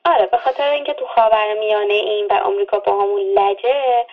[0.05, 4.06] آره به خاطر اینکه تو خاورمیانه این و آمریکا با همون لجه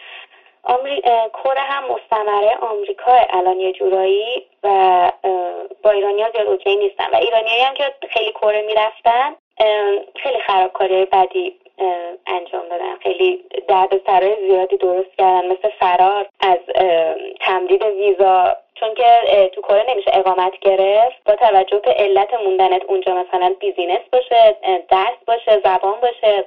[0.63, 1.01] آمری...
[1.33, 2.57] کره هم مستعمره.
[2.61, 5.11] آمریکا الان یه جورایی و
[5.83, 7.07] با ایرانیا زیاد okay نیستن.
[7.13, 9.35] و ایرانیایی هم که خیلی کره می‌رفتن
[10.23, 11.59] خیلی خرابکاری بدی
[12.27, 12.95] انجام دادن.
[13.03, 15.47] خیلی درد سرای زیادی درست کردن.
[15.47, 16.59] مثل فرار از
[17.39, 23.13] تمدید ویزا چون که تو کره نمیشه اقامت گرفت با توجه به علت موندنت اونجا
[23.15, 24.55] مثلا business باشه
[24.89, 26.43] درس باشه زبان باشه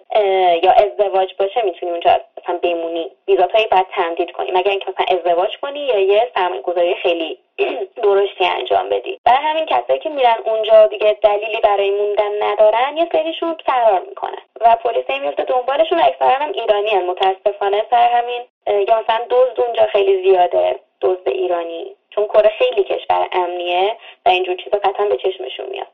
[0.63, 3.11] یا ازدواج باشه می‌تونی اونجا مثلا بمونی.
[3.29, 4.51] ویزاتایی باید تمدید کنی.
[4.51, 7.39] مگر اینکه مثلا ازدواج کنی یا یه سرمایه گذاری خیلی
[8.03, 9.19] درستی انجام بدی.
[9.25, 14.43] برای همین کسایی که میرن اونجا دیگه دلیلی برای موندن ندارن یه سریشون فرار می‌کنن.
[14.61, 19.61] و پلیس میفته دنبالشون و اکثرا هم ایرانی هن متاسفانه سر همین یا مثلا دزد
[19.61, 20.81] اونجا خیلی زیاده.
[21.01, 21.97] دزد ایرانی.
[22.11, 23.97] چون کره خیلی کشور امنیه
[24.27, 25.87] و اینجور چیزا قطعا به چشمشون میاد.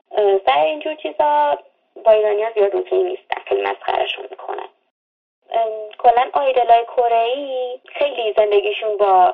[0.45, 1.57] سر اینجور چیزا
[2.05, 3.41] با ایرانیا زیاد اوکی نیستن.
[3.45, 4.67] خیلی مسخرشون می‌کنن.
[5.97, 7.33] کلا آیدلای کره
[7.85, 9.33] خیلی زندگیشون با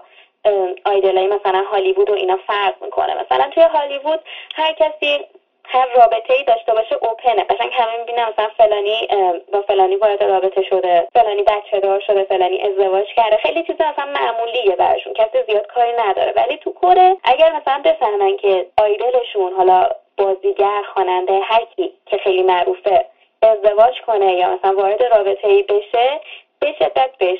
[0.86, 3.22] آیدلای مثلا هالیوود و اینا فرق می‌کنه.
[3.22, 4.20] مثلا توی هالیوود
[4.56, 5.26] هر کسی
[5.66, 9.08] هر رابطه ای داشته باشه اوپنه قشنگ همه می‌بینن مثلا فلانی
[9.52, 13.38] با فلانی وارد رابطه شده فلانی بچه دار شده فلانی ازدواج کرده.
[13.38, 15.14] خیلی چیزا مثلا معمولیه براشون.
[15.14, 16.34] کسی زیاد کاری نداره.
[16.36, 22.44] ولی تو کره اگر مثلا بفهمن که آیدلشون حالا بازیگر خواننده هر کی که خیلی
[22.44, 23.06] معروفه
[23.42, 26.20] ازدواج کنه یا مثلا وارد رابطه ای بشه
[26.60, 27.40] به شدت بهش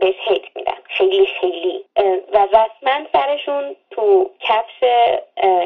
[0.00, 0.78] بهش هیت میدن.
[0.84, 1.84] خیلی خیلی.
[2.32, 4.84] و رسما سرشون تو کفش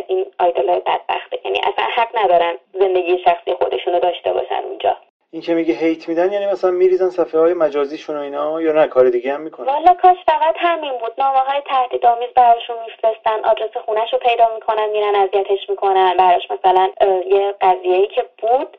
[0.07, 1.39] این آیدلای بدبخته.
[1.45, 4.97] یعنی اصلا حق ندارن زندگی شخصی خودشونو داشته باشن اونجا.
[5.35, 8.87] این که میگه هیت میدن یعنی مثلا میریزن صفحه های مجازیشون و اینا یا نه
[8.87, 11.13] کار دیگه هم می‌کنن؟ والا کاش فقط همین بود.
[11.19, 16.17] نامه های تهدیدآمیز براشون میفرستن آدرس خونش رو پیدا می‌کنن میرن اذیتش می‌کنن.
[16.17, 16.91] براش مثلا
[17.27, 18.77] یه قضیه که بود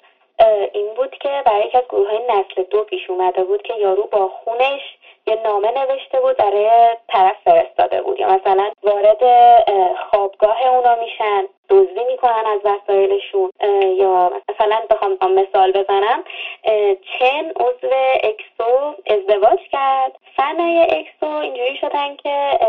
[0.74, 4.04] این بود که برای یکی از گروه های نسل دو پیش اومده بود که یارو
[4.04, 4.82] با خونش
[5.28, 8.20] یه نامه نوشته بود برای طرف فرستاده بود.
[8.20, 9.24] یا مثلا وارد
[10.10, 11.48] خوابگاه اونا میشن.
[11.70, 13.50] دزدی می‌کنن از وسایلشون.
[13.98, 16.24] یا مثلا بخوام مثال بزنم.
[17.20, 20.12] چن عضو اکسو ازدواج کرد.
[20.36, 22.60] فنای اکسو اینجوری شدن که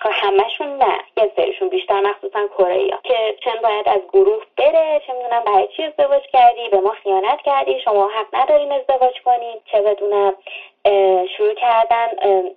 [0.00, 0.98] همشون نه.
[1.16, 5.82] یه سریشون بیشتر مخصوصا کره که چن باید از گروه بره چه می‌دونم برای چی
[5.82, 9.56] ازدواج کردی به ما خیانت کردی شما حق ندارین ازدواج کنین.
[9.64, 10.34] چه بدونم
[11.36, 12.08] شروع کردن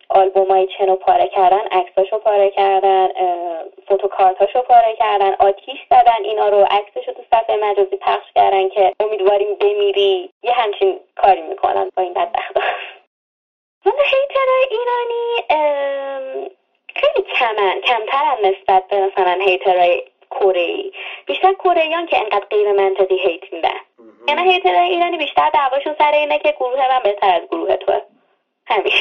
[0.10, 3.10] آلبوم های چنو پاره کردن عکساشو پاره کردن
[3.88, 9.56] فوتوکارتاشو پاره کردن آتیش زدن اینا رو عکسشو تو صفحه مجازی پخش کردن که امیدواریم
[9.56, 10.30] بمیری.
[10.44, 12.61] یه همچین کاری می‌کنن با این بدبختا.
[13.86, 15.45] حالا هیترهای ایرانی
[16.95, 20.84] خیلی کمن کمترن نسبت به مثلا هیترهای کره
[21.26, 23.80] بیشتر کره که انقدر غیر منطقی هیت میدن
[24.27, 28.02] یعنی hater های ایرانی بیشتر دعواشون سر اینه که گروه من بهتر از گروه توه.
[28.68, 28.94] همین.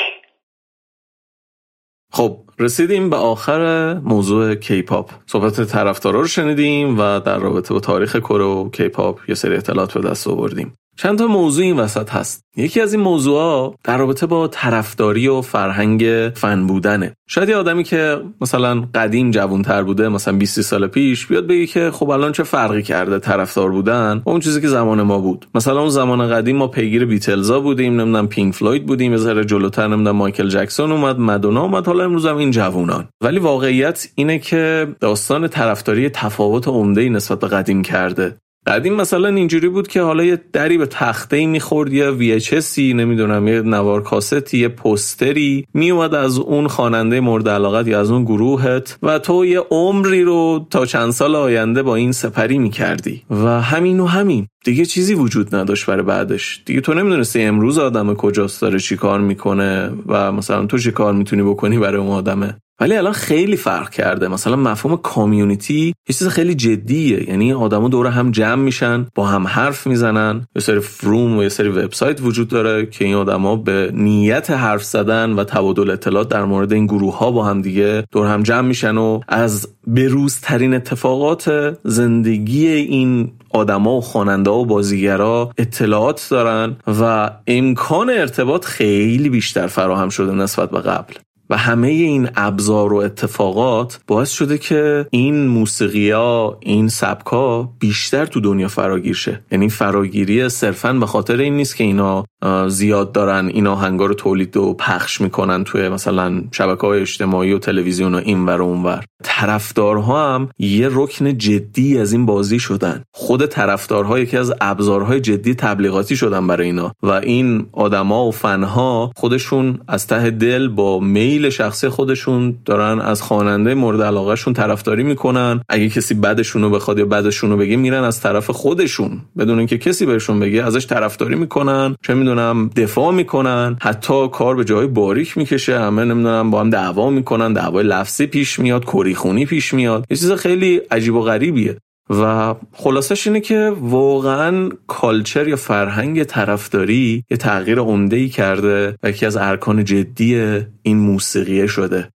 [2.15, 8.16] خب رسیدیم به آخر موضوع کیپاپ صحبت طرفدارا رو شنیدیم و در رابطه با تاریخ
[8.16, 10.74] کره و کیپاپ یه سری اطلاعات به دست آوردیم.
[10.96, 12.44] چند تا موضوع این وسط هست.
[12.56, 17.14] یکی از این موضوعها در رابطه با طرفداری و فرهنگ فن بودنه.
[17.28, 21.90] شاید یه آدمی که مثلا قدیم جوانتر بوده مثلا 20 سال پیش بیاد بگه که
[21.90, 25.46] خب الان چه فرقی کرده طرفدار بودن با اون چیزی که زمان ما بود.
[25.54, 29.88] مثلا اون زمان قدیم ما پیگیر بیتلزا بودیم نمی‌دونم پینک فلوید بودیم یه ذره جلوتر
[29.88, 33.08] نمی‌دونم مایکل جکسون اومد مدونا اومد حالا امروز هم این جوونان.
[33.20, 38.36] ولی واقعیت اینه که داستان طرفداری تفاوت عمده نسبت به قدیم کرده.
[38.66, 43.49] قدیم مثلا اینجوری بود که حالا یه دری به تخته ای می‌خورد یا VHSی نمی‌دونم
[43.49, 48.99] یه نوار کاستی یه پستری میومد از اون خواننده مورد علاقت یا از اون گروهت
[49.03, 53.23] و تو یه عمری رو تا چند سال آینده با این سپری می‌کردی.
[53.31, 54.49] و همین و همین.
[54.65, 56.62] دیگه چیزی وجود نداشت برای بعدش.
[56.66, 61.12] دیگه تو نمی‌دونستی امروز آدم کجاست داره چی کار می‌کنه و مثلا تو چی کار
[61.12, 62.57] می‌تونی بکنی برای اون آدمه.
[62.81, 64.28] ولی الان خیلی فرق کرده.
[64.28, 67.28] مثلا مفهوم کامیونیتی یه چیز خیلی جدیه.
[67.31, 70.47] یعنی آدما دور هم جمع میشن با هم حرف می‌زنن.
[70.57, 74.85] یه سری فروم و یه سری وبسایت وجود داره که این آدما به نیت حرف
[74.85, 78.69] زدن و تبادل اطلاعات در مورد این گروه ها با هم دیگه دور هم جمع
[78.69, 87.31] میشن و از بروزترین اتفاقات زندگی این آدما و خواننده و بازیگرا اطلاعات دارن و
[87.47, 91.14] امکان ارتباط خیلی بیشتر فراهم شده نسبت به قبل.
[91.50, 98.26] و همه این ابزار و اتفاقات باعث شده که این موسیقی ها این سبکا بیشتر
[98.26, 99.44] تو دنیا فراگیر شه.
[99.52, 102.24] یعنی فراگیری صرفا به خاطر این نیست که اینا
[102.68, 107.58] زیاد دارن این آهنگا رو تولید و پخش می‌کنن توی مثلا شبکه های اجتماعی و
[107.58, 113.02] تلویزیون و این ور و اونور طرفدارها هم یه رکن جدی از این بازی شدن.
[113.14, 116.92] خود طرفدارها یکی از ابزارهای جدی تبلیغاتی شدن برای اینا.
[117.02, 121.00] و این آدما و فنها خودشون از ته دل با
[121.35, 125.61] میل شخصی خودشون دارن از خواننده مورد علاقهشون طرفداری می‌کنن.
[125.69, 129.20] اگه کسی بدشون بخواد یا بدشون بگه میرن از طرف خودشون.
[129.39, 131.97] بدون اینکه کسی بهشون بگه ازش طرفداری می‌کنن.
[132.06, 133.77] چه می‌دونم دفاع می‌کنن.
[133.82, 135.78] حتی کار به جای باریک می‌کشه.
[135.78, 137.52] همه نمی‌دونم با هم دعوا می‌کنن.
[137.52, 140.06] دعوای لفظی پیش میاد کری خونی پیش میاد.
[140.11, 141.77] یه چیز خیلی عجیب و غریبیه.
[142.10, 149.10] و خلاصش اینه که واقعا کالچر یا فرهنگ طرفداری یه تغییر عمده ای کرده و
[149.10, 152.09] یکی از ارکان جدی این موسیقیه شده.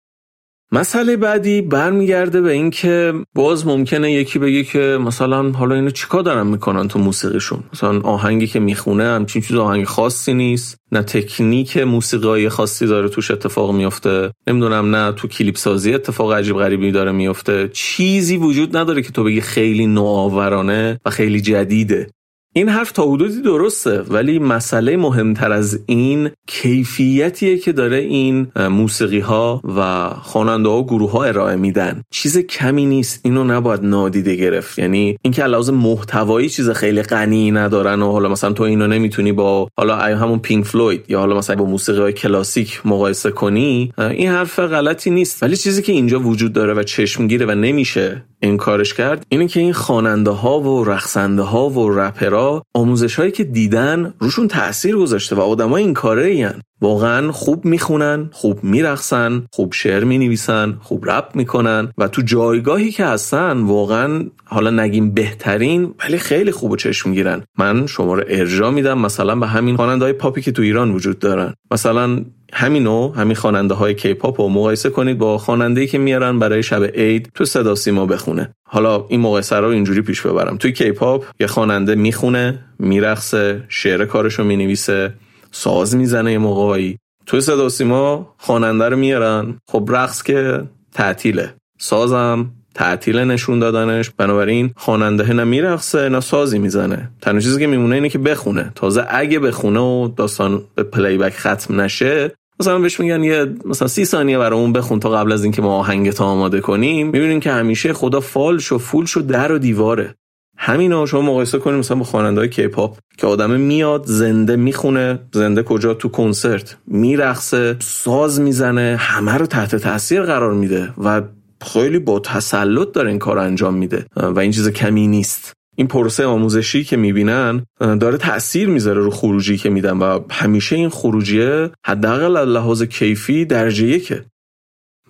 [0.72, 6.46] مسئله بعدی برمیگرده به اینکه باز ممکنه یکی بگه که مثلا حالا اینو چیکار دارن
[6.46, 10.76] می‌کنن تو موسیقیشون؟ مثلا آهنگی که می‌خونه همچین چیز آهنگ خاصی نیست.
[10.92, 16.56] نه تکنیک موسیقی خاصی داره توش اتفاق میفته نمی‌دونم نه تو کلیپ سازی اتفاق عجیب
[16.56, 22.10] غریبی داره میفته چیزی وجود نداره که تو بگی خیلی نوآورانه و خیلی جدیده.
[22.52, 29.20] این حرف تا حدودی درسته ولی مسئله مهمتر از این کیفیتیه که داره این موسیقی
[29.20, 32.02] ها و خواننده ها و گروه ها ارائه میدن.
[32.10, 34.78] چیز کمی نیست اینو نباید نادیده گرفت.
[34.78, 39.68] یعنی اینکه علاوه محتوایی چیز خیلی غنی ندارن و حالا مثلا تو اینو نمی‌تونی با
[39.78, 44.58] حالا همون پینک فلوید یا حالا مثلا با موسیقی های کلاسیک مقایسه کنی این حرف
[44.58, 45.42] غلطی نیست.
[45.42, 49.60] ولی چیزی که اینجا وجود داره و چشمگیره و نمیشه این کارش کرد اینه که
[49.60, 55.36] این خواننده ها و رقصنده ها و رپرها آموزش هایی که دیدن روشون تاثیر گذاشته
[55.36, 56.50] و آدما این کاره این
[56.80, 63.04] واقعا خوب می‌خونن خوب میرقصن خوب شعر می‌نویسن خوب رپ می‌کنن و تو جایگاهی که
[63.04, 67.42] هستن واقعا حالا نگیم بهترین ولی خیلی خوب و چشم می‌گیرن.
[67.58, 71.18] من شما رو ارجا میدم مثلا به همین خواننده های پاپی که تو ایران وجود
[71.18, 71.54] دارن.
[71.70, 76.84] مثلا همینو همین خواننده های کیپاپ رو مقایسه کنید با خواننده که میارن برای شب
[76.84, 78.54] عید تو صدا سیما بخونه.
[78.68, 80.56] حالا این مقایسه رو اینجوری پیش ببرم.
[80.56, 85.14] توی کیپاپ یه خواننده می‌خونه میرقصه شعر کارشو می‌نویسه
[85.50, 86.98] ساز می‌زنه یه موقعی.
[87.26, 89.58] توی صدا سیما خواننده رو میارن.
[89.68, 90.62] خب رقص که
[90.94, 91.54] تعطیله.
[91.78, 94.10] سازم تعطیل نشون دادنش.
[94.10, 97.10] بنابراین خواننده نه میرقصه نه سازی می‌زنه.
[97.20, 98.72] تنها چیزی که میمونه اینه که بخونه.
[98.74, 103.88] تازه اگه بخونه و داستان به پلی بک ختم نشه مثلا بهش میگن یه مثلا
[103.88, 107.06] سی ثانیه برای اون بخون تا قبل از اینکه ما آهنگت آماده کنیم.
[107.06, 110.14] می‌بینیم که همیشه خدا فالش و فولش و در و دیواره.
[110.58, 115.20] همین شما مقایسه کنیم مثلا با خواننده های کیپاپ که آدم میاد زنده می‌خونه.
[115.34, 116.76] زنده کجا؟ تو کنسرت.
[116.86, 121.22] میرقصه ساز می‌زنه همه رو تحت تاثیر قرار میده و
[121.60, 124.06] خیلی با تسلط داره این کار انجام میده.
[124.16, 125.52] و این چیز کمی نیست.
[125.80, 130.88] این پروسه آموزشی که می‌بینن داره تاثیر می‌ذاره رو خروجی که میدن و همیشه این
[130.88, 134.24] خروجیه حداقل لحاظ کیفی درجه یکه.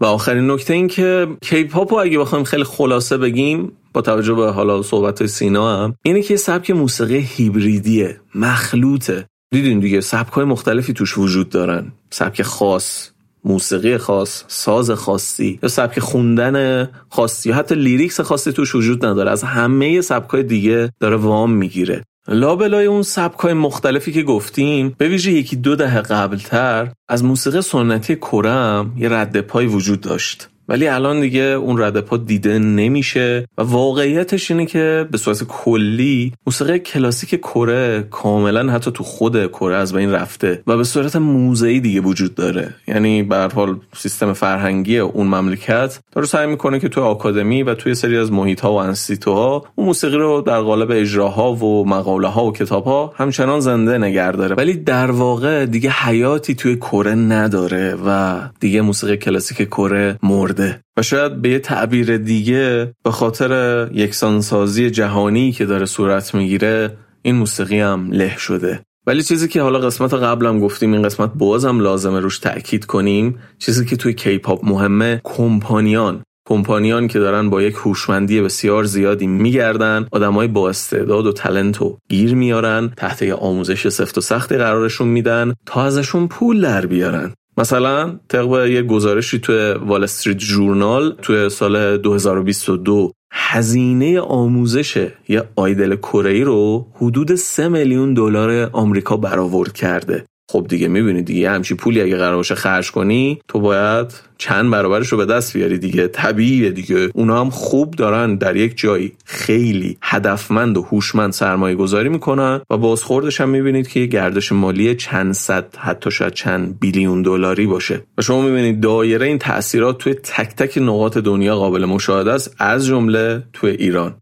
[0.00, 4.82] و آخرین نکته این که کیپاپ اگه بخوایم خیلی خلاصه بگیم با توجه به حالا
[4.82, 9.26] صحبت سینا هم اینه که سبک موسیقی هیبریدیه مخلوطه.
[9.52, 11.92] دیدین دیگه سبک های مختلفی توش وجود دارن.
[12.10, 13.10] سبک خاص.
[13.44, 19.30] موسیقی خاص ساز خاصی یا سبک خوندن خاصی یا حتی lyrics خاصی توش وجود نداره.
[19.30, 22.04] از همه سبک های دیگه داره وام می‌گیره.
[22.28, 27.62] لابلای اون سبک های مختلفی که گفتیم به ویژه یکی دو دهه قبلتر از موسیقی
[27.62, 30.48] سنتی کره‌ام یه رد پای وجود داشت.
[30.70, 36.32] ولی الان دیگه اون رد پا دیده نمیشه و واقعیتش اینه که به صورت کلی
[36.46, 41.80] موسیقی کلاسیک کره کاملا حتی تو خود کره از بین رفته و به صورت موزه‌ای
[41.80, 42.74] دیگه وجود داره.
[42.88, 47.94] یعنی به حال سیستم فرهنگی اون مملکت داره سعی می‌کنه که تو آکادمی و توی
[47.94, 52.44] سری از محیط ها و انستیتوها اون موسیقی رو در قالب اجراها و مقاله ها
[52.44, 54.56] و کتاب ها همچنان زنده نگه داره.
[54.56, 60.59] ولی در واقع دیگه حیاتی توی کره نداره و دیگه موسیقی کلاسیک کره مرده.
[60.96, 63.52] و شاید به یه تعبیر دیگه به خاطر
[63.92, 68.80] یکسانسازی جهانی که داره صورت می‌گیره این موسیقی هم له شده.
[69.06, 73.84] ولی چیزی که حالا قسمت قبلم گفتیم این قسمت بازم لازمه روش تاکید کنیم چیزی
[73.84, 76.22] که توی کیپاپ مهمه کمپانیان.
[76.48, 81.98] کمپانیان که دارن با یک هوشمندی بسیار زیادی میگردن آدمای با استعداد و تلنت و
[82.08, 87.32] گیر میارن تحت یه آموزش سفت و سختی قرارشون میدن تا ازشون پول در بیارن.
[87.60, 95.96] مثلا طبق یه گزارشی توی وال استریت جورنال توی سال 2022 هزینه آموزش یه آیدل
[95.96, 100.24] کره رو حدود 3 میلیون دلار آمریکا برآورد کرده.
[100.52, 105.08] خب دیگه می‌بینی دیگه همچی پولی اگه قرار باشه خرج کنی تو باید چند برابرش
[105.08, 106.08] رو به دست بیاری دیگه.
[106.08, 107.10] طبیعیه دیگه.
[107.14, 109.12] اونا هم خوب دارن در یک جایی.
[109.24, 114.94] خیلی هدفمند و هوشمند سرمایه گذاری می‌کنن و بازخوردش هم می‌بینید که یه گردش مالی
[114.94, 118.02] چند صد حتی شاید چند بیلیون دلاری باشه.
[118.18, 122.86] و شما می‌بینید دایره این تاثیرات توی تک تک نقاط دنیا قابل مشاهده است از
[122.86, 124.14] جمله توی ایران.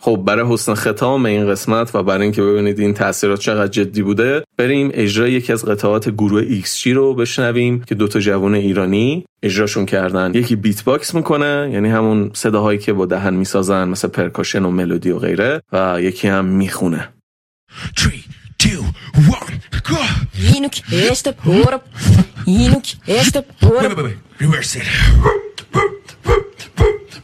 [0.00, 4.44] خب برای حسن ختام این قسمت و برای اینکه ببینید این تاثیرات چقدر جدی بوده
[4.56, 10.32] بریم اجرای یکی از قطعات گروه ایکس رو بشنویم که دوتا جوان ایرانی اجراشون کردن.
[10.34, 15.18] یکی beatbox می‌کنه یعنی همون صداهایی که با دهن می‌سازن مثل percussion و ملودی و
[15.18, 17.08] غیره و یکی هم می‌خونه.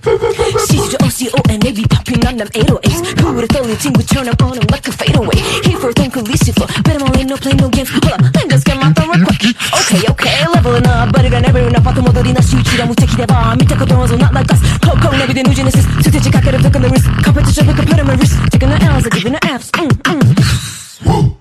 [0.05, 4.05] She's the OCO and they be popping on them 808s Who would've thought it would
[4.05, 7.41] turn them on them like a fadeaway Here for Tonko Lucifer, but I'm only no
[7.41, 8.21] play no games Hold on,
[8.53, 18.77] let's get my thumb real quick Okay, okay, leveling up 誰がレベルなパト戻りなしうちら無敵では見たことはぞな like us 高校ナビでヌジェネシス捨てちかけるとかのリスカペットショップがパルマリス Taking
[18.77, 21.37] the L's, giving the F's うんうん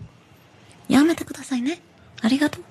[0.88, 1.81] やめてくださいね
[2.22, 2.64] ありがとう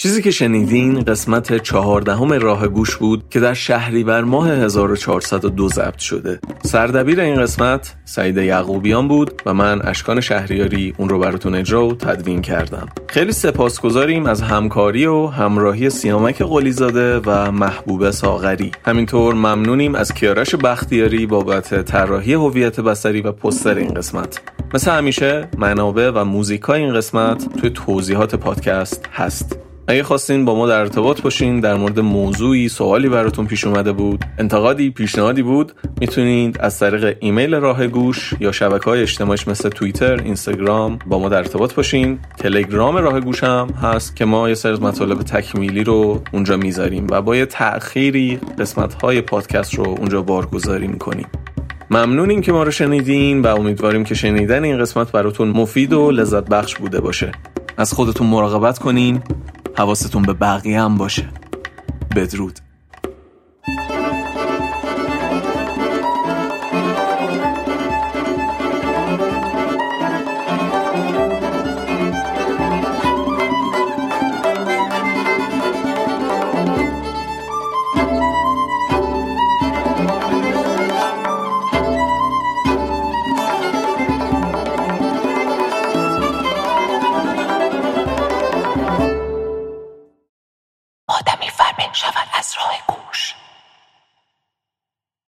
[0.00, 6.40] چیزی که شنیدین قسمت چهاردهم راه گوش بود که در شهریور ماه 1402 ضبط شده.
[6.62, 11.94] سردبیر این قسمت سعید یعقوبیان بود و من اشکان شهریاری اون رو براتون اجرا و
[11.94, 12.88] تدوین کردم.
[13.06, 18.70] خیلی سپاسگزاریم از همکاری و همراهی سیامک قلیزاده و محبوب ساغری.
[18.84, 24.40] همینطور ممنونیم از کیارش بختیاری بابت طراحی هویت بصری و پستر این قسمت.
[24.74, 29.69] مثل همیشه منابع و موزیکای این قسمت توی توضیحات پادکست هست.
[29.88, 34.24] اگه خواستین با ما در ارتباط باشین در مورد موضوعی سوالی براتون پیش اومده بود
[34.38, 40.22] انتقادی پیشنهادی بود می‌تونید از طریق ایمیل راه گوش یا شبکه های اجتماعیش مثل توییتر
[40.22, 42.18] اینستاگرام با ما در ارتباط باشین.
[42.38, 47.22] تلگرام راه گوش هم هست که ما یه سری مطالب تکمیلی رو اونجا می‌ذاریم و
[47.22, 51.26] با یه تأخیری قسمت های پادکست رو اونجا بارگذاری می‌کنیم.
[51.90, 56.48] ممنونیم که ما رو شنیدین و امیدواریم که شنیدن این قسمت براتون مفید و لذت
[56.48, 57.32] بخش بوده باشه.
[57.76, 59.22] از خودتون مراقبت کنین.
[59.78, 61.28] حواستون به بقیه هم باشه.
[62.16, 62.58] بدرود.